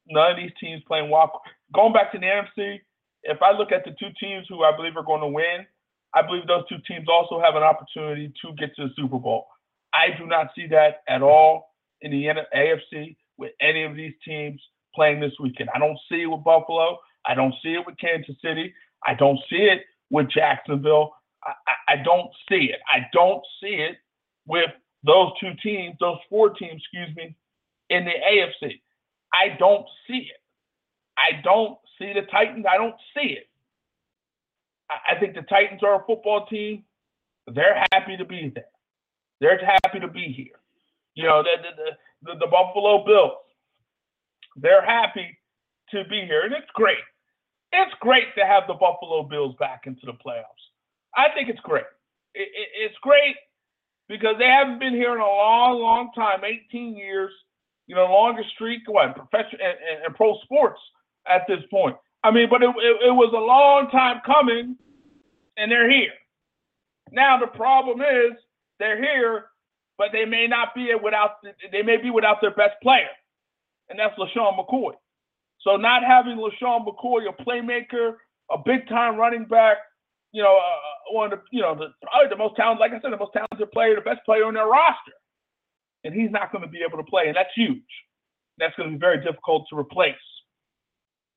none 0.08 0.32
of 0.32 0.36
these 0.36 0.52
teams 0.60 0.82
playing 0.86 1.10
wild. 1.10 1.30
Going 1.72 1.92
back 1.92 2.12
to 2.12 2.18
the 2.18 2.26
NFC, 2.26 2.80
if 3.22 3.40
I 3.42 3.52
look 3.52 3.72
at 3.72 3.84
the 3.84 3.92
two 3.92 4.10
teams 4.20 4.46
who 4.48 4.62
I 4.62 4.76
believe 4.76 4.96
are 4.96 5.02
going 5.02 5.22
to 5.22 5.28
win, 5.28 5.66
I 6.14 6.22
believe 6.22 6.46
those 6.46 6.68
two 6.68 6.76
teams 6.86 7.08
also 7.08 7.40
have 7.40 7.56
an 7.56 7.62
opportunity 7.62 8.32
to 8.42 8.52
get 8.54 8.76
to 8.76 8.88
the 8.88 8.94
Super 8.96 9.18
Bowl. 9.18 9.46
I 9.92 10.16
do 10.18 10.26
not 10.26 10.48
see 10.54 10.66
that 10.68 11.02
at 11.08 11.22
all 11.22 11.74
in 12.02 12.10
the 12.10 12.26
AFC 12.54 13.16
with 13.38 13.52
any 13.60 13.84
of 13.84 13.96
these 13.96 14.12
teams 14.24 14.60
playing 14.94 15.20
this 15.20 15.32
weekend. 15.40 15.70
I 15.74 15.78
don't 15.78 15.98
see 16.08 16.22
it 16.22 16.26
with 16.26 16.44
Buffalo. 16.44 16.98
I 17.26 17.34
don't 17.34 17.54
see 17.62 17.74
it 17.74 17.86
with 17.86 17.96
Kansas 17.98 18.36
City. 18.44 18.72
I 19.06 19.14
don't 19.14 19.38
see 19.50 19.64
it 19.64 19.82
with 20.10 20.28
Jacksonville. 20.30 21.14
I, 21.42 21.52
I, 21.66 21.94
I 21.94 21.96
don't 22.02 22.30
see 22.48 22.70
it. 22.72 22.80
I 22.92 23.06
don't 23.12 23.42
see 23.60 23.74
it 23.74 23.96
with 24.46 24.70
those 25.04 25.32
two 25.38 25.52
teams, 25.62 25.96
those 26.00 26.18
four 26.28 26.50
teams, 26.50 26.82
excuse 26.82 27.14
me, 27.16 27.36
in 27.90 28.04
the 28.04 28.10
AFC. 28.10 28.80
I 29.32 29.56
don't 29.58 29.86
see 30.08 30.28
it. 30.30 30.40
I 31.16 31.40
don't 31.42 31.78
see 31.98 32.12
the 32.12 32.22
Titans. 32.30 32.64
I 32.68 32.76
don't 32.76 32.96
see 33.14 33.34
it. 33.34 33.48
I, 34.90 35.18
think 35.18 35.34
the 35.34 35.42
Titans 35.42 35.82
are 35.82 36.02
a 36.02 36.04
football 36.06 36.46
team. 36.46 36.84
They're 37.52 37.84
happy 37.92 38.16
to 38.16 38.24
be 38.24 38.52
there. 38.54 38.64
They're 39.40 39.58
happy 39.58 40.00
to 40.00 40.08
be 40.08 40.32
here. 40.32 40.58
You 41.14 41.24
know, 41.24 41.42
the, 41.42 41.56
the, 41.62 42.32
the, 42.32 42.38
the 42.40 42.46
Buffalo 42.46 43.04
Bills, 43.04 43.32
they're 44.56 44.84
happy 44.84 45.36
to 45.90 46.04
be 46.04 46.24
here, 46.26 46.42
and 46.42 46.52
it's 46.52 46.70
great. 46.74 46.98
It's 47.72 47.94
great 48.00 48.34
to 48.36 48.44
have 48.44 48.64
the 48.68 48.74
Buffalo 48.74 49.22
Bills 49.22 49.54
back 49.58 49.82
into 49.86 50.06
the 50.06 50.12
playoffs. 50.12 50.64
I 51.16 51.26
think 51.34 51.48
it's 51.48 51.60
great. 51.60 51.84
It, 52.34 52.48
it, 52.54 52.68
it's 52.76 52.98
great 53.02 53.36
because 54.08 54.36
they 54.38 54.46
haven't 54.46 54.78
been 54.78 54.94
here 54.94 55.14
in 55.14 55.20
a 55.20 55.26
long, 55.26 55.80
long 55.80 56.10
time 56.14 56.40
18 56.44 56.96
years, 56.96 57.30
you 57.86 57.94
know, 57.94 58.04
longest 58.04 58.50
streak, 58.54 58.82
what, 58.86 59.14
professional 59.14 59.60
and, 60.06 60.14
pro 60.14 60.38
sports 60.44 60.80
at 61.26 61.42
this 61.48 61.60
point. 61.70 61.96
I 62.22 62.30
mean, 62.30 62.48
but 62.48 62.62
it, 62.62 62.70
it, 62.70 63.08
it 63.08 63.14
was 63.14 63.32
a 63.34 63.38
long 63.38 63.90
time 63.90 64.20
coming, 64.24 64.76
and 65.56 65.70
they're 65.70 65.90
here. 65.90 66.12
Now, 67.12 67.38
the 67.38 67.46
problem 67.46 68.00
is 68.00 68.32
they're 68.78 69.02
here, 69.02 69.46
but 69.98 70.08
they 70.12 70.24
may 70.24 70.46
not 70.46 70.74
be 70.74 70.94
without, 71.02 71.36
they 71.70 71.82
may 71.82 71.98
be 71.98 72.10
without 72.10 72.40
their 72.40 72.54
best 72.54 72.74
player 72.82 73.08
and 73.88 73.98
that's 73.98 74.18
LeSean 74.18 74.58
McCoy. 74.58 74.92
So 75.60 75.76
not 75.76 76.02
having 76.04 76.36
LeSean 76.36 76.86
McCoy, 76.86 77.28
a 77.28 77.42
playmaker, 77.42 78.14
a 78.50 78.58
big 78.64 78.88
time 78.88 79.16
running 79.16 79.46
back, 79.46 79.78
you 80.34 80.42
know, 80.42 80.58
uh, 80.58 81.14
one 81.14 81.32
of 81.32 81.38
the, 81.38 81.44
you 81.54 81.62
know, 81.62 81.78
the, 81.78 81.94
probably 82.02 82.28
the 82.28 82.36
most 82.36 82.56
talented, 82.56 82.80
like 82.80 82.90
I 82.90 82.98
said, 82.98 83.14
the 83.14 83.22
most 83.22 83.32
talented 83.32 83.70
player, 83.70 83.94
the 83.94 84.02
best 84.02 84.18
player 84.26 84.44
on 84.44 84.54
their 84.54 84.66
roster. 84.66 85.14
And 86.02 86.12
he's 86.12 86.34
not 86.34 86.50
going 86.50 86.66
to 86.66 86.68
be 86.68 86.82
able 86.82 86.98
to 86.98 87.08
play, 87.08 87.30
and 87.30 87.36
that's 87.36 87.54
huge. 87.54 87.86
That's 88.58 88.74
going 88.74 88.90
to 88.90 88.96
be 88.96 89.00
very 89.00 89.22
difficult 89.22 89.70
to 89.70 89.78
replace 89.78 90.18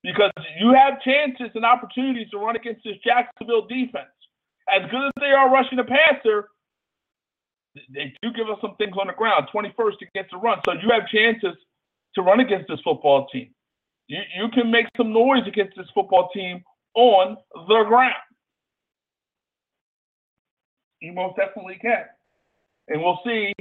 because 0.02 0.32
you 0.60 0.74
have 0.74 1.00
chances 1.02 1.54
and 1.54 1.64
opportunities 1.64 2.30
to 2.32 2.38
run 2.38 2.56
against 2.56 2.82
this 2.84 2.98
Jacksonville 3.06 3.68
defense. 3.70 4.10
As 4.68 4.90
good 4.90 5.06
as 5.06 5.14
they 5.22 5.32
are 5.32 5.50
rushing 5.50 5.78
the 5.78 5.86
passer, 5.86 6.50
they 7.94 8.14
do 8.22 8.34
give 8.34 8.50
us 8.50 8.58
some 8.62 8.76
things 8.78 8.98
on 9.00 9.08
the 9.08 9.14
ground. 9.14 9.48
21st 9.54 10.10
against 10.10 10.32
the 10.32 10.38
run, 10.38 10.58
so 10.66 10.74
you 10.74 10.90
have 10.90 11.08
chances 11.08 11.54
to 12.16 12.22
run 12.24 12.40
against 12.40 12.68
this 12.68 12.80
football 12.84 13.28
team. 13.28 13.54
You, 14.08 14.20
you 14.36 14.50
can 14.50 14.72
make 14.72 14.88
some 14.98 15.14
noise 15.14 15.46
against 15.46 15.78
this 15.78 15.88
football 15.94 16.30
team 16.34 16.64
on 16.96 17.38
the 17.54 17.84
ground. 17.88 18.27
You 21.00 21.14
most 21.14 21.36
definitely 21.38 21.78
can. 21.82 22.06
And 22.88 23.02
we'll 23.02 23.20
see 23.26 23.54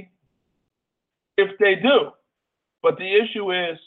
if 1.37 1.57
they 1.59 1.75
do. 1.75 2.11
But 2.81 2.97
the 2.97 3.15
issue 3.15 3.51
is 3.53 3.77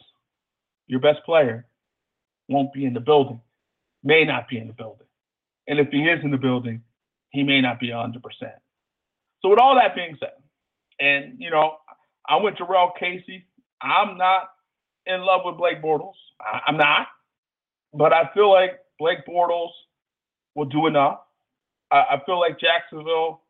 your 0.86 1.00
best 1.00 1.24
player 1.24 1.66
won't 2.48 2.72
be 2.72 2.84
in 2.84 2.94
the 2.94 3.00
building, 3.00 3.40
may 4.02 4.24
not 4.24 4.48
be 4.48 4.58
in 4.58 4.66
the 4.66 4.72
building. 4.72 5.06
And 5.68 5.78
if 5.78 5.88
he 5.90 6.02
is 6.02 6.22
in 6.24 6.30
the 6.30 6.36
building, 6.36 6.82
he 7.30 7.42
may 7.42 7.60
not 7.60 7.78
be 7.78 7.88
100%. 7.88 8.20
So, 9.40 9.48
with 9.48 9.58
all 9.58 9.76
that 9.76 9.94
being 9.94 10.16
said, 10.18 10.32
and, 10.98 11.36
you 11.38 11.50
know, 11.50 11.76
I 12.28 12.36
went 12.36 12.58
to 12.58 12.64
Jurrell 12.64 12.90
Casey. 12.98 13.46
I'm 13.80 14.18
not 14.18 14.50
in 15.06 15.22
love 15.22 15.42
with 15.44 15.56
Blake 15.56 15.80
Bortles. 15.80 16.14
I'm 16.66 16.76
not, 16.76 17.06
but 17.94 18.12
I 18.12 18.30
feel 18.34 18.50
like 18.50 18.80
Blake 18.98 19.24
Bortles 19.26 19.70
will 20.54 20.66
do 20.66 20.86
enough. 20.86 21.20
I 21.92 22.20
feel 22.24 22.38
like 22.38 22.60
Jacksonville 22.60 23.42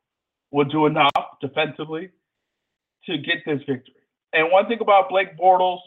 will 0.50 0.64
do 0.64 0.86
enough 0.86 1.10
defensively 1.40 2.10
to 3.06 3.18
get 3.18 3.38
this 3.46 3.60
victory. 3.60 3.94
And 4.32 4.50
one 4.50 4.66
thing 4.66 4.78
about 4.80 5.08
Blake 5.08 5.36
Bortles, 5.38 5.80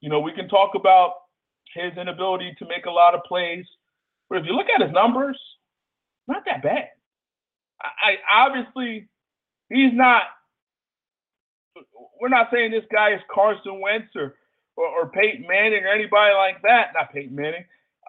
you 0.00 0.08
know, 0.08 0.20
we 0.20 0.32
can 0.32 0.48
talk 0.48 0.74
about 0.74 1.14
his 1.74 1.92
inability 1.96 2.54
to 2.58 2.66
make 2.66 2.86
a 2.86 2.90
lot 2.90 3.14
of 3.14 3.22
plays, 3.24 3.64
but 4.28 4.38
if 4.38 4.46
you 4.46 4.54
look 4.54 4.66
at 4.74 4.82
his 4.82 4.92
numbers, 4.92 5.38
not 6.26 6.44
that 6.46 6.62
bad. 6.62 6.88
I, 7.82 8.16
I 8.30 8.46
obviously 8.46 9.08
he's 9.68 9.92
not. 9.92 10.22
We're 12.20 12.28
not 12.28 12.48
saying 12.52 12.70
this 12.70 12.84
guy 12.92 13.12
is 13.14 13.20
Carson 13.32 13.80
Wentz 13.80 14.14
or 14.14 14.36
or, 14.76 14.86
or 14.86 15.08
Peyton 15.10 15.46
Manning 15.46 15.84
or 15.84 15.88
anybody 15.88 16.34
like 16.34 16.62
that. 16.62 16.92
Not 16.94 17.12
Peyton 17.12 17.34
Manning, 17.34 17.64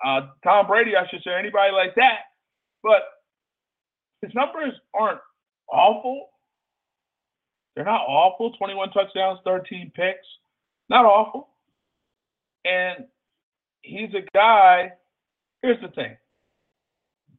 uh, 0.05 0.27
Tom 0.43 0.67
Brady, 0.67 0.95
I 0.95 1.07
should 1.09 1.23
say, 1.23 1.33
anybody 1.37 1.71
like 1.73 1.95
that. 1.95 2.19
But 2.83 3.01
his 4.25 4.33
numbers 4.33 4.73
aren't 4.93 5.19
awful. 5.71 6.29
They're 7.75 7.85
not 7.85 8.01
awful. 8.07 8.51
21 8.53 8.89
touchdowns, 8.91 9.39
13 9.45 9.91
picks. 9.95 10.25
Not 10.89 11.05
awful. 11.05 11.49
And 12.63 13.05
he's 13.81 14.09
a 14.15 14.25
guy. 14.33 14.93
Here's 15.61 15.81
the 15.81 15.89
thing. 15.89 16.17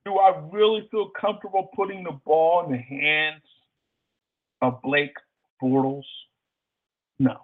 Do 0.05 0.19
I 0.19 0.41
really 0.53 0.87
feel 0.91 1.11
comfortable 1.21 1.71
putting 1.75 2.05
the 2.05 2.19
ball 2.25 2.65
in 2.67 2.73
the 2.73 2.79
hands 2.79 3.43
of 4.63 4.81
Blake 4.83 5.17
Bortles? 5.61 6.05
No. 7.19 7.39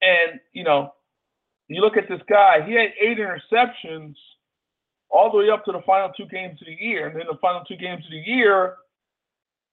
And, 0.00 0.38
you 0.52 0.62
know, 0.62 0.92
you 1.68 1.80
look 1.80 1.96
at 1.96 2.08
this 2.08 2.20
guy, 2.28 2.64
he 2.66 2.74
had 2.74 2.90
eight 3.00 3.18
interceptions 3.18 4.14
all 5.12 5.30
the 5.30 5.38
way 5.38 5.50
up 5.50 5.64
to 5.66 5.72
the 5.72 5.82
final 5.86 6.10
two 6.16 6.26
games 6.26 6.60
of 6.60 6.66
the 6.66 6.84
year. 6.84 7.06
And 7.06 7.16
then 7.16 7.26
the 7.30 7.38
final 7.40 7.62
two 7.64 7.76
games 7.76 8.04
of 8.04 8.10
the 8.10 8.30
year, 8.30 8.76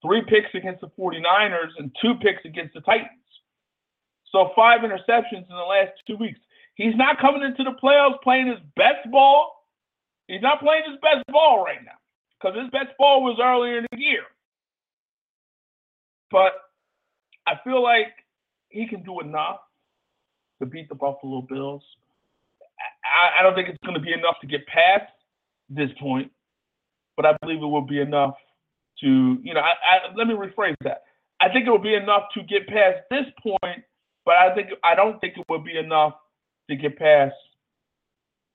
three 0.01 0.21
picks 0.27 0.53
against 0.53 0.81
the 0.81 0.91
49ers 0.99 1.71
and 1.77 1.95
two 2.01 2.15
picks 2.21 2.43
against 2.45 2.73
the 2.73 2.81
Titans. 2.81 3.09
So 4.31 4.51
five 4.55 4.81
interceptions 4.81 5.49
in 5.49 5.55
the 5.55 5.67
last 5.67 5.91
two 6.05 6.17
weeks. 6.17 6.39
He's 6.75 6.95
not 6.95 7.19
coming 7.19 7.41
into 7.41 7.63
the 7.63 7.75
playoffs 7.81 8.21
playing 8.21 8.47
his 8.47 8.59
best 8.75 9.09
ball. 9.11 9.65
He's 10.27 10.41
not 10.41 10.59
playing 10.59 10.83
his 10.87 10.99
best 11.01 11.25
ball 11.31 11.63
right 11.63 11.83
now 11.83 11.97
because 12.39 12.57
his 12.57 12.69
best 12.69 12.95
ball 12.97 13.23
was 13.23 13.39
earlier 13.41 13.79
in 13.79 13.85
the 13.91 13.97
year. 13.97 14.23
But 16.31 16.53
I 17.47 17.53
feel 17.63 17.81
like 17.81 18.13
he 18.69 18.87
can 18.87 19.03
do 19.03 19.19
enough 19.21 19.57
to 20.59 20.67
beat 20.67 20.89
the 20.89 20.95
Buffalo 20.95 21.41
Bills. 21.41 21.81
I, 23.03 23.39
I 23.39 23.43
don't 23.43 23.55
think 23.55 23.69
it's 23.69 23.79
going 23.83 23.95
to 23.95 24.01
be 24.01 24.13
enough 24.13 24.35
to 24.41 24.47
get 24.47 24.67
past 24.67 25.11
this 25.69 25.89
point, 25.99 26.31
but 27.17 27.25
I 27.25 27.37
believe 27.41 27.61
it 27.61 27.67
will 27.67 27.81
be 27.81 28.01
enough 28.01 28.35
to, 29.01 29.37
you 29.43 29.53
know, 29.53 29.61
I, 29.61 29.71
I, 29.71 30.15
let 30.15 30.27
me 30.27 30.35
rephrase 30.35 30.75
that. 30.83 31.03
I 31.41 31.49
think 31.49 31.67
it 31.67 31.71
will 31.71 31.79
be 31.79 31.95
enough 31.95 32.23
to 32.35 32.43
get 32.43 32.67
past 32.67 32.97
this 33.11 33.25
point, 33.41 33.83
but 34.25 34.35
I 34.35 34.53
think 34.55 34.69
I 34.83 34.95
don't 34.95 35.19
think 35.21 35.37
it 35.37 35.45
will 35.49 35.63
be 35.63 35.77
enough 35.77 36.13
to 36.69 36.75
get 36.75 36.97
past 36.97 37.35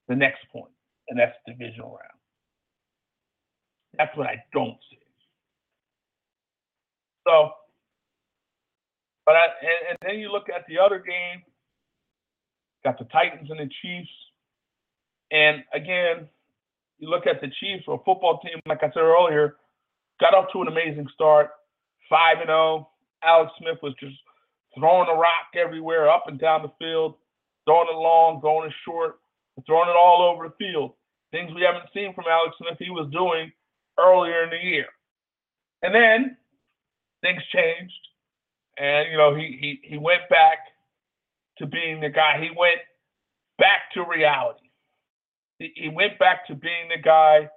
the 0.08 0.16
next 0.16 0.40
point, 0.52 0.72
and 1.08 1.18
that's 1.18 1.36
divisional 1.46 1.90
round. 1.90 2.20
That's 3.98 4.16
what 4.16 4.26
I 4.28 4.44
don't 4.52 4.76
see. 4.90 4.98
So 7.26 7.50
But 9.26 9.36
I, 9.36 9.44
and, 9.62 9.88
and 9.90 9.98
then 10.02 10.18
you 10.20 10.30
look 10.30 10.48
at 10.54 10.66
the 10.68 10.78
other 10.78 10.98
game, 10.98 11.42
got 12.84 12.98
the 12.98 13.06
Titans 13.06 13.50
and 13.50 13.60
the 13.60 13.70
Chiefs. 13.82 14.10
And 15.30 15.64
again, 15.74 16.28
you 16.98 17.08
look 17.08 17.26
at 17.26 17.40
the 17.40 17.48
Chiefs, 17.60 17.84
a 17.88 17.96
football 17.98 18.40
team, 18.40 18.60
like 18.66 18.82
I 18.82 18.88
said 18.88 19.00
earlier, 19.00 19.56
got 20.20 20.34
off 20.34 20.52
to 20.52 20.62
an 20.62 20.68
amazing 20.68 21.08
start, 21.14 21.50
five 22.08 22.38
and 22.38 22.48
zero. 22.48 22.88
Alex 23.22 23.52
Smith 23.58 23.78
was 23.82 23.94
just 23.98 24.16
throwing 24.78 25.06
the 25.06 25.14
rock 25.14 25.54
everywhere, 25.56 26.10
up 26.10 26.24
and 26.26 26.38
down 26.38 26.62
the 26.62 26.72
field, 26.78 27.16
throwing 27.64 27.88
it 27.90 27.96
long, 27.96 28.40
throwing 28.40 28.68
it 28.68 28.74
short, 28.84 29.18
throwing 29.66 29.88
it 29.88 29.96
all 29.96 30.22
over 30.22 30.48
the 30.48 30.54
field. 30.58 30.92
Things 31.30 31.50
we 31.54 31.62
haven't 31.62 31.90
seen 31.94 32.14
from 32.14 32.24
Alex 32.28 32.54
Smith 32.58 32.78
he 32.78 32.90
was 32.90 33.10
doing 33.10 33.50
earlier 33.98 34.44
in 34.44 34.50
the 34.50 34.62
year. 34.62 34.86
And 35.82 35.94
then 35.94 36.36
things 37.22 37.42
changed, 37.52 37.92
and 38.78 39.10
you 39.10 39.16
know 39.16 39.34
he 39.34 39.58
he 39.60 39.80
he 39.82 39.98
went 39.98 40.22
back 40.30 40.58
to 41.58 41.66
being 41.66 42.00
the 42.00 42.08
guy. 42.08 42.40
He 42.40 42.50
went 42.56 42.80
back 43.58 43.90
to 43.94 44.04
reality. 44.04 44.63
He, 45.58 45.88
went 45.88 46.18
back 46.18 46.46
to 46.48 46.54
being 46.54 46.88
the 46.94 47.00
guy 47.00 47.48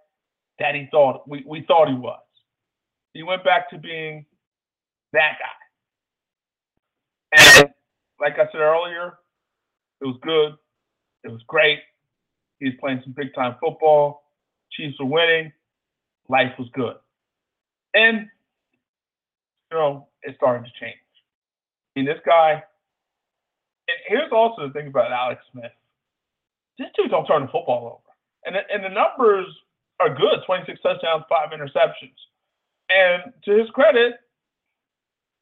that 0.60 0.76
he 0.76 0.88
thought 0.92 1.28
we, 1.28 1.44
we 1.48 1.66
thought 1.68 1.88
he 1.88 1.96
was. 1.96 2.20
He 3.14 3.24
went 3.24 3.44
back 3.44 3.70
to 3.72 3.78
being 3.78 4.26
that 5.14 5.38
guy. 5.40 5.58
And 7.38 7.74
like 8.20 8.34
I 8.34 8.46
said 8.52 8.62
earlier, 8.62 9.18
it 10.02 10.06
was 10.06 10.18
good. 10.22 10.54
It 11.24 11.32
was 11.32 11.42
great. 11.48 11.80
He's 12.60 12.74
playing 12.80 13.02
some 13.04 13.14
big 13.14 13.34
time 13.34 13.56
football. 13.60 14.24
Chiefs 14.72 15.00
were 15.00 15.06
winning. 15.06 15.52
Life 16.30 16.54
was 16.60 16.68
good. 16.74 16.96
And, 17.94 18.28
you 19.72 19.78
know, 19.78 20.08
it 20.24 20.36
started 20.36 20.66
to 20.66 20.72
change. 20.80 20.98
I 21.96 22.00
mean, 22.00 22.06
this 22.06 22.20
guy, 22.26 22.64
and 23.88 23.98
here's 24.08 24.32
also 24.32 24.68
the 24.68 24.74
thing 24.74 24.88
about 24.88 25.12
Alex 25.12 25.42
Smith. 25.52 25.72
This 26.78 26.88
dude 26.96 27.12
don't 27.12 27.26
turn 27.26 27.44
the 27.44 27.48
football 27.48 27.86
over. 27.86 28.14
And 28.46 28.56
the, 28.56 28.62
and 28.74 28.84
the 28.84 28.90
numbers 28.90 29.48
are 30.00 30.14
good 30.14 30.40
26 30.46 30.80
touchdowns, 30.82 31.24
five 31.30 31.50
interceptions. 31.50 32.16
And 32.90 33.34
to 33.46 33.58
his 33.58 33.70
credit, 33.72 34.16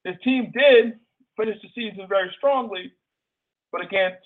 his 0.03 0.15
team 0.23 0.51
did 0.53 0.93
finish 1.38 1.57
the 1.61 1.69
season 1.75 2.07
very 2.07 2.31
strongly, 2.38 2.91
but 3.71 3.81
against, 3.81 4.23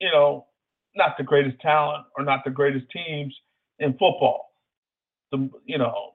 you 0.00 0.10
know, 0.10 0.46
not 0.94 1.16
the 1.16 1.24
greatest 1.24 1.60
talent 1.60 2.04
or 2.18 2.24
not 2.24 2.44
the 2.44 2.50
greatest 2.50 2.86
teams 2.90 3.34
in 3.78 3.92
football. 3.92 4.52
The, 5.30 5.48
you 5.64 5.78
know, 5.78 6.12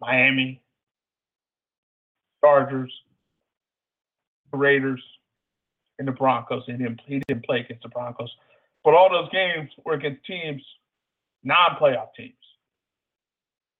Miami, 0.00 0.62
Chargers, 2.44 2.92
Raiders, 4.52 5.02
and 5.98 6.06
the 6.06 6.12
Broncos. 6.12 6.62
He 6.66 6.72
didn't, 6.72 7.00
he 7.06 7.20
didn't 7.26 7.44
play 7.44 7.60
against 7.60 7.82
the 7.82 7.88
Broncos. 7.88 8.30
But 8.86 8.94
all 8.94 9.10
those 9.10 9.28
games 9.30 9.68
were 9.84 9.94
against 9.94 10.24
teams, 10.26 10.62
non 11.42 11.76
playoff 11.80 12.14
teams. 12.16 12.34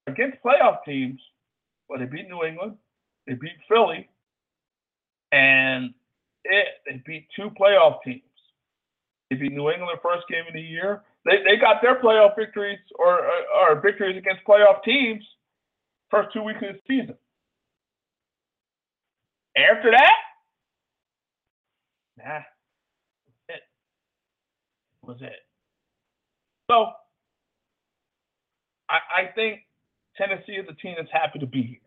Against 0.08 0.38
playoff 0.44 0.78
teams, 0.84 1.20
well, 1.88 2.00
they 2.00 2.06
beat 2.06 2.28
New 2.28 2.42
England, 2.42 2.74
they 3.28 3.34
beat 3.34 3.52
Philly, 3.68 4.08
and 5.30 5.94
it, 6.42 6.66
they 6.86 7.02
beat 7.06 7.28
two 7.36 7.50
playoff 7.50 8.02
teams. 8.04 8.22
They 9.30 9.36
beat 9.36 9.52
New 9.52 9.70
England 9.70 9.96
the 9.96 10.00
first 10.02 10.26
game 10.28 10.44
of 10.48 10.54
the 10.54 10.60
year. 10.60 11.02
They, 11.24 11.38
they 11.44 11.56
got 11.56 11.82
their 11.82 12.02
playoff 12.02 12.34
victories 12.36 12.80
or, 12.98 13.20
or, 13.26 13.76
or 13.76 13.80
victories 13.80 14.16
against 14.16 14.44
playoff 14.44 14.82
teams 14.82 15.24
first 16.10 16.30
two 16.32 16.42
weeks 16.42 16.60
of 16.62 16.74
the 16.74 16.80
season. 16.88 17.14
After 19.56 19.92
that, 19.92 20.16
nah, 22.18 22.55
was 25.06 25.18
it. 25.20 25.46
So 26.70 26.92
I, 28.88 29.22
I 29.22 29.32
think 29.34 29.60
Tennessee 30.16 30.52
is 30.52 30.66
a 30.68 30.74
team 30.74 30.94
that's 30.98 31.10
happy 31.12 31.38
to 31.38 31.46
be 31.46 31.62
here. 31.62 31.78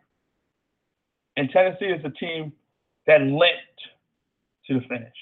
And 1.38 1.50
Tennessee 1.50 1.86
is 1.86 2.04
a 2.04 2.10
team 2.10 2.54
that 3.08 3.22
limped 3.22 3.80
to 4.68 4.76
the 4.76 4.82
finish. 4.88 5.14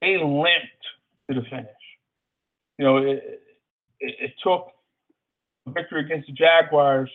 They 0.00 0.16
limped 0.16 0.82
to 1.30 1.40
the 1.40 1.42
finish. 1.48 1.66
You 2.78 2.84
know, 2.84 2.96
it, 2.98 3.42
it, 4.00 4.14
it 4.20 4.32
took 4.42 4.68
a 5.66 5.70
victory 5.70 6.04
against 6.04 6.28
the 6.28 6.32
Jaguars 6.32 7.10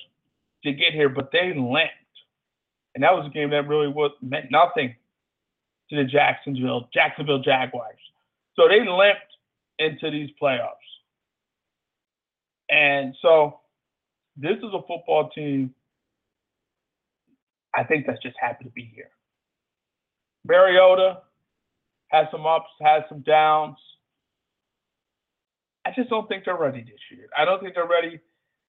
to 0.63 0.72
get 0.72 0.93
here, 0.93 1.09
but 1.09 1.30
they 1.32 1.53
limped. 1.55 1.93
And 2.95 3.03
that 3.03 3.13
was 3.13 3.28
a 3.28 3.34
game 3.34 3.51
that 3.51 3.68
really 3.68 3.88
was 3.88 4.11
meant 4.22 4.51
nothing 4.51 4.95
to 5.89 5.95
the 5.95 6.03
Jacksonville 6.03 6.89
Jacksonville 6.93 7.41
Jaguars. 7.41 7.99
So 8.55 8.68
they 8.68 8.80
limped 8.80 9.37
into 9.80 10.12
these 10.12 10.30
playoffs. 10.42 10.72
And 12.70 13.16
so 13.22 13.60
this 14.36 14.58
is 14.58 14.74
a 14.74 14.82
football 14.88 15.30
team 15.34 15.74
I 17.78 17.84
think 17.84 18.08
that's 18.08 18.22
just 18.22 18.36
happy 18.42 18.66
to 18.66 18.72
be 18.72 18.92
here. 18.96 19.12
Mariota 20.46 21.20
has 22.08 22.26
some 22.32 22.46
ups, 22.48 22.70
has 22.82 23.04
some 23.08 23.22
downs. 23.22 23.78
I 25.86 25.92
just 25.96 26.10
don't 26.10 26.28
think 26.28 26.46
they're 26.46 26.58
ready 26.58 26.82
this 26.82 27.00
year. 27.12 27.28
I 27.38 27.46
don't 27.46 27.62
think 27.62 27.76
they're 27.76 27.88
ready 27.88 28.20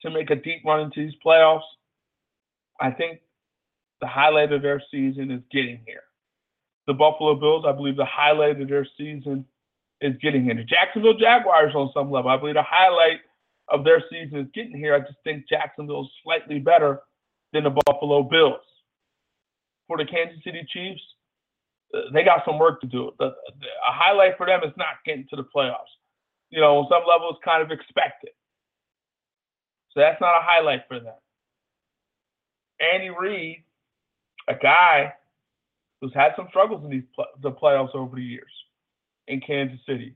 to 0.02 0.10
make 0.10 0.30
a 0.30 0.36
deep 0.36 0.62
run 0.64 0.80
into 0.80 1.00
these 1.06 1.18
playoffs. 1.24 1.62
I 2.80 2.90
think 2.90 3.20
the 4.00 4.06
highlight 4.06 4.52
of 4.52 4.62
their 4.62 4.82
season 4.90 5.30
is 5.30 5.42
getting 5.50 5.80
here. 5.86 6.02
The 6.86 6.94
Buffalo 6.94 7.34
Bills, 7.34 7.64
I 7.66 7.72
believe 7.72 7.96
the 7.96 8.04
highlight 8.04 8.60
of 8.60 8.68
their 8.68 8.86
season 8.96 9.46
is 10.00 10.14
getting 10.22 10.44
here. 10.44 10.54
The 10.54 10.64
Jacksonville 10.64 11.18
Jaguars, 11.18 11.74
on 11.74 11.90
some 11.92 12.10
level, 12.10 12.30
I 12.30 12.36
believe 12.36 12.54
the 12.54 12.62
highlight 12.62 13.20
of 13.68 13.84
their 13.84 14.02
season 14.10 14.38
is 14.38 14.46
getting 14.54 14.76
here. 14.76 14.94
I 14.94 15.00
just 15.00 15.18
think 15.24 15.48
Jacksonville 15.48 16.02
is 16.02 16.10
slightly 16.22 16.58
better 16.58 17.00
than 17.52 17.64
the 17.64 17.76
Buffalo 17.86 18.22
Bills. 18.22 18.60
For 19.86 19.96
the 19.96 20.04
Kansas 20.04 20.38
City 20.44 20.66
Chiefs, 20.68 21.00
uh, 21.94 22.10
they 22.12 22.22
got 22.22 22.42
some 22.44 22.58
work 22.58 22.80
to 22.82 22.86
do. 22.86 23.10
The, 23.18 23.30
the, 23.60 23.66
a 23.66 23.92
highlight 23.92 24.36
for 24.36 24.46
them 24.46 24.60
is 24.62 24.72
not 24.76 25.02
getting 25.06 25.26
to 25.30 25.36
the 25.36 25.44
playoffs. 25.44 25.96
You 26.50 26.60
know, 26.60 26.78
on 26.78 26.88
some 26.90 27.02
level, 27.08 27.30
it's 27.30 27.38
kind 27.44 27.62
of 27.62 27.70
expected. 27.70 28.30
So 29.92 30.00
that's 30.00 30.20
not 30.20 30.36
a 30.36 30.44
highlight 30.44 30.82
for 30.86 31.00
them. 31.00 31.14
Andy 32.80 33.10
Reid, 33.10 33.64
a 34.48 34.54
guy 34.54 35.12
who's 36.00 36.14
had 36.14 36.32
some 36.36 36.46
struggles 36.50 36.84
in 36.84 36.90
these 36.90 37.02
the 37.42 37.50
playoffs 37.50 37.94
over 37.94 38.16
the 38.16 38.22
years 38.22 38.52
in 39.28 39.40
Kansas 39.40 39.78
City. 39.86 40.14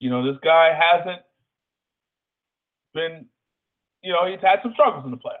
You 0.00 0.10
know, 0.10 0.24
this 0.26 0.40
guy 0.42 0.72
hasn't 0.78 1.22
been, 2.94 3.26
you 4.02 4.12
know, 4.12 4.26
he's 4.26 4.40
had 4.42 4.58
some 4.62 4.72
struggles 4.72 5.04
in 5.04 5.10
the 5.10 5.16
playoffs. 5.16 5.40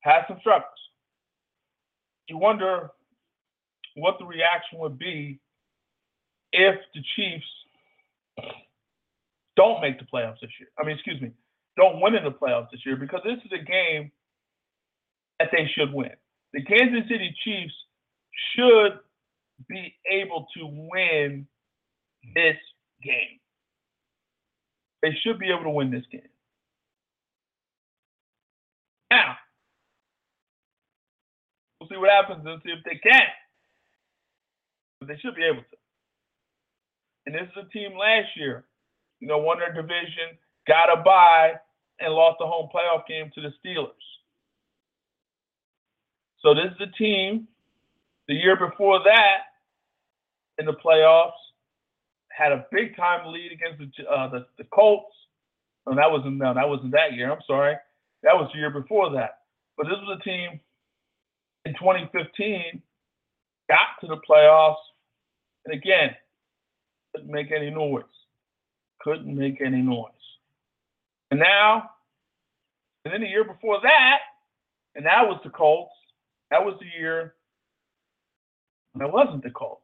Had 0.00 0.22
some 0.28 0.38
struggles. 0.40 0.68
You 2.28 2.38
wonder 2.38 2.90
what 3.94 4.16
the 4.18 4.24
reaction 4.24 4.78
would 4.80 4.98
be 4.98 5.38
if 6.52 6.76
the 6.94 7.00
Chiefs 7.16 7.46
don't 9.56 9.80
make 9.80 9.98
the 9.98 10.06
playoffs 10.06 10.40
this 10.40 10.50
year. 10.58 10.68
I 10.78 10.84
mean, 10.84 10.94
excuse 10.94 11.20
me, 11.20 11.32
don't 11.76 12.00
win 12.00 12.14
in 12.14 12.24
the 12.24 12.30
playoffs 12.30 12.70
this 12.70 12.84
year 12.84 12.96
because 12.96 13.20
this 13.24 13.38
is 13.44 13.52
a 13.52 13.62
game 13.62 14.10
that 15.38 15.48
they 15.52 15.70
should 15.74 15.92
win. 15.92 16.12
The 16.52 16.62
Kansas 16.62 17.08
City 17.08 17.34
Chiefs 17.44 17.74
should 18.54 18.98
be 19.68 19.94
able 20.10 20.46
to 20.56 20.66
win 20.66 21.46
this 22.34 22.56
game. 23.02 23.40
They 25.02 25.16
should 25.22 25.38
be 25.38 25.50
able 25.50 25.64
to 25.64 25.70
win 25.70 25.90
this 25.90 26.04
game. 26.10 26.20
Now, 29.10 29.36
we'll 31.80 31.88
see 31.88 31.96
what 31.96 32.10
happens 32.10 32.46
and 32.46 32.62
see 32.64 32.70
if 32.70 32.84
they 32.84 32.96
can. 32.96 33.26
But 35.00 35.08
they 35.08 35.18
should 35.18 35.34
be 35.34 35.44
able 35.44 35.62
to. 35.62 35.76
And 37.26 37.34
this 37.34 37.42
is 37.42 37.64
a 37.66 37.68
team 37.70 37.96
last 37.98 38.28
year, 38.36 38.64
you 39.20 39.28
know, 39.28 39.38
won 39.38 39.58
their 39.58 39.72
division, 39.72 40.38
got 40.66 40.92
a 40.92 41.02
bye, 41.02 41.54
and 42.00 42.14
lost 42.14 42.38
the 42.38 42.46
home 42.46 42.68
playoff 42.74 43.06
game 43.06 43.30
to 43.34 43.40
the 43.40 43.52
Steelers. 43.64 43.90
So 46.40 46.54
this 46.54 46.72
is 46.72 46.88
a 46.88 46.98
team 46.98 47.46
the 48.28 48.34
year 48.34 48.56
before 48.56 49.00
that 49.04 49.38
in 50.58 50.66
the 50.66 50.72
playoffs 50.72 51.32
had 52.30 52.52
a 52.52 52.66
big 52.72 52.96
time 52.96 53.32
lead 53.32 53.52
against 53.52 53.78
the 53.78 54.04
uh, 54.06 54.28
the, 54.28 54.46
the 54.58 54.64
Colts. 54.72 55.14
Oh, 55.86 55.94
that 55.94 56.10
wasn't 56.10 56.36
no, 56.36 56.54
that 56.54 56.68
wasn't 56.68 56.92
that 56.92 57.14
year. 57.14 57.30
I'm 57.30 57.42
sorry, 57.46 57.74
that 58.22 58.34
was 58.34 58.50
the 58.52 58.58
year 58.58 58.70
before 58.70 59.10
that. 59.12 59.40
But 59.76 59.84
this 59.84 59.96
was 60.06 60.18
a 60.20 60.24
team 60.24 60.60
in 61.64 61.72
2015 61.74 62.82
got 63.68 63.78
to 64.00 64.06
the 64.06 64.20
playoffs, 64.28 64.76
and 65.64 65.74
again 65.74 66.10
couldn't 67.14 67.30
make 67.30 67.52
any 67.52 67.70
noise. 67.70 68.04
Couldn't 69.00 69.36
make 69.36 69.60
any 69.60 69.82
noise. 69.82 70.10
And 71.30 71.40
now, 71.40 71.90
and 73.04 73.12
then 73.12 73.20
the 73.20 73.26
year 73.26 73.44
before 73.44 73.80
that, 73.82 74.18
and 74.94 75.04
that 75.06 75.26
was 75.26 75.40
the 75.44 75.50
Colts. 75.50 75.92
That 76.50 76.64
was 76.64 76.74
the 76.80 77.00
year 77.00 77.34
And 78.94 79.02
it 79.02 79.12
wasn't 79.12 79.42
the 79.42 79.50
Colts. 79.50 79.82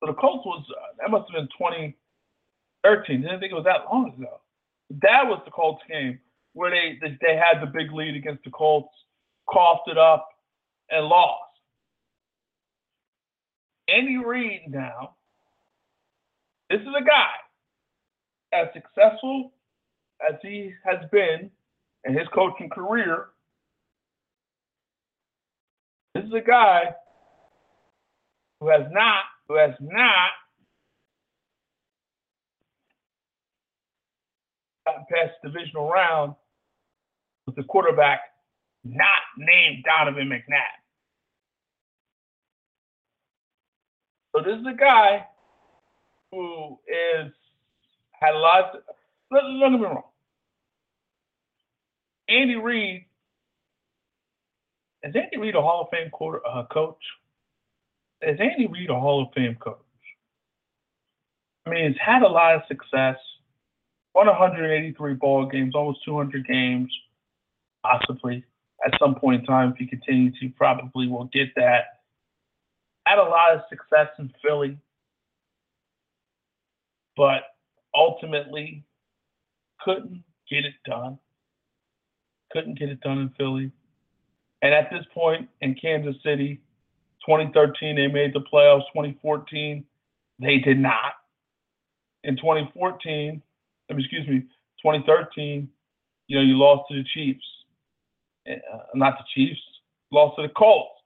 So 0.00 0.06
the 0.06 0.14
Colts 0.14 0.44
was 0.44 0.64
uh, 0.70 0.94
that 0.98 1.10
must 1.10 1.30
have 1.30 1.40
been 1.40 1.48
2013. 1.58 3.22
Didn't 3.22 3.40
think 3.40 3.52
it 3.52 3.54
was 3.54 3.64
that 3.64 3.86
long 3.92 4.12
ago. 4.16 4.40
That 5.02 5.26
was 5.26 5.40
the 5.44 5.50
Colts 5.50 5.82
game 5.88 6.18
where 6.52 6.70
they 6.70 6.98
they 7.20 7.36
had 7.36 7.60
the 7.60 7.66
big 7.66 7.92
lead 7.92 8.16
against 8.16 8.44
the 8.44 8.50
Colts, 8.50 8.92
coughed 9.48 9.88
it 9.88 9.98
up, 9.98 10.28
and 10.90 11.06
lost. 11.06 11.42
Andy 13.88 14.16
Reid 14.16 14.62
now, 14.68 15.14
this 16.70 16.80
is 16.80 16.88
a 16.88 17.04
guy 17.04 17.30
as 18.52 18.68
successful 18.72 19.52
as 20.28 20.36
he 20.42 20.72
has 20.84 20.98
been 21.12 21.50
in 22.04 22.14
his 22.14 22.26
coaching 22.34 22.68
career. 22.68 23.26
This 26.16 26.24
is 26.24 26.32
a 26.32 26.40
guy 26.40 26.94
who 28.58 28.70
has 28.70 28.86
not, 28.90 29.24
who 29.48 29.56
has 29.56 29.74
not 29.80 30.30
gotten 34.86 35.04
past 35.12 35.32
the 35.42 35.50
divisional 35.50 35.90
round 35.90 36.34
with 37.44 37.54
the 37.54 37.64
quarterback 37.64 38.20
not 38.82 39.04
named 39.36 39.84
Donovan 39.84 40.30
McNabb. 40.30 40.80
So 44.34 44.42
this 44.42 44.58
is 44.58 44.66
a 44.66 44.76
guy 44.76 45.26
who 46.32 46.78
is 46.88 47.30
had 48.12 48.36
lots. 48.36 48.74
Of, 48.74 48.80
let, 49.30 49.44
let 49.44 49.70
me 49.70 49.80
wrong. 49.80 50.02
Andy 52.30 52.56
Reid 52.56 53.04
is 55.06 55.14
Andy 55.14 55.36
Reid 55.38 55.54
a 55.54 55.62
Hall 55.62 55.82
of 55.82 55.88
Fame 55.90 56.10
quarter, 56.10 56.40
uh, 56.46 56.64
coach? 56.66 57.02
Is 58.22 58.38
Andy 58.40 58.66
Reid 58.66 58.90
a 58.90 58.94
Hall 58.94 59.22
of 59.22 59.28
Fame 59.34 59.56
coach? 59.60 59.78
I 61.66 61.70
mean, 61.70 61.88
he's 61.88 62.00
had 62.04 62.22
a 62.22 62.28
lot 62.28 62.56
of 62.56 62.62
success. 62.68 63.16
Won 64.14 64.26
183 64.26 65.14
ball 65.14 65.46
games, 65.46 65.74
almost 65.74 66.04
200 66.04 66.46
games, 66.46 66.90
possibly 67.82 68.44
at 68.84 68.98
some 68.98 69.14
point 69.14 69.40
in 69.40 69.46
time. 69.46 69.72
If 69.72 69.76
he 69.76 69.86
continues, 69.86 70.36
he 70.40 70.48
probably 70.48 71.08
will 71.08 71.28
get 71.32 71.48
that. 71.56 72.00
Had 73.06 73.18
a 73.18 73.22
lot 73.22 73.54
of 73.54 73.60
success 73.68 74.08
in 74.18 74.32
Philly, 74.42 74.78
but 77.16 77.42
ultimately 77.94 78.84
couldn't 79.80 80.24
get 80.50 80.64
it 80.64 80.74
done. 80.84 81.18
Couldn't 82.52 82.78
get 82.78 82.88
it 82.88 83.00
done 83.00 83.18
in 83.18 83.28
Philly. 83.36 83.70
And 84.66 84.74
at 84.74 84.90
this 84.90 85.04
point 85.14 85.48
in 85.60 85.76
Kansas 85.76 86.16
City, 86.24 86.60
2013, 87.24 87.94
they 87.94 88.08
made 88.08 88.34
the 88.34 88.40
playoffs. 88.52 88.82
2014, 88.92 89.84
they 90.40 90.58
did 90.58 90.80
not. 90.80 91.12
In 92.24 92.36
2014, 92.36 93.40
excuse 93.90 94.26
me, 94.26 94.40
2013, 94.82 95.68
you 96.26 96.36
know, 96.36 96.42
you 96.42 96.58
lost 96.58 96.88
to 96.90 96.96
the 96.96 97.04
Chiefs. 97.14 97.44
Uh, 98.50 98.54
not 98.96 99.16
the 99.18 99.24
Chiefs, 99.36 99.60
lost 100.10 100.34
to 100.34 100.42
the 100.42 100.52
Colts 100.54 100.98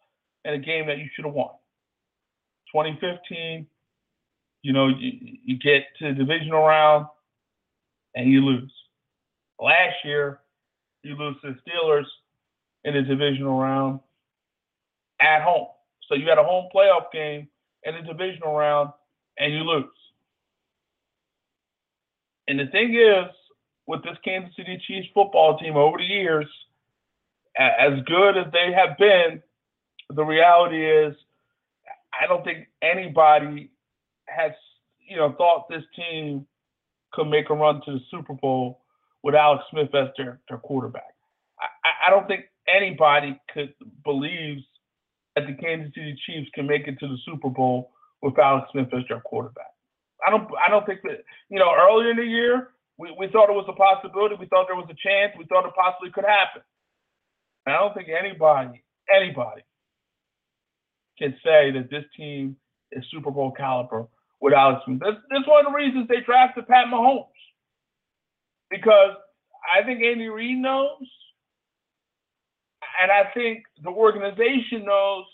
in 0.46 0.54
a 0.54 0.58
game 0.58 0.86
that 0.86 0.96
you 0.96 1.11
should 1.14 1.26
have 1.26 1.34
won. 1.34 1.50
2015, 2.74 3.66
you 4.62 4.72
know, 4.72 4.88
you, 4.88 5.36
you 5.44 5.58
get 5.58 5.82
to 5.98 6.08
the 6.08 6.14
divisional 6.14 6.62
round 6.62 7.04
and 8.14 8.32
you 8.32 8.40
lose. 8.40 8.72
Last 9.61 9.96
year, 10.02 10.40
you 11.02 11.14
lose 11.14 11.36
to 11.42 11.52
the 11.52 11.70
Steelers 11.70 12.06
in 12.84 12.94
the 12.94 13.02
divisional 13.02 13.58
round 13.58 14.00
at 15.20 15.42
home. 15.42 15.68
So 16.08 16.14
you 16.14 16.28
had 16.28 16.38
a 16.38 16.44
home 16.44 16.68
playoff 16.74 17.12
game 17.12 17.48
in 17.84 17.94
the 17.94 18.02
divisional 18.02 18.54
round 18.54 18.90
and 19.38 19.52
you 19.52 19.60
lose. 19.60 19.84
And 22.48 22.58
the 22.58 22.66
thing 22.66 22.94
is, 22.94 23.30
with 23.86 24.02
this 24.02 24.16
Kansas 24.24 24.54
City 24.56 24.80
Chiefs 24.86 25.08
football 25.14 25.58
team 25.58 25.76
over 25.76 25.98
the 25.98 26.04
years, 26.04 26.46
as 27.58 27.92
good 28.06 28.36
as 28.36 28.46
they 28.52 28.72
have 28.72 28.96
been, 28.98 29.42
the 30.10 30.24
reality 30.24 30.84
is, 30.84 31.14
I 32.20 32.26
don't 32.26 32.44
think 32.44 32.68
anybody 32.82 33.70
has, 34.26 34.52
you 34.98 35.16
know, 35.16 35.34
thought 35.36 35.68
this 35.68 35.84
team 35.94 36.46
could 37.12 37.26
make 37.26 37.50
a 37.50 37.54
run 37.54 37.80
to 37.84 37.92
the 37.92 38.00
Super 38.10 38.34
Bowl 38.34 38.80
with 39.22 39.34
Alex 39.34 39.64
Smith 39.70 39.94
as 39.94 40.08
their, 40.16 40.40
their 40.48 40.58
quarterback. 40.58 41.14
I, 41.60 42.08
I 42.08 42.10
don't 42.10 42.26
think 42.26 42.46
anybody 42.74 43.38
could 43.52 43.72
believes 44.04 44.62
that 45.36 45.46
the 45.46 45.54
Kansas 45.54 45.92
City 45.94 46.16
Chiefs 46.26 46.50
can 46.54 46.66
make 46.66 46.86
it 46.88 46.98
to 47.00 47.08
the 47.08 47.18
Super 47.24 47.48
Bowl 47.48 47.92
with 48.22 48.38
Alex 48.38 48.68
Smith 48.72 48.88
as 48.92 49.04
their 49.08 49.20
quarterback. 49.20 49.72
I 50.26 50.30
don't 50.30 50.48
I 50.64 50.68
don't 50.68 50.84
think 50.86 51.00
that 51.02 51.24
you 51.48 51.58
know 51.58 51.72
earlier 51.74 52.10
in 52.10 52.16
the 52.16 52.24
year 52.24 52.70
we, 52.98 53.14
we 53.18 53.28
thought 53.28 53.48
it 53.48 53.56
was 53.56 53.66
a 53.68 53.72
possibility. 53.72 54.36
We 54.38 54.46
thought 54.46 54.66
there 54.68 54.76
was 54.76 54.90
a 54.90 55.08
chance. 55.08 55.32
We 55.38 55.46
thought 55.46 55.66
it 55.66 55.74
possibly 55.74 56.10
could 56.10 56.24
happen. 56.24 56.62
I 57.66 57.72
don't 57.72 57.94
think 57.94 58.08
anybody 58.08 58.82
anybody 59.14 59.62
can 61.18 61.36
say 61.44 61.70
that 61.72 61.88
this 61.90 62.04
team 62.16 62.56
is 62.92 63.04
Super 63.10 63.30
Bowl 63.30 63.52
caliber 63.52 64.06
with 64.40 64.54
Alex 64.54 64.82
Smith. 64.84 65.00
That's, 65.02 65.16
this 65.30 65.40
is 65.40 65.46
one 65.46 65.66
of 65.66 65.72
the 65.72 65.76
reasons 65.76 66.08
they 66.08 66.20
drafted 66.24 66.66
Pat 66.66 66.86
Mahomes 66.86 67.26
because 68.70 69.12
I 69.64 69.84
think 69.84 70.02
Andy 70.02 70.28
Reid 70.28 70.58
knows 70.58 71.06
and 73.01 73.11
I 73.11 73.30
think 73.32 73.64
the 73.82 73.90
organization 73.90 74.84
knows 74.84 75.24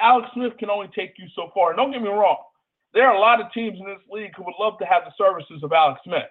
Alex 0.00 0.28
Smith 0.34 0.52
can 0.58 0.70
only 0.70 0.88
take 0.94 1.14
you 1.18 1.26
so 1.34 1.50
far. 1.54 1.74
don't 1.74 1.92
get 1.92 2.02
me 2.02 2.08
wrong. 2.08 2.38
There 2.94 3.06
are 3.06 3.14
a 3.14 3.20
lot 3.20 3.40
of 3.40 3.52
teams 3.52 3.78
in 3.78 3.86
this 3.86 4.02
league 4.10 4.32
who 4.36 4.44
would 4.44 4.54
love 4.58 4.78
to 4.78 4.86
have 4.86 5.02
the 5.04 5.12
services 5.18 5.62
of 5.62 5.72
Alex 5.72 6.00
Smith. 6.04 6.22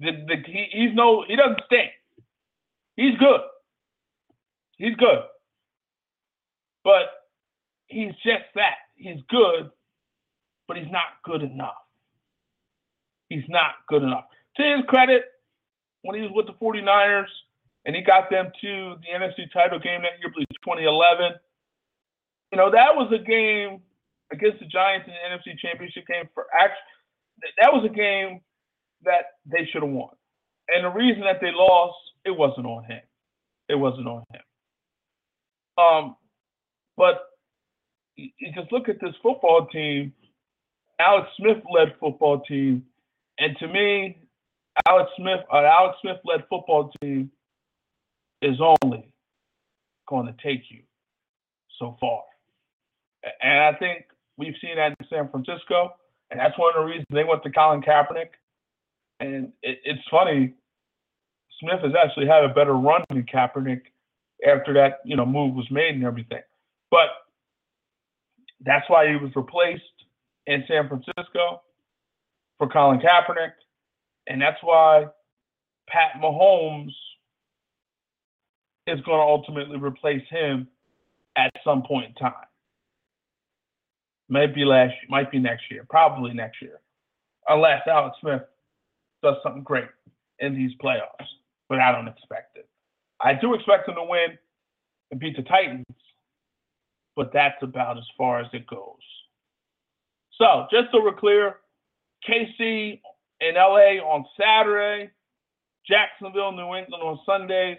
The, 0.00 0.10
the, 0.26 0.36
he, 0.46 0.66
he's 0.72 0.94
no, 0.94 1.24
he 1.26 1.36
doesn't 1.36 1.60
stink. 1.66 1.90
He's 2.96 3.16
good. 3.18 3.40
He's 4.78 4.96
good. 4.96 5.22
But 6.82 7.10
he's 7.86 8.12
just 8.24 8.44
that. 8.56 8.76
He's 8.96 9.20
good, 9.28 9.70
but 10.66 10.76
he's 10.76 10.90
not 10.90 11.22
good 11.24 11.42
enough. 11.42 11.76
He's 13.28 13.44
not 13.48 13.74
good 13.88 14.02
enough. 14.02 14.24
To 14.56 14.62
his 14.62 14.84
credit, 14.88 15.24
when 16.02 16.16
he 16.16 16.22
was 16.22 16.32
with 16.34 16.46
the 16.46 16.52
49ers, 16.54 17.26
and 17.84 17.96
he 17.96 18.02
got 18.02 18.30
them 18.30 18.50
to 18.60 18.94
the 19.00 19.08
NFC 19.12 19.50
title 19.52 19.78
game 19.78 20.02
that 20.02 20.18
year, 20.20 20.28
I 20.28 20.32
believe 20.32 20.48
2011. 20.64 21.32
You 22.52 22.58
know, 22.58 22.70
that 22.70 22.94
was 22.94 23.12
a 23.12 23.22
game 23.22 23.80
against 24.30 24.60
the 24.60 24.66
Giants 24.66 25.08
in 25.08 25.14
the 25.14 25.52
NFC 25.52 25.58
Championship 25.58 26.06
game 26.06 26.28
for 26.34 26.46
actually 26.52 26.78
that 27.60 27.72
was 27.72 27.84
a 27.84 27.92
game 27.92 28.40
that 29.04 29.38
they 29.46 29.68
should 29.72 29.82
have 29.82 29.90
won. 29.90 30.14
And 30.68 30.84
the 30.84 30.90
reason 30.90 31.22
that 31.22 31.40
they 31.40 31.50
lost, 31.52 31.96
it 32.24 32.30
wasn't 32.30 32.66
on 32.66 32.84
him. 32.84 33.00
It 33.68 33.74
wasn't 33.74 34.06
on 34.06 34.22
him. 34.32 34.42
Um, 35.76 36.16
but 36.96 37.24
you 38.16 38.52
just 38.54 38.70
look 38.70 38.88
at 38.88 39.00
this 39.00 39.14
football 39.22 39.66
team, 39.72 40.12
Alex 41.00 41.28
Smith 41.36 41.58
led 41.72 41.94
football 41.98 42.40
team, 42.40 42.84
and 43.38 43.56
to 43.58 43.66
me, 43.66 44.18
Alex 44.86 45.10
Smith, 45.16 45.40
an 45.50 45.64
Alex 45.64 45.98
Smith 46.02 46.18
led 46.24 46.44
football 46.48 46.92
team 47.00 47.30
is 48.42 48.58
only 48.60 49.08
going 50.08 50.26
to 50.26 50.34
take 50.42 50.64
you 50.70 50.82
so 51.78 51.96
far. 52.00 52.22
And 53.40 53.58
I 53.58 53.78
think 53.78 54.04
we've 54.36 54.54
seen 54.60 54.76
that 54.76 54.94
in 54.98 55.06
San 55.08 55.28
Francisco, 55.28 55.94
and 56.30 56.40
that's 56.40 56.58
one 56.58 56.72
of 56.76 56.82
the 56.82 56.86
reasons 56.86 57.06
they 57.10 57.24
went 57.24 57.42
to 57.44 57.50
Colin 57.50 57.82
Kaepernick. 57.82 58.30
And 59.20 59.52
it, 59.62 59.78
it's 59.84 60.02
funny, 60.10 60.54
Smith 61.60 61.80
has 61.82 61.92
actually 62.02 62.26
had 62.26 62.44
a 62.44 62.48
better 62.48 62.74
run 62.74 63.04
than 63.08 63.22
Kaepernick 63.22 63.82
after 64.46 64.74
that, 64.74 65.00
you 65.04 65.16
know, 65.16 65.24
move 65.24 65.54
was 65.54 65.70
made 65.70 65.94
and 65.94 66.04
everything. 66.04 66.42
But 66.90 67.08
that's 68.60 68.88
why 68.88 69.08
he 69.08 69.16
was 69.16 69.30
replaced 69.36 69.82
in 70.46 70.64
San 70.66 70.88
Francisco 70.88 71.62
for 72.58 72.68
Colin 72.68 73.00
Kaepernick, 73.00 73.52
and 74.26 74.42
that's 74.42 74.58
why 74.62 75.06
Pat 75.88 76.20
Mahomes 76.20 76.92
is 78.86 79.00
going 79.02 79.18
to 79.18 79.22
ultimately 79.22 79.78
replace 79.78 80.26
him 80.28 80.68
at 81.36 81.52
some 81.64 81.82
point 81.82 82.06
in 82.08 82.14
time. 82.14 82.34
Maybe 84.28 84.64
last, 84.64 84.94
might 85.08 85.30
be 85.30 85.38
next 85.38 85.70
year, 85.70 85.86
probably 85.88 86.32
next 86.32 86.62
year, 86.62 86.80
unless 87.48 87.82
Alex 87.86 88.16
Smith 88.20 88.42
does 89.22 89.36
something 89.42 89.62
great 89.62 89.88
in 90.38 90.54
these 90.54 90.72
playoffs. 90.82 91.26
But 91.68 91.80
I 91.80 91.92
don't 91.92 92.08
expect 92.08 92.56
it. 92.56 92.68
I 93.20 93.34
do 93.34 93.54
expect 93.54 93.88
him 93.88 93.94
to 93.94 94.04
win 94.04 94.38
and 95.10 95.20
beat 95.20 95.36
the 95.36 95.42
Titans, 95.42 95.84
but 97.14 97.32
that's 97.32 97.62
about 97.62 97.98
as 97.98 98.04
far 98.18 98.40
as 98.40 98.46
it 98.52 98.66
goes. 98.66 98.96
So 100.38 100.66
just 100.70 100.88
so 100.90 101.02
we're 101.02 101.14
clear, 101.14 101.56
KC 102.28 103.00
in 103.40 103.54
LA 103.54 104.00
on 104.02 104.24
Saturday, 104.40 105.10
Jacksonville, 105.86 106.52
New 106.52 106.74
England 106.74 107.02
on 107.02 107.18
Sundays. 107.26 107.78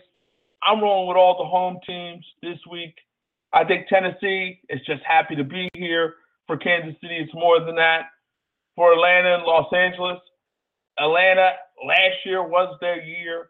I'm 0.66 0.82
rolling 0.82 1.08
with 1.08 1.18
all 1.18 1.38
the 1.38 1.50
home 1.50 1.80
teams 1.86 2.26
this 2.42 2.60
week. 2.70 2.96
I 3.54 3.64
think 3.64 3.88
Tennessee 3.88 4.60
is 4.70 4.82
just 4.86 5.02
happy 5.08 5.36
to 5.36 5.44
be 5.44 5.70
here. 5.74 6.16
For 6.48 6.58
Kansas 6.58 6.96
City, 7.02 7.18
it's 7.18 7.34
more 7.34 7.60
than 7.60 7.76
that. 7.76 8.08
For 8.76 8.92
Atlanta 8.94 9.36
and 9.36 9.44
Los 9.44 9.72
Angeles, 9.74 10.20
Atlanta 11.00 11.52
last 11.86 12.18
year 12.26 12.44
was 12.44 12.76
their 12.82 13.02
year. 13.02 13.50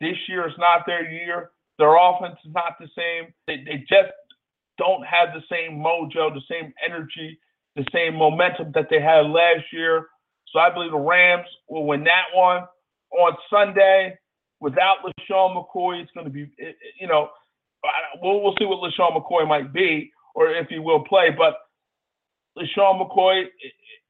This 0.00 0.16
year 0.28 0.48
is 0.48 0.54
not 0.58 0.86
their 0.86 1.08
year. 1.10 1.50
Their 1.78 1.96
offense 1.96 2.36
is 2.44 2.52
not 2.54 2.76
the 2.78 2.88
same. 2.96 3.32
They, 3.46 3.64
they 3.64 3.84
just 3.88 4.12
don't 4.78 5.04
have 5.04 5.28
the 5.34 5.42
same 5.50 5.78
mojo, 5.78 6.32
the 6.32 6.40
same 6.48 6.72
energy, 6.84 7.38
the 7.76 7.84
same 7.92 8.14
momentum 8.14 8.72
that 8.74 8.88
they 8.90 9.00
had 9.00 9.26
last 9.26 9.64
year. 9.72 10.06
So 10.52 10.58
I 10.58 10.72
believe 10.72 10.92
the 10.92 10.98
Rams 10.98 11.46
will 11.68 11.86
win 11.86 12.04
that 12.04 12.26
one 12.34 12.64
on 13.18 13.36
Sunday. 13.50 14.18
Without 14.60 14.98
LeSean 15.04 15.56
McCoy, 15.56 16.02
it's 16.02 16.10
going 16.12 16.26
to 16.26 16.32
be, 16.32 16.50
you 17.00 17.06
know, 17.06 17.30
we'll, 18.22 18.42
we'll 18.42 18.54
see 18.58 18.66
what 18.66 18.78
LeSean 18.78 19.16
McCoy 19.16 19.48
might 19.48 19.72
be 19.72 20.12
or 20.34 20.50
if 20.50 20.68
he 20.68 20.78
will 20.78 21.04
play. 21.04 21.30
But 21.36 21.54
LeSean 22.58 23.00
McCoy, 23.00 23.44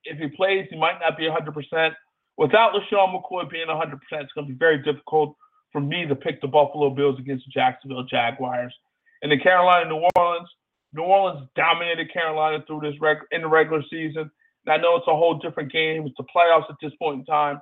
if 0.05 0.19
he 0.19 0.29
plays, 0.37 0.67
he 0.71 0.77
might 0.79 0.99
not 1.01 1.17
be 1.17 1.29
100%. 1.29 1.93
Without 2.37 2.73
LeSean 2.73 3.15
McCoy 3.15 3.51
being 3.51 3.69
100%, 3.69 3.95
it's 4.13 4.33
going 4.33 4.47
to 4.47 4.53
be 4.53 4.59
very 4.59 4.83
difficult 4.83 5.37
for 5.73 5.81
me 5.81 6.07
to 6.07 6.17
pick 6.17 6.41
the 6.41 6.49
Buffalo 6.49 6.91
Bills 6.91 7.19
against 7.19 7.45
the 7.47 7.53
Jacksonville 7.53 8.05
Jaguars. 8.05 8.75
And 9.23 9.31
the 9.31 9.39
Carolina, 9.39 9.89
New 9.89 10.09
Orleans, 10.17 10.49
New 10.93 11.03
Orleans 11.03 11.49
dominated 11.55 12.13
Carolina 12.13 12.65
through 12.67 12.81
this 12.81 12.95
reg- 13.01 13.19
in 13.31 13.43
the 13.43 13.49
regular 13.49 13.83
season. 13.91 14.31
And 14.67 14.73
I 14.73 14.77
know 14.79 14.97
it's 14.97 15.07
a 15.07 15.15
whole 15.15 15.39
different 15.39 15.71
game. 15.71 16.07
It's 16.07 16.17
the 16.17 16.25
playoffs 16.25 16.69
at 16.69 16.77
this 16.83 16.93
point 17.01 17.21
in 17.21 17.25
time, 17.27 17.61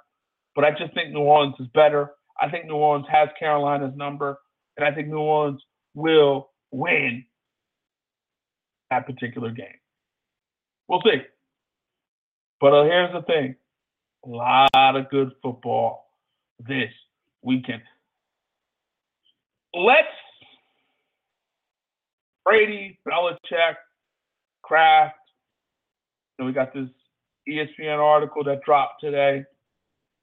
but 0.55 0.65
I 0.65 0.71
just 0.71 0.95
think 0.95 1.13
New 1.13 1.21
Orleans 1.21 1.55
is 1.61 1.67
better. 1.75 2.13
I 2.41 2.49
think 2.49 2.67
New 2.67 2.75
Orleans 2.75 3.07
has 3.11 3.29
Carolina's 3.39 3.97
number, 3.97 4.39
and 4.77 4.87
I 4.87 4.93
think 4.93 5.09
New 5.09 5.19
Orleans 5.19 5.61
will 5.95 6.51
win 6.71 7.25
that 8.91 9.07
particular 9.07 9.51
game. 9.51 9.67
We'll 10.89 11.03
see. 11.03 11.23
But 12.61 12.75
uh, 12.75 12.85
here's 12.85 13.13
the 13.13 13.23
thing: 13.23 13.57
a 14.25 14.29
lot 14.29 14.97
of 14.97 15.11
good 15.11 15.33
football 15.43 16.11
this 16.67 16.91
weekend. 17.43 17.83
Let's 19.75 20.09
Brady, 22.49 22.99
Belichick, 23.07 23.75
Kraft. 24.63 25.15
Know, 26.39 26.47
we 26.47 26.53
got 26.53 26.73
this 26.73 26.89
ESPN 27.47 27.99
article 27.99 28.43
that 28.45 28.63
dropped 28.63 29.03
today 29.03 29.45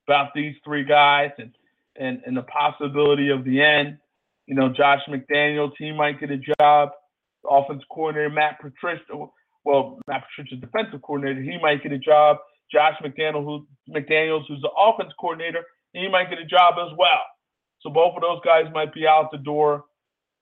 about 0.07 0.33
these 0.33 0.55
three 0.63 0.83
guys 0.83 1.29
and, 1.37 1.51
and, 1.99 2.21
and 2.25 2.35
the 2.35 2.43
possibility 2.43 3.29
of 3.29 3.43
the 3.43 3.61
end. 3.61 3.97
You 4.47 4.55
know, 4.55 4.69
Josh 4.69 5.01
McDaniels, 5.09 5.71
he 5.77 5.91
might 5.91 6.19
get 6.19 6.31
a 6.31 6.37
job. 6.37 6.89
The 7.43 7.49
Offense 7.49 7.83
coordinator 7.91 8.29
Matt 8.29 8.59
Patricia, 8.59 9.25
well, 9.63 9.99
Matt 10.07 10.23
Patricia's 10.27 10.59
defensive 10.61 11.01
coordinator, 11.01 11.41
he 11.41 11.57
might 11.61 11.81
get 11.83 11.91
a 11.91 11.97
job. 11.97 12.37
Josh 12.71 12.95
McDaniels, 13.03 13.43
who, 13.43 13.67
McDaniels, 13.89 14.43
who's 14.47 14.61
the 14.61 14.71
offense 14.77 15.11
coordinator, 15.19 15.63
he 15.93 16.07
might 16.09 16.29
get 16.29 16.39
a 16.39 16.45
job 16.45 16.75
as 16.79 16.95
well. 16.97 17.21
So 17.81 17.89
both 17.89 18.15
of 18.15 18.21
those 18.21 18.39
guys 18.43 18.65
might 18.73 18.93
be 18.93 19.07
out 19.07 19.31
the 19.31 19.37
door. 19.37 19.85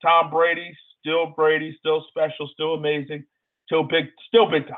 Tom 0.02 0.30
Brady, 0.30 0.76
still 1.00 1.28
Brady, 1.28 1.76
still 1.80 2.06
special, 2.10 2.50
still 2.54 2.74
amazing, 2.76 3.26
still 3.66 3.84
big, 3.84 4.06
still 4.28 4.50
big 4.50 4.68
time. 4.68 4.78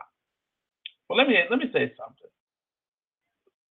But 1.07 1.15
let 1.15 1.27
me 1.27 1.37
let 1.49 1.59
me 1.59 1.65
say 1.71 1.93
something. 1.97 2.29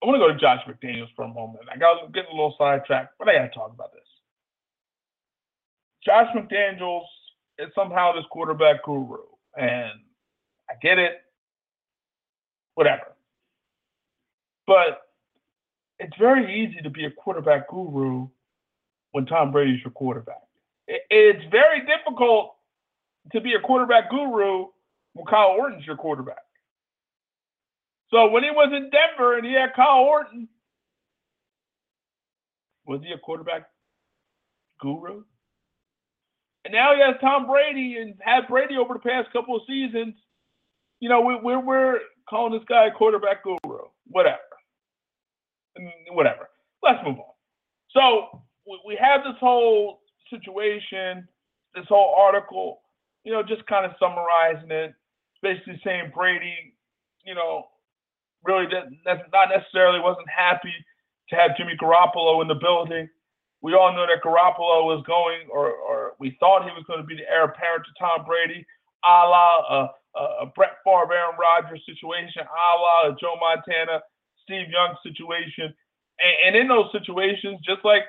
I 0.02 0.06
want 0.06 0.16
to 0.16 0.20
go 0.20 0.32
to 0.32 0.38
Josh 0.38 0.62
McDaniels 0.66 1.08
for 1.16 1.24
a 1.24 1.28
moment. 1.28 1.64
I 1.72 1.76
got 1.76 2.12
getting 2.12 2.30
a 2.30 2.34
little 2.34 2.54
sidetracked, 2.56 3.14
but 3.18 3.28
I 3.28 3.34
got 3.34 3.42
to 3.42 3.48
talk 3.48 3.72
about 3.72 3.92
this. 3.92 4.02
Josh 6.04 6.28
McDaniels 6.34 7.06
is 7.58 7.68
somehow 7.74 8.12
this 8.12 8.24
quarterback 8.30 8.84
guru, 8.84 9.18
and 9.56 10.00
I 10.70 10.74
get 10.80 10.98
it. 10.98 11.22
Whatever. 12.74 13.14
But 14.66 15.02
it's 15.98 16.16
very 16.16 16.62
easy 16.62 16.80
to 16.82 16.90
be 16.90 17.06
a 17.06 17.10
quarterback 17.10 17.68
guru 17.68 18.28
when 19.12 19.26
Tom 19.26 19.50
Brady's 19.50 19.82
your 19.82 19.90
quarterback. 19.90 20.42
It's 20.86 21.44
very 21.50 21.84
difficult 21.84 22.54
to 23.32 23.40
be 23.40 23.54
a 23.54 23.60
quarterback 23.60 24.10
guru 24.10 24.66
when 25.14 25.26
Kyle 25.26 25.56
Orton's 25.58 25.86
your 25.86 25.96
quarterback. 25.96 26.38
So 28.10 28.28
when 28.28 28.42
he 28.42 28.50
was 28.50 28.72
in 28.74 28.90
Denver 28.90 29.36
and 29.36 29.46
he 29.46 29.52
had 29.52 29.74
Kyle 29.76 30.00
Orton, 30.00 30.48
was 32.86 33.00
he 33.04 33.12
a 33.12 33.18
quarterback 33.18 33.68
guru? 34.80 35.24
And 36.64 36.72
now 36.72 36.94
he 36.94 37.00
has 37.00 37.16
Tom 37.20 37.46
Brady 37.46 37.96
and 38.00 38.14
had 38.20 38.48
Brady 38.48 38.76
over 38.76 38.94
the 38.94 39.00
past 39.00 39.32
couple 39.32 39.56
of 39.56 39.62
seasons. 39.66 40.14
You 41.00 41.08
know, 41.08 41.20
we, 41.20 41.36
we're, 41.36 41.60
we're 41.60 41.98
calling 42.28 42.52
this 42.52 42.66
guy 42.68 42.86
a 42.86 42.90
quarterback 42.90 43.44
guru. 43.44 43.84
Whatever. 44.06 44.38
Mm, 45.78 46.14
whatever. 46.14 46.48
Let's 46.82 46.98
move 47.04 47.18
on. 47.18 47.34
So 47.90 48.42
we 48.86 48.98
have 49.00 49.22
this 49.24 49.38
whole 49.40 50.00
situation, 50.30 51.26
this 51.74 51.86
whole 51.88 52.14
article, 52.18 52.80
you 53.24 53.32
know, 53.32 53.42
just 53.42 53.66
kind 53.66 53.84
of 53.84 53.92
summarizing 53.98 54.70
it, 54.70 54.94
basically 55.42 55.80
saying 55.84 56.12
Brady, 56.14 56.74
you 57.24 57.34
know, 57.34 57.66
really 58.44 58.66
not 59.04 59.48
necessarily 59.50 60.00
wasn't 60.00 60.28
happy 60.28 60.72
to 61.30 61.36
have 61.36 61.56
Jimmy 61.56 61.76
Garoppolo 61.80 62.42
in 62.42 62.48
the 62.48 62.54
building. 62.54 63.08
We 63.60 63.74
all 63.74 63.92
know 63.92 64.06
that 64.06 64.22
Garoppolo 64.22 64.86
was 64.86 65.02
going, 65.06 65.48
or, 65.50 65.72
or 65.72 66.12
we 66.20 66.36
thought 66.38 66.62
he 66.62 66.70
was 66.70 66.84
going 66.86 67.00
to 67.00 67.06
be 67.06 67.16
the 67.16 67.28
heir 67.28 67.44
apparent 67.44 67.84
to 67.84 67.92
Tom 67.98 68.24
Brady, 68.24 68.64
a 69.04 69.26
la 69.26 69.90
a, 70.16 70.44
a 70.44 70.46
Brett 70.54 70.78
Favre, 70.84 71.12
Aaron 71.12 71.36
Rodgers 71.38 71.82
situation, 71.84 72.42
a 72.42 72.68
la 72.78 73.10
a 73.10 73.16
Joe 73.20 73.34
Montana, 73.40 74.00
Steve 74.42 74.70
Young 74.70 74.94
situation. 75.02 75.74
And, 76.22 76.34
and 76.46 76.56
in 76.56 76.68
those 76.68 76.90
situations, 76.92 77.58
just 77.66 77.84
like 77.84 78.04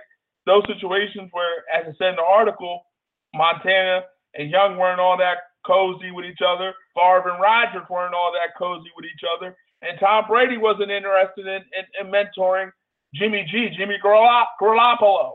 those 0.46 0.64
situations 0.68 1.30
where, 1.32 1.66
as 1.74 1.86
I 1.90 1.94
said 1.98 2.10
in 2.14 2.22
the 2.22 2.30
article, 2.30 2.86
Montana 3.34 4.04
and 4.36 4.50
Young 4.50 4.78
weren't 4.78 5.00
all 5.00 5.18
that 5.18 5.50
cozy 5.66 6.12
with 6.12 6.26
each 6.26 6.42
other. 6.46 6.74
Favre 6.96 7.30
and 7.30 7.42
Rodgers 7.42 7.90
weren't 7.90 8.14
all 8.14 8.32
that 8.34 8.58
cozy 8.58 8.90
with 8.96 9.06
each 9.06 9.26
other. 9.26 9.56
And 9.82 10.00
Tom 10.00 10.26
Brady 10.28 10.58
wasn't 10.58 10.92
interested 10.92 11.48
in, 11.48 11.62
in, 11.78 12.08
in 12.08 12.12
mentoring 12.12 12.72
Jimmy 13.16 13.46
G, 13.50 13.70
Jimmy 13.76 13.98
Garoppolo. 14.04 15.34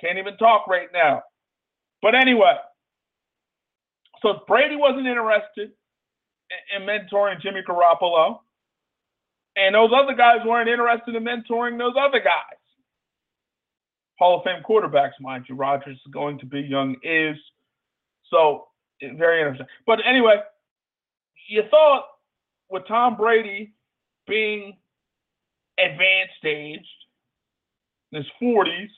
Can't 0.00 0.18
even 0.18 0.36
talk 0.36 0.66
right 0.68 0.88
now. 0.92 1.22
But 2.02 2.14
anyway, 2.14 2.54
so 4.22 4.40
Brady 4.46 4.76
wasn't 4.76 5.06
interested 5.06 5.70
in, 6.76 6.82
in 6.82 6.86
mentoring 6.86 7.40
Jimmy 7.40 7.62
Garoppolo. 7.68 8.40
And 9.56 9.74
those 9.74 9.90
other 9.92 10.14
guys 10.14 10.38
weren't 10.46 10.68
interested 10.68 11.16
in 11.16 11.24
mentoring 11.24 11.78
those 11.78 11.94
other 11.98 12.20
guys. 12.20 12.58
Hall 14.18 14.38
of 14.38 14.44
Fame 14.44 14.62
quarterbacks, 14.62 15.12
mind 15.20 15.46
you. 15.48 15.54
Rodgers 15.54 15.96
is 15.96 16.12
going 16.12 16.38
to 16.38 16.46
be, 16.46 16.60
Young 16.60 16.96
is. 17.02 17.36
So 18.30 18.66
very 19.00 19.40
interesting. 19.40 19.66
But 19.86 20.00
anyway, 20.04 20.36
you 21.48 21.62
thought 21.70 22.04
with 22.70 22.86
Tom 22.86 23.16
Brady 23.16 23.74
being 24.26 24.76
advanced 25.78 26.44
aged, 26.44 26.86
in 28.12 28.22
his 28.22 28.30
40s, 28.42 28.88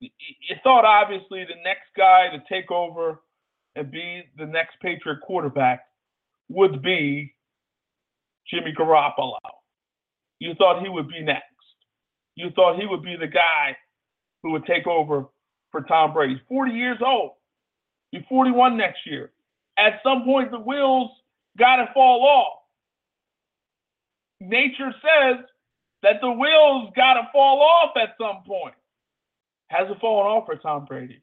you 0.00 0.56
thought 0.62 0.84
obviously 0.84 1.44
the 1.44 1.62
next 1.62 1.88
guy 1.96 2.28
to 2.30 2.42
take 2.48 2.70
over 2.70 3.20
and 3.76 3.90
be 3.90 4.22
the 4.38 4.46
next 4.46 4.76
Patriot 4.80 5.20
quarterback 5.22 5.84
would 6.48 6.82
be 6.82 7.34
Jimmy 8.48 8.72
Garoppolo. 8.76 9.38
You 10.38 10.54
thought 10.54 10.82
he 10.82 10.88
would 10.88 11.08
be 11.08 11.22
next. 11.22 11.44
You 12.34 12.50
thought 12.56 12.80
he 12.80 12.86
would 12.86 13.02
be 13.02 13.16
the 13.16 13.26
guy 13.26 13.76
who 14.42 14.52
would 14.52 14.64
take 14.64 14.86
over 14.86 15.26
for 15.70 15.82
Tom 15.82 16.14
Brady. 16.14 16.34
He's 16.34 16.42
40 16.48 16.72
years 16.72 16.98
old. 17.04 17.32
He's 18.10 18.22
41 18.28 18.76
next 18.76 19.00
year. 19.06 19.30
At 19.78 20.00
some 20.02 20.24
point, 20.24 20.50
the 20.50 20.58
wheels 20.58 21.10
got 21.58 21.76
to 21.76 21.90
fall 21.92 22.24
off. 22.24 22.59
Nature 24.40 24.92
says 25.02 25.44
that 26.02 26.16
the 26.20 26.30
wheels 26.30 26.90
got 26.96 27.14
to 27.14 27.28
fall 27.32 27.60
off 27.60 27.90
at 27.96 28.16
some 28.18 28.42
point. 28.46 28.74
Hasn't 29.68 30.00
fallen 30.00 30.26
off 30.26 30.46
for 30.46 30.56
Tom 30.56 30.84
Brady. 30.86 31.22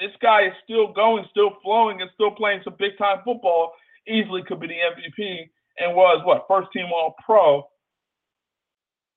This 0.00 0.12
guy 0.20 0.46
is 0.46 0.52
still 0.64 0.92
going, 0.92 1.24
still 1.30 1.56
flowing, 1.62 2.02
and 2.02 2.10
still 2.14 2.32
playing 2.32 2.60
some 2.64 2.74
big 2.78 2.98
time 2.98 3.18
football. 3.24 3.72
Easily 4.06 4.42
could 4.42 4.60
be 4.60 4.66
the 4.66 4.74
MVP 4.74 5.48
and 5.78 5.96
was 5.96 6.20
what 6.24 6.44
first 6.48 6.68
team 6.72 6.86
All 6.92 7.14
Pro, 7.24 7.66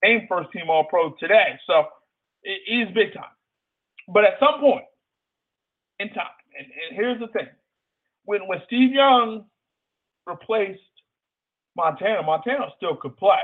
named 0.03 0.23
first 0.29 0.51
team 0.51 0.69
All 0.69 0.85
Pro 0.85 1.11
today. 1.19 1.59
So 1.67 1.85
he's 2.43 2.87
big 2.93 3.13
time. 3.13 3.35
But 4.07 4.23
at 4.23 4.39
some 4.39 4.59
point 4.61 4.85
in 5.99 6.09
time, 6.09 6.27
and, 6.57 6.67
and 6.67 6.95
here's 6.95 7.19
the 7.19 7.27
thing: 7.27 7.47
when 8.23 8.47
when 8.47 8.61
Steve 8.67 8.93
Young 8.93 9.45
replaced 10.25 10.79
Montana, 11.75 12.21
Montana 12.23 12.67
still 12.77 12.95
could 12.95 13.17
play, 13.17 13.41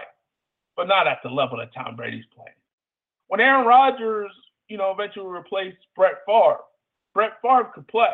but 0.76 0.88
not 0.88 1.08
at 1.08 1.20
the 1.24 1.30
level 1.30 1.58
that 1.58 1.74
Tom 1.74 1.96
Brady's 1.96 2.26
playing. 2.36 2.54
When 3.28 3.40
Aaron 3.40 3.66
Rodgers, 3.66 4.32
you 4.68 4.78
know, 4.78 4.92
eventually 4.92 5.28
replaced 5.28 5.78
Brett 5.96 6.20
Favre, 6.26 6.62
Brett 7.14 7.34
Favre 7.42 7.72
could 7.74 7.88
play, 7.88 8.14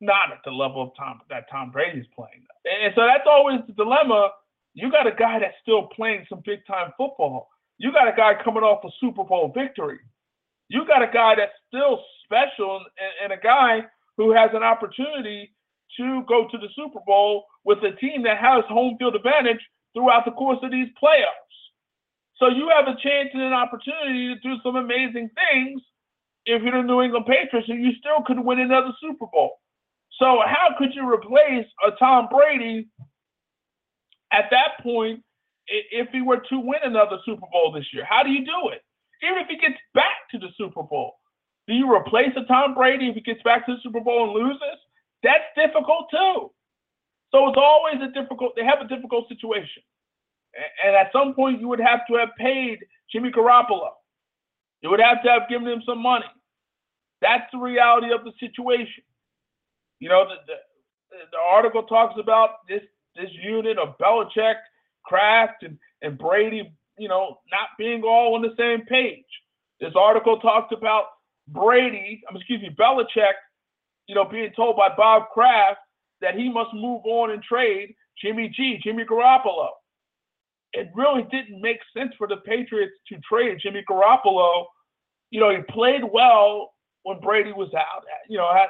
not 0.00 0.32
at 0.32 0.38
the 0.44 0.50
level 0.50 0.82
of 0.82 0.90
Tom 0.96 1.20
that 1.30 1.48
Tom 1.50 1.70
Brady's 1.70 2.06
playing. 2.14 2.46
And 2.64 2.92
so 2.94 3.06
that's 3.06 3.26
always 3.26 3.60
the 3.66 3.72
dilemma. 3.72 4.30
You 4.74 4.90
got 4.90 5.06
a 5.06 5.12
guy 5.12 5.38
that's 5.38 5.56
still 5.62 5.86
playing 5.86 6.26
some 6.28 6.42
big 6.44 6.66
time 6.66 6.92
football. 6.96 7.48
You 7.78 7.92
got 7.92 8.08
a 8.08 8.16
guy 8.16 8.32
coming 8.42 8.62
off 8.62 8.84
a 8.84 8.90
Super 9.00 9.24
Bowl 9.24 9.52
victory. 9.54 10.00
You 10.68 10.86
got 10.86 11.02
a 11.02 11.10
guy 11.12 11.34
that's 11.36 11.52
still 11.68 12.02
special 12.24 12.80
and, 12.98 13.32
and 13.32 13.32
a 13.32 13.42
guy 13.42 13.86
who 14.16 14.32
has 14.32 14.50
an 14.54 14.62
opportunity 14.62 15.50
to 15.96 16.22
go 16.28 16.48
to 16.50 16.58
the 16.58 16.68
Super 16.74 17.00
Bowl 17.06 17.44
with 17.66 17.78
a 17.82 17.92
team 18.00 18.22
that 18.22 18.38
has 18.38 18.64
home 18.68 18.96
field 18.98 19.16
advantage 19.16 19.60
throughout 19.92 20.24
the 20.24 20.30
course 20.30 20.58
of 20.62 20.70
these 20.70 20.88
playoffs. 21.02 21.58
So 22.38 22.48
you 22.48 22.70
have 22.70 22.86
a 22.86 22.96
chance 23.02 23.30
and 23.34 23.42
an 23.42 23.52
opportunity 23.52 24.32
to 24.32 24.40
do 24.40 24.54
some 24.62 24.76
amazing 24.76 25.30
things 25.34 25.82
if 26.46 26.62
you're 26.62 26.80
the 26.80 26.86
New 26.86 27.02
England 27.02 27.26
Patriots, 27.26 27.68
and 27.68 27.82
you 27.82 27.90
still 27.98 28.22
could 28.24 28.38
win 28.38 28.60
another 28.60 28.92
Super 29.00 29.26
Bowl. 29.26 29.58
So 30.20 30.40
how 30.46 30.78
could 30.78 30.94
you 30.94 31.10
replace 31.12 31.66
a 31.84 31.90
Tom 31.98 32.28
Brady 32.30 32.88
at 34.32 34.44
that 34.50 34.82
point 34.82 35.24
if 35.66 36.08
he 36.12 36.22
were 36.22 36.40
to 36.48 36.60
win 36.60 36.80
another 36.84 37.18
Super 37.26 37.46
Bowl 37.50 37.72
this 37.72 37.86
year? 37.92 38.06
How 38.08 38.22
do 38.22 38.30
you 38.30 38.44
do 38.44 38.70
it? 38.70 38.82
Even 39.24 39.38
if 39.38 39.48
he 39.48 39.56
gets 39.56 39.80
back 39.92 40.30
to 40.30 40.38
the 40.38 40.48
Super 40.56 40.84
Bowl, 40.84 41.14
do 41.66 41.74
you 41.74 41.92
replace 41.92 42.30
a 42.36 42.44
Tom 42.44 42.74
Brady 42.74 43.08
if 43.08 43.16
he 43.16 43.22
gets 43.22 43.42
back 43.42 43.66
to 43.66 43.74
the 43.74 43.80
Super 43.82 44.00
Bowl 44.00 44.24
and 44.24 44.32
loses? 44.32 44.78
That's 45.24 45.44
difficult 45.56 46.06
too. 46.12 46.52
So 47.32 47.48
it's 47.48 47.58
always 47.58 47.96
a 48.02 48.12
difficult. 48.12 48.52
They 48.56 48.64
have 48.64 48.80
a 48.80 48.88
difficult 48.88 49.28
situation, 49.28 49.82
and 50.84 50.94
at 50.94 51.12
some 51.12 51.34
point 51.34 51.60
you 51.60 51.68
would 51.68 51.80
have 51.80 52.06
to 52.08 52.14
have 52.14 52.30
paid 52.38 52.78
Jimmy 53.10 53.30
Garoppolo. 53.30 53.90
You 54.82 54.90
would 54.90 55.00
have 55.00 55.22
to 55.24 55.30
have 55.30 55.48
given 55.48 55.68
him 55.68 55.82
some 55.84 56.02
money. 56.02 56.26
That's 57.20 57.44
the 57.52 57.58
reality 57.58 58.12
of 58.12 58.24
the 58.24 58.32
situation. 58.38 59.02
You 59.98 60.10
know, 60.10 60.24
the, 60.28 60.36
the, 60.46 61.16
the 61.32 61.38
article 61.38 61.82
talks 61.84 62.14
about 62.20 62.66
this 62.68 62.82
this 63.16 63.30
unit 63.42 63.78
of 63.78 63.96
Belichick, 63.98 64.56
Kraft, 65.04 65.62
and, 65.62 65.78
and 66.02 66.18
Brady, 66.18 66.72
you 66.98 67.08
know, 67.08 67.38
not 67.50 67.70
being 67.78 68.02
all 68.02 68.34
on 68.34 68.42
the 68.42 68.54
same 68.58 68.84
page. 68.86 69.24
This 69.80 69.92
article 69.96 70.38
talked 70.38 70.72
about 70.72 71.04
Brady, 71.48 72.22
excuse 72.34 72.60
me, 72.60 72.74
Belichick, 72.78 73.34
you 74.06 74.14
know, 74.14 74.24
being 74.24 74.52
told 74.54 74.76
by 74.76 74.90
Bob 74.94 75.30
Kraft 75.32 75.80
that 76.20 76.34
he 76.34 76.50
must 76.50 76.72
move 76.74 77.02
on 77.04 77.30
and 77.30 77.42
trade 77.42 77.94
Jimmy 78.20 78.48
G, 78.54 78.78
Jimmy 78.82 79.04
Garoppolo. 79.04 79.68
It 80.72 80.88
really 80.94 81.22
didn't 81.30 81.60
make 81.60 81.78
sense 81.96 82.12
for 82.18 82.26
the 82.26 82.38
Patriots 82.38 82.94
to 83.08 83.18
trade 83.20 83.58
Jimmy 83.62 83.84
Garoppolo. 83.88 84.64
You 85.30 85.40
know, 85.40 85.50
he 85.50 85.62
played 85.72 86.02
well 86.12 86.72
when 87.02 87.20
Brady 87.20 87.52
was 87.52 87.72
out. 87.74 88.04
You 88.28 88.38
know, 88.38 88.52
had 88.52 88.68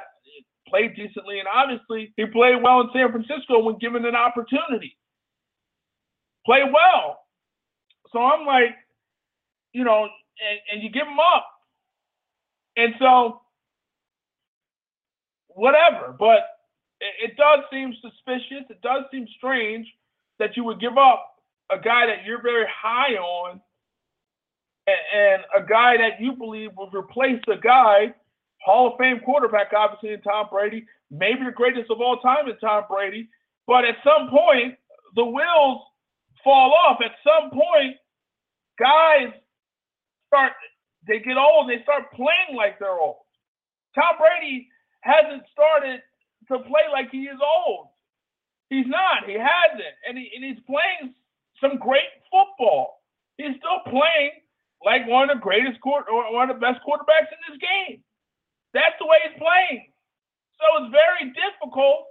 played 0.69 0.95
decently, 0.97 1.39
and 1.39 1.49
obviously 1.53 2.13
he 2.17 2.27
played 2.27 2.63
well 2.63 2.81
in 2.81 2.89
San 2.93 3.11
Francisco 3.11 3.61
when 3.61 3.79
given 3.79 4.05
an 4.05 4.17
opportunity. 4.17 4.97
Played 6.45 6.73
well. 6.73 7.21
So 8.13 8.21
I'm 8.21 8.47
like, 8.47 8.75
you 9.73 9.85
know, 9.85 10.05
and, 10.05 10.61
and 10.73 10.83
you 10.83 10.91
give 10.91 11.07
him 11.07 11.19
up. 11.19 11.47
And 12.77 12.95
so, 12.99 13.41
whatever. 15.49 16.15
But 16.19 16.41
it, 17.23 17.37
does 17.37 17.61
seem 17.71 17.95
suspicious. 18.01 18.65
It 18.71 18.81
does 18.83 19.05
seem 19.11 19.27
strange 19.37 19.87
that 20.39 20.57
you 20.57 20.65
would 20.65 20.81
give 20.81 20.99
up 20.99 21.35
a 21.71 21.79
guy 21.79 22.07
that 22.07 22.25
you're 22.25 22.43
very 22.43 22.67
high 22.71 23.15
on 23.15 23.61
and, 24.87 24.97
and 25.15 25.43
a 25.57 25.67
guy 25.67 25.97
that 25.97 26.21
you 26.21 26.33
believe 26.33 26.71
will 26.77 26.91
replace 26.91 27.41
a 27.49 27.57
guy 27.57 28.15
Hall 28.65 28.89
of 28.89 28.99
Fame 28.99 29.21
quarterback, 29.25 29.73
obviously, 29.77 30.13
in 30.13 30.21
Tom 30.23 30.47
Brady, 30.51 30.85
maybe 31.11 31.45
the 31.45 31.53
greatest 31.53 31.91
of 31.91 32.01
all 32.01 32.19
time 32.19 32.49
in 32.49 32.59
Tom 32.59 32.85
Brady. 32.91 33.29
But 33.67 33.85
at 33.85 33.97
some 34.03 34.29
point, 34.29 34.75
the 35.15 35.25
wheels 35.25 35.83
fall 36.43 36.75
off. 36.75 36.99
At 37.05 37.13
some 37.23 37.51
point, 37.51 37.97
guys 38.79 39.33
start, 40.27 40.53
they 41.07 41.21
get 41.21 41.37
old, 41.37 41.71
they 41.71 41.83
start 41.83 42.13
playing 42.13 42.57
like 42.57 42.79
they're 42.79 42.99
old. 42.99 43.23
Tom 43.95 44.17
Brady 44.19 44.69
hasn't 45.03 45.45
started 45.53 46.01
to 46.49 46.59
play 46.61 46.87
like 46.93 47.11
he 47.11 47.29
is 47.29 47.39
old. 47.41 47.89
He's 48.71 48.87
not. 48.87 49.27
He 49.27 49.35
hasn't. 49.35 49.97
And, 50.09 50.19
he, 50.19 50.31
and 50.35 50.45
he's 50.45 50.63
playing 50.67 51.15
some 51.61 51.79
great 51.79 52.11
football. 52.31 53.03
He's 53.39 53.57
still 53.59 53.81
playing 53.87 54.43
like 54.85 55.07
one 55.07 55.31
of 55.31 55.37
the 55.37 55.43
greatest 55.43 55.81
court 55.81 56.07
or 56.11 56.33
one 56.33 56.51
of 56.51 56.57
the 56.57 56.61
best 56.61 56.81
quarterbacks 56.83 57.31
in 57.31 57.41
this 57.49 57.59
game. 57.59 58.03
That's 58.75 58.97
the 58.99 59.07
way 59.07 59.19
he's 59.25 59.39
playing. 59.39 59.89
So 60.59 60.65
it's 60.83 60.93
very 60.93 61.33
difficult 61.33 62.11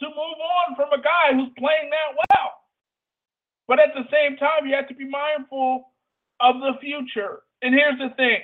to 0.00 0.06
move 0.08 0.38
on 0.40 0.74
from 0.74 0.92
a 0.92 1.02
guy 1.02 1.34
who's 1.34 1.52
playing 1.58 1.90
that 1.90 2.16
well. 2.16 2.50
But 3.66 3.78
at 3.80 3.94
the 3.94 4.04
same 4.10 4.36
time, 4.36 4.66
you 4.66 4.74
have 4.74 4.88
to 4.88 4.94
be 4.94 5.08
mindful 5.08 5.92
of 6.40 6.60
the 6.60 6.74
future. 6.80 7.42
And 7.62 7.74
here's 7.74 7.98
the 7.98 8.14
thing, 8.16 8.42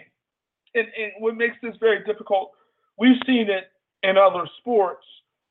and, 0.74 0.86
and 0.96 1.12
what 1.18 1.36
makes 1.36 1.56
this 1.62 1.76
very 1.78 2.04
difficult, 2.04 2.52
we've 2.98 3.20
seen 3.26 3.50
it 3.50 3.68
in 4.02 4.16
other 4.16 4.46
sports 4.58 5.04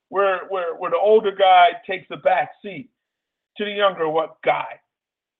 where 0.09 0.45
where 0.49 0.75
where 0.75 0.91
the 0.91 0.97
older 0.97 1.31
guy 1.31 1.69
takes 1.87 2.07
the 2.09 2.17
back 2.17 2.51
seat 2.61 2.89
to 3.57 3.65
the 3.65 3.71
younger 3.71 4.09
what 4.09 4.37
guy. 4.43 4.79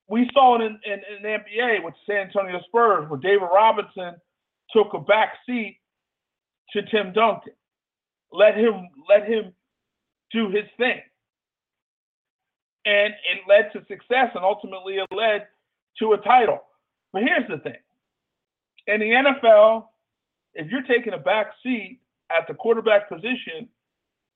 We 0.08 0.30
saw 0.34 0.56
it 0.56 0.62
in, 0.62 0.80
in, 0.86 1.00
in 1.18 1.22
the 1.22 1.28
NBA 1.28 1.84
with 1.84 1.94
San 2.08 2.28
Antonio 2.28 2.60
Spurs, 2.68 3.08
where 3.10 3.20
David 3.20 3.48
Robinson 3.54 4.16
took 4.72 4.94
a 4.94 5.00
back 5.00 5.34
seat 5.46 5.80
to 6.72 6.82
Tim 6.84 7.14
Duncan. 7.14 7.54
Let 8.32 8.56
him 8.56 8.90
let 9.08 9.28
him 9.28 9.54
do 10.32 10.50
his 10.50 10.66
thing. 10.78 11.02
And 12.86 13.14
it 13.14 13.42
led 13.48 13.72
to 13.74 13.86
success 13.88 14.32
and 14.36 14.44
ultimately 14.44 14.96
it 14.96 15.08
led 15.12 15.48
to 16.00 16.14
a 16.14 16.18
title. 16.18 16.62
But 17.12 17.24
here's 17.24 17.48
the 17.50 17.58
thing. 17.58 17.80
In 18.88 19.00
the 19.00 19.06
NFL, 19.06 19.86
if 20.54 20.72
you're 20.72 20.84
taking 20.84 21.14
a 21.14 21.18
back 21.18 21.48
seat 21.62 22.00
at 22.30 22.48
the 22.48 22.54
quarterback 22.54 23.10
position, 23.10 23.68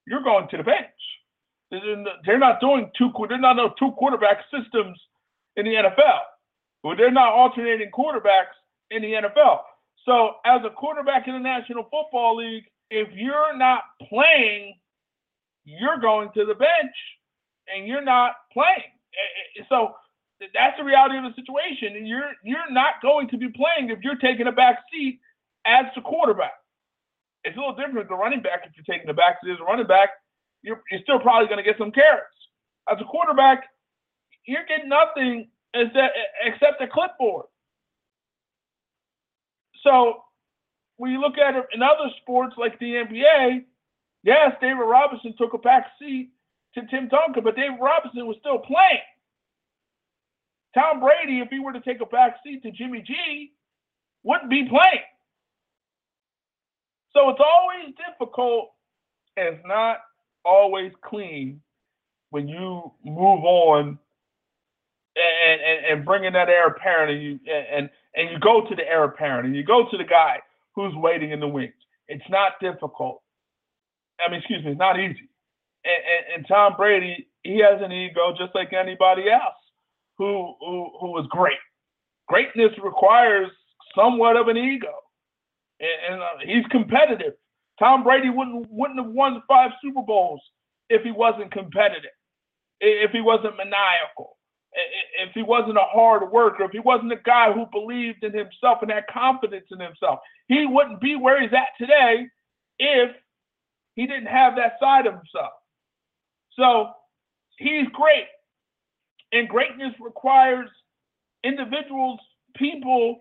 you're 0.05 0.23
going 0.23 0.47
to 0.49 0.57
the 0.57 0.63
bench. 0.63 0.87
They're 2.25 2.39
not 2.39 2.59
doing 2.59 2.91
two. 2.97 3.11
They're 3.27 3.39
not 3.39 3.55
no 3.55 3.73
two 3.79 3.91
quarterback 3.93 4.45
systems 4.51 4.99
in 5.55 5.65
the 5.65 5.73
NFL. 5.73 6.95
They're 6.97 7.11
not 7.11 7.33
alternating 7.33 7.89
quarterbacks 7.91 8.53
in 8.91 9.01
the 9.01 9.13
NFL. 9.13 9.61
So, 10.05 10.35
as 10.45 10.61
a 10.65 10.69
quarterback 10.69 11.27
in 11.27 11.33
the 11.33 11.39
National 11.39 11.83
Football 11.83 12.37
League, 12.37 12.65
if 12.91 13.07
you're 13.13 13.55
not 13.57 13.83
playing, 14.09 14.75
you're 15.63 15.97
going 15.97 16.29
to 16.33 16.45
the 16.45 16.55
bench 16.55 16.95
and 17.73 17.87
you're 17.87 18.03
not 18.03 18.33
playing. 18.51 18.91
So, 19.69 19.95
that's 20.53 20.77
the 20.77 20.83
reality 20.83 21.17
of 21.17 21.23
the 21.23 21.33
situation. 21.35 21.95
And 21.95 22.07
you're 22.07 22.31
you're 22.43 22.69
not 22.69 22.95
going 23.01 23.29
to 23.29 23.37
be 23.37 23.49
playing 23.49 23.89
if 23.89 23.99
you're 24.01 24.17
taking 24.17 24.47
a 24.47 24.51
back 24.51 24.79
seat 24.91 25.19
as 25.65 25.85
the 25.95 26.01
quarterback. 26.01 26.53
It's 27.43 27.57
a 27.57 27.59
little 27.59 27.75
different 27.75 27.97
with 27.97 28.09
the 28.09 28.15
running 28.15 28.41
back 28.41 28.63
if 28.65 28.71
you're 28.75 28.87
taking 28.87 29.07
the 29.07 29.13
back 29.13 29.37
seat 29.43 29.51
as 29.51 29.59
a 29.59 29.63
running 29.63 29.87
back. 29.87 30.09
You're, 30.61 30.81
you're 30.89 31.01
still 31.01 31.19
probably 31.19 31.47
going 31.47 31.57
to 31.57 31.63
get 31.63 31.77
some 31.77 31.91
carrots. 31.91 32.35
As 32.89 32.97
a 33.01 33.03
quarterback, 33.03 33.63
you're 34.45 34.65
getting 34.65 34.89
nothing 34.89 35.49
except 35.73 36.81
a 36.81 36.87
clipboard. 36.87 37.45
So 39.83 40.23
when 40.97 41.11
you 41.11 41.19
look 41.19 41.37
at 41.37 41.55
it 41.55 41.65
in 41.73 41.81
other 41.81 42.09
sports 42.21 42.55
like 42.57 42.79
the 42.79 43.03
NBA, 43.03 43.65
yes, 44.23 44.51
David 44.61 44.83
Robinson 44.83 45.33
took 45.37 45.53
a 45.53 45.57
back 45.57 45.87
seat 45.99 46.31
to 46.75 46.81
Tim 46.87 47.09
Duncan, 47.09 47.43
but 47.43 47.55
David 47.55 47.79
Robinson 47.81 48.25
was 48.25 48.37
still 48.39 48.59
playing. 48.59 49.03
Tom 50.73 50.99
Brady, 50.99 51.39
if 51.39 51.49
he 51.49 51.59
were 51.59 51.73
to 51.73 51.81
take 51.81 52.01
a 52.01 52.05
back 52.05 52.37
seat 52.43 52.63
to 52.63 52.71
Jimmy 52.71 53.03
G, 53.05 53.51
wouldn't 54.23 54.49
be 54.49 54.67
playing. 54.67 55.05
So 57.13 57.29
it's 57.29 57.39
always 57.39 57.93
difficult 57.95 58.71
and 59.37 59.55
it's 59.55 59.65
not 59.65 59.97
always 60.45 60.91
clean 61.03 61.61
when 62.31 62.47
you 62.47 62.91
move 63.05 63.43
on 63.43 63.99
and, 65.15 65.61
and, 65.61 65.85
and 65.85 66.05
bringing 66.05 66.33
that 66.33 66.49
heir 66.49 66.67
apparent 66.67 67.11
and 67.11 67.23
you 67.23 67.39
and 67.47 67.89
and 68.15 68.29
you 68.29 68.39
go 68.39 68.67
to 68.67 68.75
the 68.75 68.83
heir 68.87 69.03
apparent 69.05 69.45
and 69.45 69.55
you 69.55 69.63
go 69.63 69.87
to 69.89 69.97
the 69.97 70.03
guy 70.03 70.37
who's 70.75 70.93
waiting 70.95 71.31
in 71.31 71.39
the 71.39 71.47
wings. 71.47 71.73
It's 72.07 72.23
not 72.29 72.53
difficult. 72.59 73.21
I 74.19 74.29
mean, 74.29 74.39
excuse 74.39 74.63
me, 74.63 74.71
it's 74.71 74.79
not 74.79 74.99
easy. 74.99 75.29
And, 75.85 76.03
and, 76.03 76.35
and 76.35 76.47
Tom 76.47 76.73
Brady, 76.77 77.27
he 77.43 77.59
has 77.59 77.81
an 77.81 77.91
ego 77.91 78.33
just 78.37 78.55
like 78.55 78.73
anybody 78.73 79.29
else 79.29 79.55
who 80.17 80.55
who 80.59 80.91
who 80.99 81.19
is 81.19 81.27
great. 81.29 81.57
Greatness 82.27 82.71
requires 82.83 83.49
somewhat 83.95 84.37
of 84.37 84.47
an 84.47 84.57
ego, 84.57 84.93
and, 85.79 86.13
and 86.13 86.21
uh, 86.21 86.27
he's 86.45 86.65
competitive. 86.67 87.33
Tom 87.79 88.03
Brady 88.03 88.29
wouldn't 88.29 88.67
wouldn't 88.69 88.99
have 88.99 89.11
won 89.11 89.41
five 89.47 89.71
Super 89.81 90.01
Bowls 90.01 90.41
if 90.89 91.01
he 91.03 91.11
wasn't 91.11 91.51
competitive, 91.51 92.11
if 92.79 93.11
he 93.11 93.21
wasn't 93.21 93.57
maniacal, 93.57 94.37
if 95.19 95.31
he 95.33 95.41
wasn't 95.41 95.77
a 95.77 95.87
hard 95.91 96.31
worker, 96.31 96.63
if 96.63 96.71
he 96.71 96.79
wasn't 96.79 97.11
a 97.11 97.17
guy 97.25 97.51
who 97.51 97.65
believed 97.71 98.23
in 98.23 98.33
himself 98.33 98.79
and 98.81 98.91
had 98.91 99.05
confidence 99.11 99.65
in 99.71 99.79
himself, 99.79 100.19
he 100.47 100.65
wouldn't 100.65 101.01
be 101.01 101.15
where 101.15 101.41
he's 101.41 101.53
at 101.53 101.69
today 101.79 102.27
if 102.79 103.11
he 103.95 104.07
didn't 104.07 104.27
have 104.27 104.55
that 104.55 104.73
side 104.79 105.05
of 105.05 105.13
himself. 105.13 105.53
So 106.53 106.91
he's 107.57 107.87
great. 107.93 108.27
And 109.31 109.49
greatness 109.49 109.93
requires 109.99 110.69
individuals, 111.43 112.19
people 112.55 113.19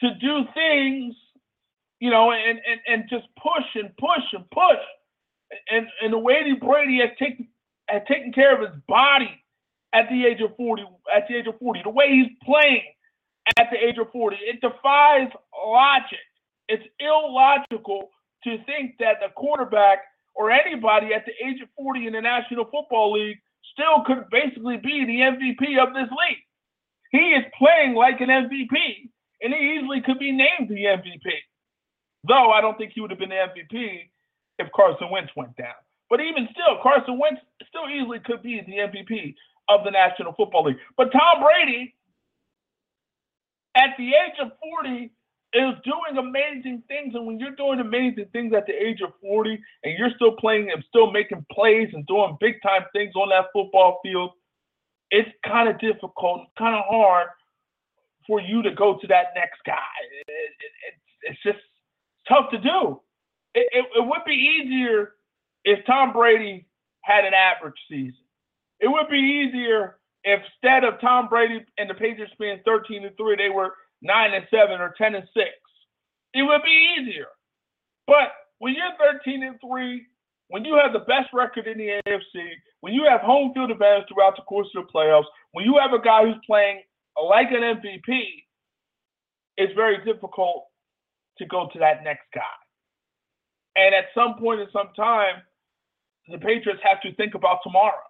to 0.00 0.14
do 0.14 0.44
things, 0.54 1.14
you 2.04 2.10
know, 2.10 2.32
and, 2.32 2.60
and, 2.68 2.80
and 2.86 3.08
just 3.08 3.24
push 3.42 3.64
and 3.76 3.88
push 3.96 4.26
and 4.34 4.44
push. 4.50 4.84
And 5.70 5.86
and 6.02 6.12
the 6.12 6.18
way 6.18 6.36
that 6.44 6.60
Brady 6.60 7.00
has 7.00 7.16
taken 7.18 7.48
has 7.88 8.02
taken 8.06 8.30
care 8.30 8.52
of 8.54 8.60
his 8.60 8.78
body 8.86 9.30
at 9.94 10.10
the 10.10 10.26
age 10.26 10.42
of 10.42 10.54
40, 10.54 10.84
at 11.16 11.26
the 11.28 11.36
age 11.36 11.46
of 11.46 11.58
40, 11.58 11.80
the 11.82 11.88
way 11.88 12.10
he's 12.10 12.32
playing 12.44 12.82
at 13.58 13.68
the 13.72 13.78
age 13.78 13.96
of 13.96 14.12
40, 14.12 14.36
it 14.36 14.60
defies 14.60 15.30
logic. 15.56 16.26
It's 16.68 16.84
illogical 17.00 18.10
to 18.44 18.58
think 18.64 18.96
that 19.00 19.20
the 19.22 19.32
quarterback 19.34 20.00
or 20.34 20.50
anybody 20.50 21.14
at 21.14 21.24
the 21.24 21.32
age 21.46 21.62
of 21.62 21.68
40 21.78 22.06
in 22.08 22.12
the 22.12 22.20
National 22.20 22.66
Football 22.66 23.12
League 23.12 23.38
still 23.72 24.04
could 24.04 24.28
basically 24.30 24.76
be 24.76 25.06
the 25.06 25.20
MVP 25.24 25.80
of 25.80 25.94
this 25.94 26.10
league. 26.12 26.44
He 27.12 27.32
is 27.32 27.44
playing 27.56 27.94
like 27.94 28.20
an 28.20 28.28
MVP, 28.28 29.08
and 29.40 29.54
he 29.54 29.78
easily 29.78 30.02
could 30.02 30.18
be 30.18 30.32
named 30.32 30.68
the 30.68 30.84
MVP. 30.84 31.32
Though 32.26 32.50
I 32.50 32.60
don't 32.60 32.76
think 32.78 32.92
he 32.94 33.00
would 33.00 33.10
have 33.10 33.18
been 33.18 33.30
the 33.30 33.36
MVP 33.36 34.08
if 34.58 34.68
Carson 34.74 35.10
Wentz 35.10 35.32
went 35.36 35.56
down. 35.56 35.74
But 36.10 36.20
even 36.20 36.48
still, 36.52 36.78
Carson 36.82 37.18
Wentz 37.18 37.40
still 37.68 37.88
easily 37.88 38.20
could 38.24 38.42
be 38.42 38.60
the 38.66 38.78
MVP 38.78 39.34
of 39.68 39.84
the 39.84 39.90
National 39.90 40.32
Football 40.32 40.64
League. 40.64 40.76
But 40.96 41.12
Tom 41.12 41.42
Brady, 41.42 41.94
at 43.76 43.90
the 43.98 44.08
age 44.08 44.38
of 44.40 44.52
40, 44.62 45.10
is 45.54 45.74
doing 45.84 46.18
amazing 46.18 46.82
things. 46.88 47.14
And 47.14 47.26
when 47.26 47.38
you're 47.38 47.56
doing 47.56 47.80
amazing 47.80 48.26
things 48.32 48.52
at 48.54 48.66
the 48.66 48.74
age 48.74 49.00
of 49.02 49.12
40 49.22 49.58
and 49.84 49.98
you're 49.98 50.10
still 50.16 50.32
playing 50.36 50.70
and 50.70 50.84
still 50.88 51.10
making 51.10 51.46
plays 51.50 51.88
and 51.92 52.06
doing 52.06 52.36
big 52.40 52.60
time 52.62 52.82
things 52.92 53.14
on 53.14 53.28
that 53.30 53.46
football 53.52 54.00
field, 54.02 54.32
it's 55.10 55.30
kind 55.46 55.68
of 55.68 55.78
difficult, 55.78 56.42
kind 56.58 56.74
of 56.74 56.84
hard 56.88 57.28
for 58.26 58.40
you 58.40 58.62
to 58.62 58.74
go 58.74 58.98
to 58.98 59.06
that 59.06 59.26
next 59.36 59.60
guy. 59.64 59.78
It, 60.20 60.32
it, 60.32 60.72
it, 60.88 60.94
it's 61.30 61.42
just 61.42 61.64
tough 62.28 62.50
to 62.50 62.58
do. 62.58 63.00
It, 63.54 63.68
it 63.72 64.04
would 64.04 64.24
be 64.26 64.32
easier 64.32 65.12
if 65.64 65.84
Tom 65.86 66.12
Brady 66.12 66.66
had 67.02 67.24
an 67.24 67.32
average 67.34 67.78
season. 67.88 68.24
It 68.80 68.88
would 68.88 69.08
be 69.08 69.46
easier 69.46 69.98
if 70.24 70.40
instead 70.62 70.84
of 70.84 71.00
Tom 71.00 71.28
Brady 71.28 71.64
and 71.78 71.88
the 71.88 71.94
Patriots 71.94 72.32
being 72.38 72.60
13 72.64 73.04
and 73.04 73.16
3, 73.16 73.36
they 73.36 73.50
were 73.50 73.74
nine 74.02 74.34
and 74.34 74.46
seven 74.50 74.80
or 74.80 74.94
ten 74.98 75.14
and 75.14 75.28
six. 75.34 75.50
It 76.34 76.42
would 76.42 76.62
be 76.62 76.96
easier. 76.98 77.26
But 78.06 78.32
when 78.58 78.74
you're 78.74 79.12
13 79.12 79.42
and 79.42 79.56
three, 79.60 80.06
when 80.48 80.64
you 80.64 80.74
have 80.82 80.92
the 80.92 81.00
best 81.00 81.32
record 81.32 81.66
in 81.66 81.78
the 81.78 82.00
AFC, 82.06 82.48
when 82.80 82.92
you 82.92 83.06
have 83.08 83.20
home 83.20 83.52
field 83.54 83.70
advantage 83.70 84.08
throughout 84.08 84.36
the 84.36 84.42
course 84.42 84.68
of 84.76 84.86
the 84.86 84.92
playoffs, 84.92 85.24
when 85.52 85.64
you 85.64 85.78
have 85.80 85.92
a 85.92 86.02
guy 86.02 86.24
who's 86.24 86.40
playing 86.46 86.82
like 87.22 87.48
an 87.50 87.62
MVP, 87.62 88.20
it's 89.56 89.72
very 89.74 90.04
difficult 90.04 90.66
to 91.38 91.46
go 91.46 91.68
to 91.72 91.78
that 91.78 92.04
next 92.04 92.26
guy. 92.34 92.42
And 93.76 93.94
at 93.94 94.06
some 94.14 94.36
point 94.38 94.60
in 94.60 94.68
some 94.72 94.90
time, 94.96 95.42
the 96.28 96.38
Patriots 96.38 96.80
have 96.82 97.00
to 97.02 97.14
think 97.14 97.34
about 97.34 97.58
tomorrow. 97.62 98.06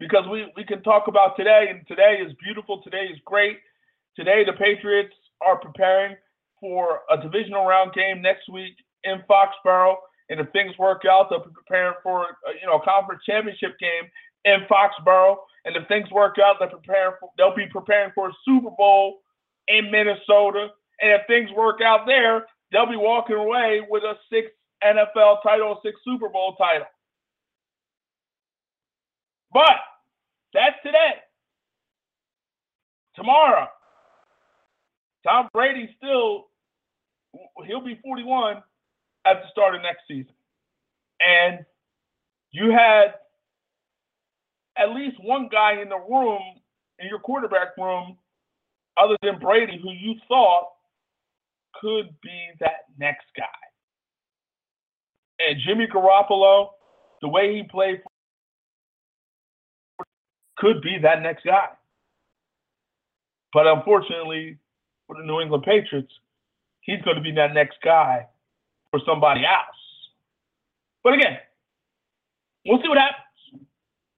Because 0.00 0.24
we, 0.30 0.46
we 0.56 0.64
can 0.64 0.82
talk 0.82 1.08
about 1.08 1.36
today, 1.36 1.66
and 1.70 1.86
today 1.88 2.22
is 2.24 2.32
beautiful, 2.40 2.80
today 2.82 3.08
is 3.12 3.18
great, 3.24 3.58
Today, 4.18 4.42
the 4.44 4.52
Patriots 4.52 5.14
are 5.40 5.56
preparing 5.56 6.16
for 6.58 7.02
a 7.08 7.22
divisional 7.22 7.64
round 7.64 7.92
game 7.94 8.20
next 8.20 8.48
week 8.48 8.74
in 9.04 9.22
Foxborough. 9.30 9.94
And 10.28 10.40
if 10.40 10.50
things 10.50 10.76
work 10.76 11.02
out, 11.08 11.30
they'll 11.30 11.44
be 11.44 11.54
preparing 11.54 11.94
for 12.02 12.24
uh, 12.24 12.50
you 12.60 12.66
know 12.66 12.78
a 12.78 12.84
conference 12.84 13.22
championship 13.24 13.78
game 13.78 14.10
in 14.44 14.66
Foxborough. 14.68 15.36
And 15.64 15.76
if 15.76 15.86
things 15.86 16.10
work 16.10 16.34
out, 16.42 16.56
they're 16.58 16.68
preparing 16.68 17.14
for, 17.20 17.30
they'll 17.38 17.54
be 17.54 17.68
preparing 17.70 18.10
for 18.12 18.30
a 18.30 18.32
Super 18.44 18.70
Bowl 18.76 19.20
in 19.68 19.88
Minnesota. 19.88 20.70
And 21.00 21.12
if 21.12 21.26
things 21.26 21.50
work 21.56 21.80
out 21.80 22.06
there, 22.06 22.46
they'll 22.72 22.88
be 22.88 22.96
walking 22.96 23.36
away 23.36 23.82
with 23.88 24.02
a 24.02 24.14
sixth 24.30 24.52
NFL 24.84 25.42
title, 25.42 25.72
a 25.72 25.76
sixth 25.84 26.02
Super 26.04 26.28
Bowl 26.28 26.54
title. 26.56 26.86
But 29.52 29.76
that's 30.52 30.76
today. 30.84 31.14
Tomorrow, 33.16 33.66
Tom 35.24 35.48
Brady 35.52 35.94
still 35.96 36.46
he'll 37.66 37.84
be 37.84 37.98
41 38.02 38.62
at 39.26 39.42
the 39.42 39.48
start 39.50 39.74
of 39.74 39.82
next 39.82 40.02
season. 40.08 40.32
And 41.20 41.64
you 42.52 42.70
had 42.70 43.14
at 44.76 44.94
least 44.94 45.16
one 45.22 45.48
guy 45.50 45.80
in 45.82 45.88
the 45.88 45.98
room, 45.98 46.40
in 46.98 47.08
your 47.08 47.18
quarterback 47.18 47.76
room, 47.76 48.16
other 48.96 49.16
than 49.22 49.38
Brady, 49.38 49.78
who 49.82 49.90
you 49.90 50.14
thought 50.28 50.68
could 51.80 52.08
be 52.22 52.50
that 52.60 52.86
next 52.98 53.26
guy. 53.36 53.44
And 55.40 55.60
Jimmy 55.66 55.86
Garoppolo, 55.86 56.70
the 57.22 57.28
way 57.28 57.54
he 57.54 57.62
played, 57.62 58.02
could 60.56 60.82
be 60.82 60.98
that 61.02 61.22
next 61.22 61.44
guy. 61.44 61.68
But 63.52 63.66
unfortunately, 63.66 64.58
for 65.06 65.16
the 65.16 65.22
New 65.22 65.40
England 65.40 65.62
Patriots, 65.62 66.12
he's 66.80 67.00
going 67.02 67.16
to 67.16 67.22
be 67.22 67.32
that 67.32 67.54
next 67.54 67.78
guy 67.82 68.26
for 68.90 69.00
somebody 69.06 69.44
else. 69.44 69.76
But 71.04 71.14
again, 71.14 71.38
we'll 72.66 72.82
see 72.82 72.88
what 72.88 72.98
happens. 72.98 73.64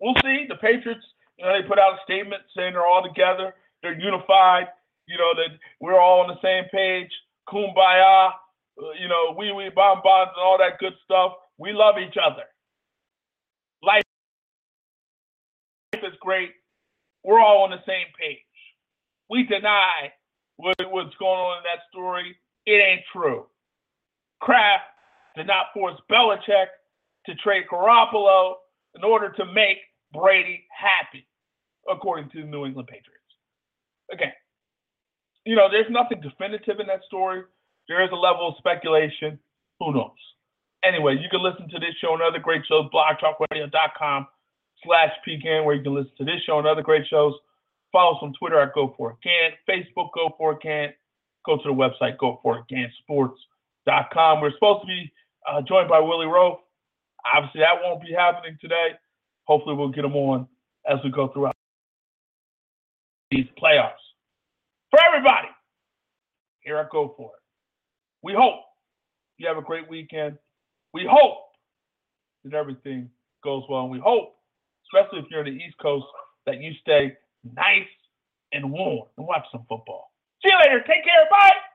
We'll 0.00 0.14
see. 0.24 0.46
The 0.48 0.56
Patriots, 0.56 1.04
you 1.38 1.44
know, 1.44 1.52
they 1.52 1.68
put 1.68 1.78
out 1.78 1.94
a 1.94 1.98
statement 2.04 2.42
saying 2.56 2.72
they're 2.72 2.86
all 2.86 3.02
together, 3.02 3.54
they're 3.82 3.98
unified, 3.98 4.68
you 5.06 5.18
know, 5.18 5.34
that 5.34 5.58
we're 5.80 6.00
all 6.00 6.20
on 6.20 6.28
the 6.28 6.40
same 6.42 6.64
page, 6.72 7.10
kumbaya, 7.50 8.30
uh, 8.30 8.92
you 9.00 9.08
know, 9.08 9.34
we 9.36 9.52
we 9.52 9.68
bomb 9.70 10.00
bombs 10.02 10.30
and 10.36 10.44
all 10.44 10.58
that 10.58 10.78
good 10.78 10.94
stuff. 11.04 11.32
We 11.58 11.72
love 11.72 11.96
each 11.98 12.16
other. 12.16 12.44
Life 13.82 14.02
is 15.94 16.14
great. 16.20 16.50
We're 17.24 17.40
all 17.40 17.64
on 17.64 17.70
the 17.70 17.82
same 17.86 18.06
page. 18.18 18.38
We 19.28 19.44
deny 19.44 20.12
what, 20.56 20.76
what's 20.90 21.14
going 21.16 21.38
on 21.38 21.58
in 21.58 21.64
that 21.64 21.82
story. 21.90 22.36
It 22.66 22.72
ain't 22.72 23.02
true. 23.12 23.46
Kraft 24.40 24.84
did 25.36 25.46
not 25.46 25.66
force 25.74 26.00
Belichick 26.10 26.66
to 27.26 27.34
trade 27.36 27.64
Garoppolo 27.70 28.54
in 28.94 29.04
order 29.04 29.30
to 29.32 29.44
make 29.44 29.78
Brady 30.12 30.64
happy, 30.70 31.26
according 31.88 32.30
to 32.30 32.40
the 32.42 32.46
New 32.46 32.66
England 32.66 32.88
Patriots. 32.88 33.20
Again, 34.12 34.32
you 35.50 35.56
know, 35.56 35.66
there's 35.68 35.90
nothing 35.90 36.20
definitive 36.20 36.78
in 36.78 36.86
that 36.86 37.02
story. 37.08 37.42
There 37.88 38.04
is 38.04 38.10
a 38.12 38.14
level 38.14 38.46
of 38.46 38.54
speculation. 38.58 39.36
Who 39.80 39.92
knows? 39.92 40.14
Anyway, 40.84 41.18
you 41.20 41.28
can 41.28 41.42
listen 41.42 41.68
to 41.70 41.80
this 41.80 41.96
show 42.00 42.14
and 42.14 42.22
other 42.22 42.38
great 42.38 42.62
shows, 42.68 42.88
blogtalkradio.com 42.94 44.28
slash 44.84 45.10
PGAN, 45.26 45.64
where 45.64 45.74
you 45.74 45.82
can 45.82 45.96
listen 45.96 46.12
to 46.18 46.24
this 46.24 46.40
show 46.46 46.58
and 46.58 46.68
other 46.68 46.82
great 46.82 47.04
shows. 47.10 47.34
Follow 47.90 48.12
us 48.12 48.18
on 48.22 48.32
Twitter 48.38 48.60
at 48.60 48.72
Go 48.74 48.94
For 48.96 49.10
It 49.10 49.16
Can, 49.24 49.50
Facebook 49.68 50.10
Go 50.14 50.32
For 50.38 50.52
It 50.52 50.62
Can. 50.62 50.92
Go 51.44 51.56
to 51.56 51.62
the 51.64 51.74
website 51.74 52.16
GoForItGanSports.com. 52.18 54.40
We're 54.40 54.52
supposed 54.52 54.82
to 54.82 54.86
be 54.86 55.12
uh, 55.50 55.62
joined 55.62 55.88
by 55.88 55.98
Willie 55.98 56.26
Roaf. 56.26 56.58
Obviously, 57.34 57.62
that 57.62 57.74
won't 57.82 58.00
be 58.00 58.12
happening 58.16 58.56
today. 58.60 58.90
Hopefully, 59.48 59.74
we'll 59.74 59.88
get 59.88 60.04
him 60.04 60.14
on 60.14 60.46
as 60.88 61.00
we 61.02 61.10
go 61.10 61.26
throughout 61.26 61.56
these 63.32 63.48
playoffs. 63.60 64.09
For 64.90 64.98
everybody, 65.06 65.48
here 66.60 66.78
I 66.78 66.84
Go 66.90 67.14
For 67.16 67.30
It. 67.30 67.42
We 68.22 68.34
hope 68.36 68.60
you 69.38 69.46
have 69.48 69.56
a 69.56 69.62
great 69.62 69.88
weekend. 69.88 70.36
We 70.92 71.08
hope 71.10 71.38
that 72.44 72.54
everything 72.54 73.08
goes 73.42 73.62
well. 73.70 73.82
And 73.82 73.90
we 73.90 74.00
hope, 74.00 74.36
especially 74.86 75.20
if 75.20 75.26
you're 75.30 75.46
in 75.46 75.56
the 75.56 75.64
East 75.64 75.76
Coast, 75.80 76.06
that 76.46 76.60
you 76.60 76.72
stay 76.80 77.16
nice 77.54 77.88
and 78.52 78.70
warm 78.70 79.06
and 79.16 79.26
watch 79.26 79.44
some 79.52 79.64
football. 79.68 80.12
See 80.42 80.50
you 80.50 80.58
later. 80.58 80.80
Take 80.80 81.04
care. 81.04 81.26
Bye. 81.30 81.69